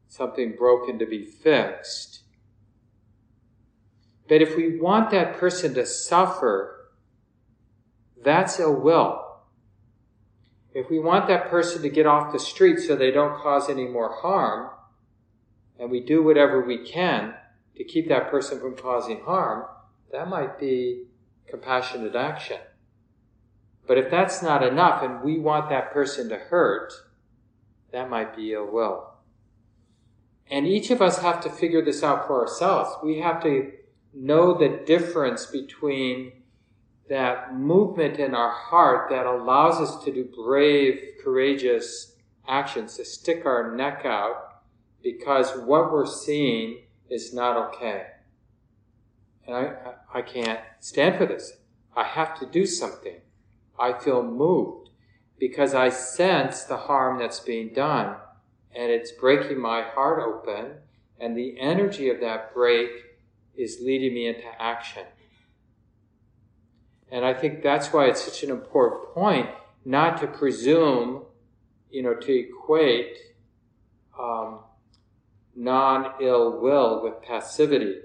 something 0.08 0.56
broken 0.56 0.98
to 1.00 1.06
be 1.06 1.26
fixed. 1.26 2.22
But 4.30 4.42
if 4.42 4.56
we 4.56 4.80
want 4.80 5.12
that 5.12 5.36
person 5.36 5.74
to 5.74 5.86
suffer, 5.86 6.92
that's 8.24 8.58
ill 8.58 8.80
will. 8.80 9.42
If 10.74 10.90
we 10.90 10.98
want 10.98 11.28
that 11.28 11.50
person 11.50 11.82
to 11.82 11.90
get 11.90 12.06
off 12.06 12.32
the 12.32 12.40
street 12.40 12.80
so 12.80 12.96
they 12.96 13.12
don't 13.12 13.38
cause 13.42 13.70
any 13.70 13.86
more 13.86 14.16
harm, 14.22 14.70
and 15.78 15.92
we 15.92 16.00
do 16.00 16.24
whatever 16.24 16.64
we 16.64 16.88
can 16.88 17.34
to 17.76 17.84
keep 17.84 18.08
that 18.08 18.32
person 18.32 18.62
from 18.62 18.78
causing 18.78 19.20
harm, 19.20 19.66
that 20.14 20.30
might 20.30 20.58
be 20.58 21.04
compassionate 21.48 22.16
action. 22.16 22.60
But 23.88 23.98
if 23.98 24.12
that's 24.12 24.44
not 24.44 24.64
enough 24.64 25.02
and 25.02 25.22
we 25.22 25.40
want 25.40 25.70
that 25.70 25.92
person 25.92 26.28
to 26.30 26.38
hurt, 26.38 26.94
that 27.92 28.10
might 28.10 28.36
be 28.36 28.54
ill 28.54 28.70
will. 28.70 29.14
And 30.50 30.68
each 30.68 30.92
of 30.92 31.02
us 31.02 31.20
have 31.20 31.42
to 31.42 31.50
figure 31.50 31.84
this 31.84 32.04
out 32.04 32.28
for 32.28 32.42
ourselves. 32.42 32.96
We 33.04 33.20
have 33.20 33.42
to 33.44 33.72
know 34.14 34.54
the 34.54 34.82
difference 34.86 35.46
between 35.46 36.34
that 37.10 37.56
movement 37.56 38.20
in 38.20 38.36
our 38.36 38.52
heart 38.52 39.10
that 39.10 39.26
allows 39.26 39.80
us 39.80 40.04
to 40.04 40.12
do 40.12 40.26
brave, 40.26 41.00
courageous 41.24 42.16
actions, 42.48 42.98
to 42.98 43.06
stick 43.06 43.46
our 43.46 43.76
neck 43.76 44.02
out 44.04 44.62
because 45.02 45.58
what 45.58 45.92
we're 45.92 46.06
seeing 46.06 46.82
is 47.10 47.34
not 47.34 47.56
okay. 47.56 48.08
And 49.46 49.56
I, 49.56 49.74
I 50.14 50.22
can't 50.22 50.60
stand 50.80 51.18
for 51.18 51.26
this. 51.26 51.54
I 51.96 52.04
have 52.04 52.38
to 52.40 52.46
do 52.46 52.66
something. 52.66 53.22
I 53.80 53.94
feel 53.94 54.24
moved 54.24 54.90
because 55.40 55.74
I 55.74 55.90
sense 55.90 56.64
the 56.64 56.78
harm 56.78 57.20
that's 57.20 57.40
being 57.40 57.74
done 57.74 58.16
and 58.78 58.92
it's 58.92 59.12
breaking 59.12 59.60
my 59.60 59.82
heart 59.82 60.22
open, 60.22 60.74
and 61.20 61.36
the 61.36 61.60
energy 61.60 62.10
of 62.10 62.20
that 62.20 62.54
break 62.54 62.90
is 63.56 63.80
leading 63.82 64.14
me 64.14 64.28
into 64.28 64.46
action. 64.62 65.04
And 67.12 67.26
I 67.26 67.34
think 67.34 67.64
that's 67.64 67.92
why 67.92 68.06
it's 68.06 68.24
such 68.24 68.44
an 68.44 68.52
important 68.52 69.14
point 69.16 69.50
not 69.84 70.20
to 70.22 70.28
presume, 70.28 71.24
you 71.90 72.04
know, 72.04 72.14
to 72.14 72.32
equate 72.32 73.18
um, 74.20 74.60
non 75.56 76.14
ill 76.22 76.62
will 76.62 77.02
with 77.02 77.24
passivity 77.24 77.96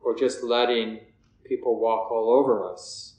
or 0.00 0.16
just 0.16 0.42
letting 0.42 1.00
people 1.44 1.78
walk 1.78 2.10
all 2.10 2.30
over 2.30 2.72
us. 2.72 3.13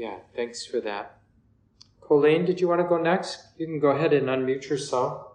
Yeah, 0.00 0.16
thanks 0.34 0.64
for 0.64 0.80
that. 0.80 1.20
Colleen, 2.00 2.46
did 2.46 2.58
you 2.58 2.68
want 2.68 2.80
to 2.80 2.88
go 2.88 2.96
next? 2.96 3.38
You 3.58 3.66
can 3.66 3.78
go 3.78 3.88
ahead 3.88 4.14
and 4.14 4.28
unmute 4.28 4.66
yourself. 4.70 5.26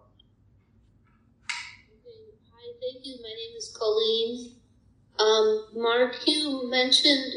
Hi, 1.47 2.71
thank 2.81 3.05
you. 3.05 3.15
My 3.21 3.29
name 3.29 3.55
is 3.55 3.77
Colleen. 3.77 4.55
Um, 5.19 5.67
Mark, 5.75 6.15
you 6.25 6.67
mentioned 6.67 7.31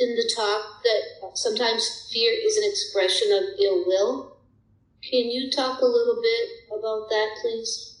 in 0.00 0.16
the 0.16 0.28
talk 0.34 0.82
that 0.82 1.36
sometimes 1.38 2.10
fear 2.12 2.32
is 2.32 2.56
an 2.56 2.64
expression 2.68 3.30
of 3.30 3.44
ill 3.60 3.86
will. 3.86 4.36
Can 5.08 5.30
you 5.30 5.52
talk 5.52 5.80
a 5.80 5.86
little 5.86 6.20
bit 6.20 6.48
about 6.76 7.08
that, 7.10 7.28
please? 7.42 8.00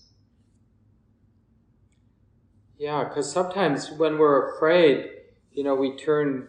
Yeah, 2.78 3.04
because 3.04 3.30
sometimes 3.30 3.92
when 3.92 4.18
we're 4.18 4.56
afraid, 4.56 5.08
you 5.52 5.62
know, 5.62 5.76
we 5.76 5.96
turn. 5.96 6.48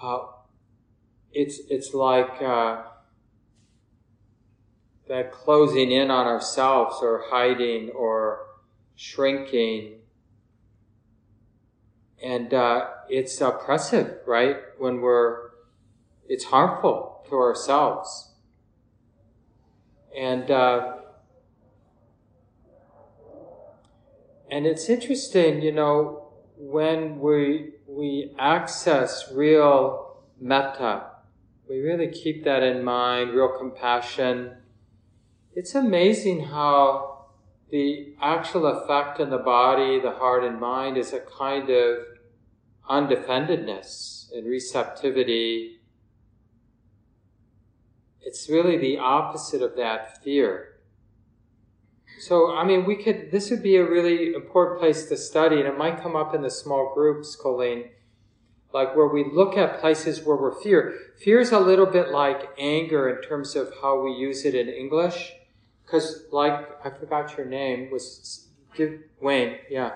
Uh, 0.00 0.18
it's 1.34 1.58
it's 1.68 1.92
like 1.92 2.40
uh, 2.40 2.82
that 5.08 5.32
closing 5.32 5.90
in 5.92 6.10
on 6.10 6.26
ourselves, 6.26 6.96
or 7.02 7.24
hiding, 7.26 7.90
or 7.90 8.46
shrinking, 8.94 10.00
and 12.22 12.54
uh, 12.54 12.86
it's 13.08 13.40
oppressive, 13.40 14.18
right? 14.26 14.56
When 14.78 15.00
we're, 15.00 15.50
it's 16.28 16.44
harmful 16.44 17.24
to 17.28 17.34
ourselves, 17.34 18.32
and. 20.16 20.50
Uh, 20.50 20.92
and 24.50 24.66
it's 24.66 24.88
interesting, 24.88 25.62
you 25.62 25.72
know, 25.72 26.28
when 26.56 27.18
we 27.18 27.72
we 27.88 28.34
access 28.38 29.30
real 29.32 30.22
metta, 30.40 31.06
we 31.68 31.80
really 31.80 32.08
keep 32.08 32.44
that 32.44 32.62
in 32.62 32.84
mind, 32.84 33.30
real 33.30 33.56
compassion. 33.56 34.56
It's 35.54 35.74
amazing 35.74 36.46
how 36.46 37.26
the 37.70 38.14
actual 38.20 38.66
effect 38.66 39.18
in 39.20 39.30
the 39.30 39.38
body, 39.38 40.00
the 40.00 40.12
heart, 40.12 40.44
and 40.44 40.60
mind 40.60 40.96
is 40.96 41.12
a 41.12 41.20
kind 41.20 41.70
of 41.70 41.98
undefendedness 42.88 44.30
and 44.32 44.46
receptivity. 44.46 45.80
It's 48.20 48.48
really 48.48 48.76
the 48.76 48.98
opposite 48.98 49.62
of 49.62 49.76
that 49.76 50.22
fear. 50.22 50.70
So, 52.20 52.54
I 52.54 52.64
mean, 52.64 52.84
we 52.84 52.96
could, 53.02 53.30
this 53.30 53.50
would 53.50 53.62
be 53.62 53.76
a 53.76 53.84
really 53.84 54.34
important 54.34 54.80
place 54.80 55.06
to 55.08 55.16
study, 55.16 55.56
and 55.56 55.66
it 55.66 55.76
might 55.76 56.00
come 56.00 56.14
up 56.14 56.34
in 56.34 56.42
the 56.42 56.50
small 56.50 56.92
groups, 56.94 57.36
Colleen, 57.36 57.90
like 58.74 58.94
where 58.94 59.06
we 59.06 59.24
look 59.32 59.56
at 59.56 59.80
places 59.80 60.22
where 60.22 60.36
we're 60.36 60.60
fear. 60.60 60.94
Fear 61.16 61.40
is 61.40 61.52
a 61.52 61.58
little 61.60 61.86
bit 61.86 62.10
like 62.10 62.50
anger 62.58 63.08
in 63.08 63.22
terms 63.22 63.56
of 63.56 63.72
how 63.80 64.02
we 64.02 64.12
use 64.12 64.44
it 64.44 64.54
in 64.54 64.68
English. 64.68 65.32
Because, 65.84 66.24
like, 66.32 66.84
I 66.84 66.90
forgot 66.90 67.36
your 67.36 67.46
name, 67.46 67.90
was 67.90 68.48
Wayne, 69.20 69.58
yeah, 69.70 69.92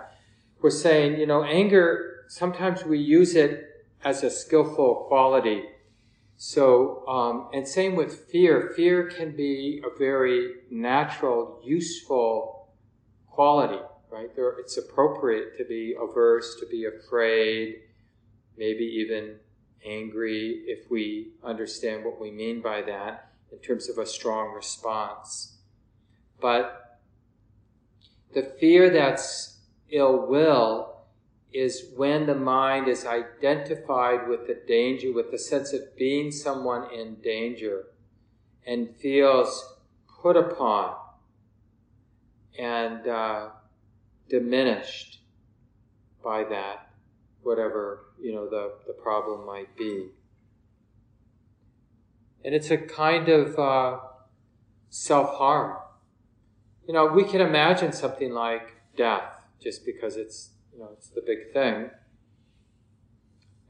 was 0.63 0.81
saying, 0.81 1.19
you 1.19 1.27
know, 1.27 1.43
anger, 1.43 2.25
sometimes 2.29 2.85
we 2.85 2.99
use 2.99 3.35
it 3.35 3.85
as 4.05 4.23
a 4.23 4.31
skillful 4.31 5.07
quality 5.09 5.65
so, 6.41 7.05
um, 7.09 7.49
and 7.53 7.67
same 7.67 7.97
with 7.97 8.31
fear. 8.31 8.73
Fear 8.77 9.11
can 9.11 9.35
be 9.35 9.83
a 9.85 9.99
very 9.99 10.53
natural, 10.71 11.61
useful 11.65 12.69
quality, 13.29 13.81
right? 14.09 14.35
There, 14.37 14.57
it's 14.61 14.77
appropriate 14.77 15.59
to 15.59 15.65
be 15.65 15.97
averse, 16.01 16.55
to 16.61 16.67
be 16.67 16.85
afraid, 16.85 17.81
maybe 18.59 18.85
even 18.85 19.37
angry 19.85 20.65
if 20.67 20.91
we 20.91 21.29
understand 21.45 22.05
what 22.05 22.21
we 22.21 22.31
mean 22.31 22.61
by 22.61 22.83
that 22.83 23.31
in 23.53 23.59
terms 23.59 23.89
of 23.89 23.99
a 23.99 24.07
strong 24.07 24.55
response. 24.55 25.59
But 26.41 26.99
the 28.35 28.43
fear 28.43 28.91
that's 28.91 29.59
ill 29.91 30.27
will 30.27 30.99
is 31.53 31.87
when 31.97 32.27
the 32.27 32.35
mind 32.35 32.89
is 32.89 33.07
identified 33.07 34.29
with 34.29 34.47
the 34.47 34.61
danger, 34.67 35.13
with 35.13 35.31
the 35.31 35.39
sense 35.39 35.73
of 35.73 35.97
being 35.97 36.31
someone 36.31 36.93
in 36.93 37.15
danger, 37.17 37.87
and 38.67 38.95
feels 38.97 39.77
put 40.21 40.37
upon 40.37 40.95
and 42.59 43.07
uh, 43.07 43.49
diminished 44.29 45.21
by 46.23 46.45
that, 46.45 46.88
whatever 47.49 48.05
you 48.21 48.33
know 48.33 48.47
the, 48.47 48.75
the 48.87 48.93
problem 48.93 49.47
might 49.47 49.75
be. 49.75 50.09
And 52.45 52.55
it's 52.55 52.71
a 52.71 52.77
kind 52.77 53.29
of 53.29 53.59
uh, 53.59 53.99
self 54.91 55.37
harm. 55.37 55.79
You 56.87 56.95
know, 56.95 57.07
we 57.07 57.25
can 57.25 57.41
imagine 57.41 57.93
something 57.93 58.33
like 58.33 58.77
death 58.97 59.33
just 59.61 59.85
because 59.85 60.17
it's 60.17 60.51
you 60.73 60.81
know, 60.81 60.91
it's 60.93 61.09
the 61.09 61.23
big 61.23 61.53
thing. 61.53 61.91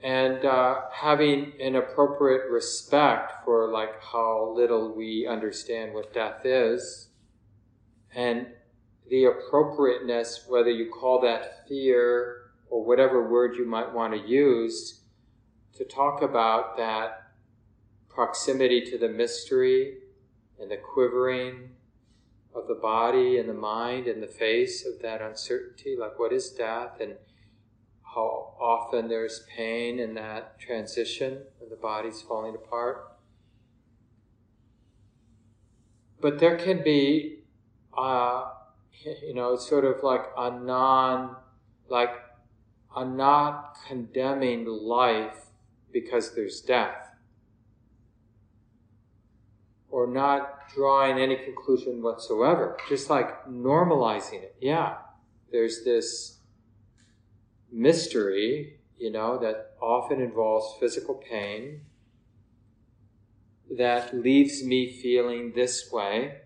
And 0.03 0.45
uh, 0.45 0.83
having 0.93 1.53
an 1.61 1.77
appropriate 1.77 2.51
respect 2.51 3.45
for 3.45 3.73
like 3.73 4.03
how 4.03 4.53
little 4.55 4.95
we 4.95 5.27
understand 5.27 5.95
what 5.95 6.13
death 6.13 6.45
is, 6.45 7.09
and 8.15 8.47
the 9.09 9.25
appropriateness, 9.25 10.45
whether 10.49 10.71
you 10.71 10.91
call 10.91 11.21
that 11.23 11.67
fear 11.69 12.38
or 12.71 12.85
whatever 12.85 13.29
word 13.29 13.57
you 13.57 13.67
might 13.67 13.93
want 13.93 14.13
to 14.13 14.29
use, 14.29 15.01
to 15.75 15.85
talk 15.85 16.23
about 16.23 16.77
that 16.77 17.33
proximity 18.09 18.85
to 18.85 18.99
the 18.99 19.09
mystery 19.09 19.99
and 20.61 20.71
the 20.71 20.77
quivering 20.77 21.71
of 22.55 22.67
the 22.67 22.75
body 22.75 23.39
and 23.39 23.49
the 23.49 23.55
mind 23.55 24.07
and 24.07 24.23
the 24.23 24.27
face 24.27 24.85
of 24.85 25.01
that 25.03 25.23
uncertainty, 25.23 25.97
like 25.99 26.19
what 26.19 26.33
is 26.33 26.51
death 26.51 27.01
and 27.01 27.15
how 28.03 28.55
often 28.61 29.09
there's 29.09 29.45
pain 29.55 30.01
in 30.01 30.15
that 30.15 30.59
transition 30.59 31.39
when 31.59 31.71
the 31.71 31.77
body's 31.77 32.23
falling 32.23 32.55
apart. 32.55 33.13
But 36.21 36.41
there 36.41 36.57
can 36.57 36.83
be, 36.83 37.41
uh, 37.97 38.47
you 39.23 39.35
know, 39.35 39.57
sort 39.57 39.85
of 39.85 40.03
like 40.03 40.25
a 40.37 40.51
non, 40.51 41.37
like 41.89 42.11
a 42.97 43.05
not 43.05 43.77
condemning 43.87 44.67
life 44.67 45.47
because 45.93 46.35
there's 46.35 46.61
death 46.61 47.09
or 49.91 50.07
not 50.07 50.69
drawing 50.75 51.19
any 51.19 51.37
conclusion 51.37 52.03
whatsoever, 52.03 52.77
just 52.89 53.09
like 53.09 53.47
normalizing 53.47 54.43
it. 54.43 54.55
Yeah, 54.61 54.97
there's 55.51 55.85
this 55.85 56.39
mystery, 57.71 58.81
you 58.99 59.11
know, 59.11 59.39
that 59.39 59.73
often 59.81 60.21
involves 60.21 60.79
physical 60.79 61.15
pain 61.15 61.83
that 63.77 64.15
leaves 64.15 64.65
me 64.65 64.91
feeling 64.91 65.53
this 65.55 65.91
way, 65.93 66.39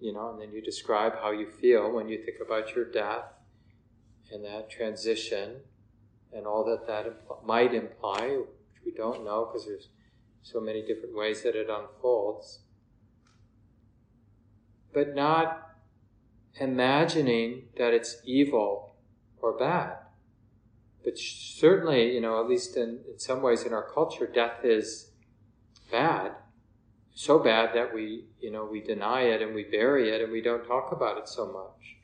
you 0.00 0.12
know, 0.12 0.30
and 0.30 0.40
then 0.40 0.52
you 0.52 0.60
describe 0.60 1.14
how 1.20 1.30
you 1.30 1.48
feel 1.48 1.90
when 1.92 2.08
you 2.08 2.18
think 2.24 2.38
about 2.44 2.74
your 2.74 2.84
death 2.84 3.24
and 4.32 4.44
that 4.44 4.70
transition 4.70 5.60
and 6.34 6.46
all 6.46 6.64
that 6.64 6.86
that 6.86 7.06
might 7.44 7.74
imply, 7.74 8.38
which 8.38 8.84
we 8.84 8.92
don't 8.92 9.24
know 9.24 9.46
because 9.46 9.66
there's 9.66 9.88
so 10.42 10.60
many 10.60 10.82
different 10.82 11.16
ways 11.16 11.42
that 11.42 11.54
it 11.54 11.68
unfolds 11.70 12.60
but 14.94 15.14
not 15.14 15.72
imagining 16.58 17.64
that 17.76 17.92
it's 17.92 18.18
evil 18.24 18.94
or 19.42 19.58
bad. 19.58 19.96
But 21.02 21.18
certainly, 21.18 22.14
you 22.14 22.20
know, 22.20 22.40
at 22.40 22.48
least 22.48 22.76
in, 22.76 23.00
in 23.10 23.18
some 23.18 23.42
ways 23.42 23.64
in 23.64 23.74
our 23.74 23.86
culture, 23.92 24.26
death 24.26 24.64
is 24.64 25.10
bad. 25.90 26.32
So 27.12 27.38
bad 27.38 27.74
that 27.74 27.92
we, 27.92 28.24
you 28.40 28.50
know, 28.50 28.64
we 28.64 28.80
deny 28.80 29.22
it 29.22 29.42
and 29.42 29.54
we 29.54 29.64
bury 29.64 30.10
it 30.10 30.22
and 30.22 30.32
we 30.32 30.40
don't 30.40 30.66
talk 30.66 30.92
about 30.92 31.18
it 31.18 31.28
so 31.28 31.46
much. 31.46 31.96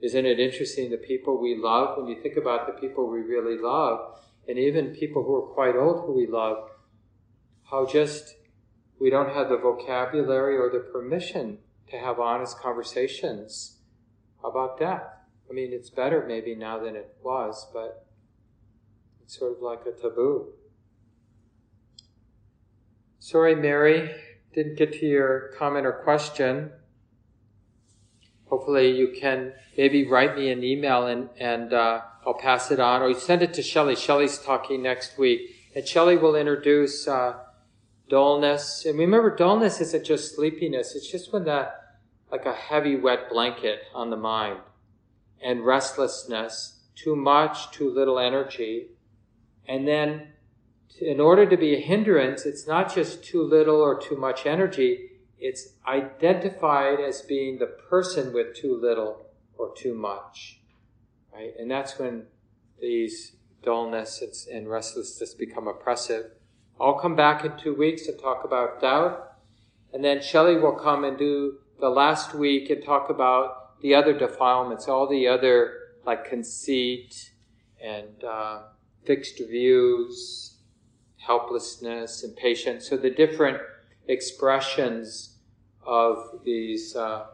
Isn't 0.00 0.26
it 0.26 0.38
interesting 0.38 0.90
the 0.90 0.96
people 0.96 1.40
we 1.40 1.56
love, 1.56 1.98
when 1.98 2.06
you 2.06 2.22
think 2.22 2.36
about 2.36 2.66
the 2.66 2.80
people 2.80 3.08
we 3.08 3.20
really 3.20 3.58
love, 3.58 4.18
and 4.46 4.58
even 4.58 4.94
people 4.94 5.24
who 5.24 5.34
are 5.36 5.54
quite 5.54 5.76
old 5.76 6.06
who 6.06 6.12
we 6.12 6.26
love, 6.26 6.70
how 7.70 7.84
just 7.84 8.36
we 9.00 9.10
don't 9.10 9.34
have 9.34 9.48
the 9.48 9.56
vocabulary 9.56 10.56
or 10.56 10.70
the 10.70 10.78
permission 10.78 11.58
to 11.90 11.98
have 11.98 12.18
honest 12.18 12.58
conversations 12.60 13.78
about 14.44 14.78
death. 14.78 15.04
I 15.50 15.52
mean, 15.52 15.72
it's 15.72 15.90
better 15.90 16.24
maybe 16.26 16.54
now 16.54 16.78
than 16.78 16.94
it 16.94 17.16
was, 17.22 17.66
but 17.72 18.06
it's 19.22 19.38
sort 19.38 19.56
of 19.56 19.62
like 19.62 19.80
a 19.86 19.92
taboo. 19.92 20.52
Sorry, 23.18 23.54
Mary, 23.54 24.14
didn't 24.54 24.76
get 24.76 24.92
to 24.94 25.06
your 25.06 25.52
comment 25.58 25.86
or 25.86 25.92
question. 25.92 26.70
Hopefully, 28.50 28.96
you 28.96 29.08
can 29.08 29.52
maybe 29.76 30.06
write 30.06 30.36
me 30.36 30.50
an 30.50 30.64
email 30.64 31.06
and, 31.06 31.28
and 31.38 31.72
uh, 31.72 32.00
I'll 32.26 32.34
pass 32.34 32.70
it 32.70 32.80
on, 32.80 33.02
or 33.02 33.08
you 33.08 33.14
send 33.14 33.42
it 33.42 33.52
to 33.54 33.62
Shelley. 33.62 33.94
Shelley's 33.94 34.38
talking 34.38 34.82
next 34.82 35.18
week, 35.18 35.54
and 35.74 35.86
Shelley 35.86 36.16
will 36.16 36.34
introduce 36.34 37.06
uh, 37.06 37.34
dullness. 38.08 38.84
And 38.86 38.98
remember, 38.98 39.34
dullness 39.34 39.80
isn't 39.80 40.04
just 40.04 40.34
sleepiness; 40.34 40.94
it's 40.94 41.10
just 41.10 41.32
when 41.32 41.44
that, 41.44 41.98
like 42.32 42.46
a 42.46 42.54
heavy, 42.54 42.96
wet 42.96 43.28
blanket 43.30 43.82
on 43.94 44.10
the 44.10 44.16
mind, 44.16 44.60
and 45.42 45.64
restlessness, 45.64 46.80
too 46.94 47.14
much, 47.14 47.70
too 47.70 47.90
little 47.90 48.18
energy, 48.18 48.88
and 49.66 49.86
then 49.86 50.28
in 51.00 51.20
order 51.20 51.46
to 51.46 51.56
be 51.56 51.76
a 51.76 51.80
hindrance, 51.80 52.44
it's 52.44 52.66
not 52.66 52.92
just 52.94 53.22
too 53.24 53.42
little 53.42 53.80
or 53.80 54.00
too 54.00 54.16
much 54.16 54.46
energy, 54.46 55.07
it's 55.40 55.74
identified 55.86 57.00
as 57.00 57.22
being 57.22 57.58
the 57.58 57.66
person 57.66 58.32
with 58.32 58.54
too 58.54 58.76
little 58.76 59.26
or 59.56 59.74
too 59.74 59.94
much. 59.94 60.60
Right? 61.32 61.52
And 61.58 61.70
that's 61.70 61.98
when 61.98 62.24
these 62.80 63.32
dullness 63.62 64.48
and 64.52 64.68
restlessness 64.68 65.34
become 65.34 65.66
oppressive. 65.66 66.32
I'll 66.80 66.98
come 66.98 67.16
back 67.16 67.44
in 67.44 67.56
two 67.56 67.74
weeks 67.74 68.06
and 68.08 68.18
talk 68.18 68.44
about 68.44 68.80
doubt. 68.80 69.32
And 69.92 70.04
then 70.04 70.22
Shelley 70.22 70.56
will 70.56 70.76
come 70.76 71.04
and 71.04 71.18
do 71.18 71.58
the 71.80 71.88
last 71.88 72.34
week 72.34 72.70
and 72.70 72.84
talk 72.84 73.10
about 73.10 73.80
the 73.80 73.94
other 73.94 74.16
defilements, 74.16 74.88
all 74.88 75.08
the 75.08 75.26
other, 75.28 75.74
like 76.04 76.24
conceit 76.24 77.32
and 77.82 78.24
uh, 78.24 78.62
fixed 79.04 79.38
views, 79.38 80.56
helplessness, 81.16 82.24
impatience. 82.24 82.88
So 82.88 82.96
the 82.96 83.10
different 83.10 83.58
expressions 84.08 85.36
of 85.86 86.40
these 86.44 86.96
uh, 86.96 87.26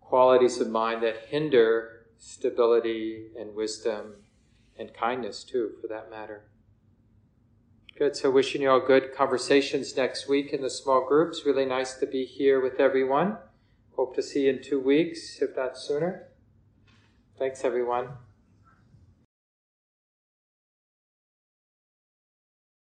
qualities 0.00 0.60
of 0.60 0.70
mind 0.70 1.02
that 1.02 1.26
hinder 1.28 2.06
stability 2.18 3.26
and 3.38 3.54
wisdom 3.54 4.14
and 4.78 4.94
kindness, 4.94 5.44
too, 5.44 5.72
for 5.80 5.88
that 5.88 6.10
matter. 6.10 6.44
Good. 7.98 8.14
So, 8.14 8.30
wishing 8.30 8.62
you 8.62 8.70
all 8.70 8.80
good 8.80 9.14
conversations 9.14 9.96
next 9.96 10.28
week 10.28 10.52
in 10.52 10.60
the 10.60 10.68
small 10.68 11.06
groups. 11.06 11.46
Really 11.46 11.64
nice 11.64 11.94
to 11.94 12.06
be 12.06 12.26
here 12.26 12.60
with 12.60 12.78
everyone. 12.78 13.38
Hope 13.96 14.14
to 14.16 14.22
see 14.22 14.44
you 14.44 14.50
in 14.50 14.62
two 14.62 14.78
weeks, 14.78 15.40
if 15.40 15.56
not 15.56 15.78
sooner. 15.78 16.28
Thanks, 17.38 17.64
everyone. 17.64 18.08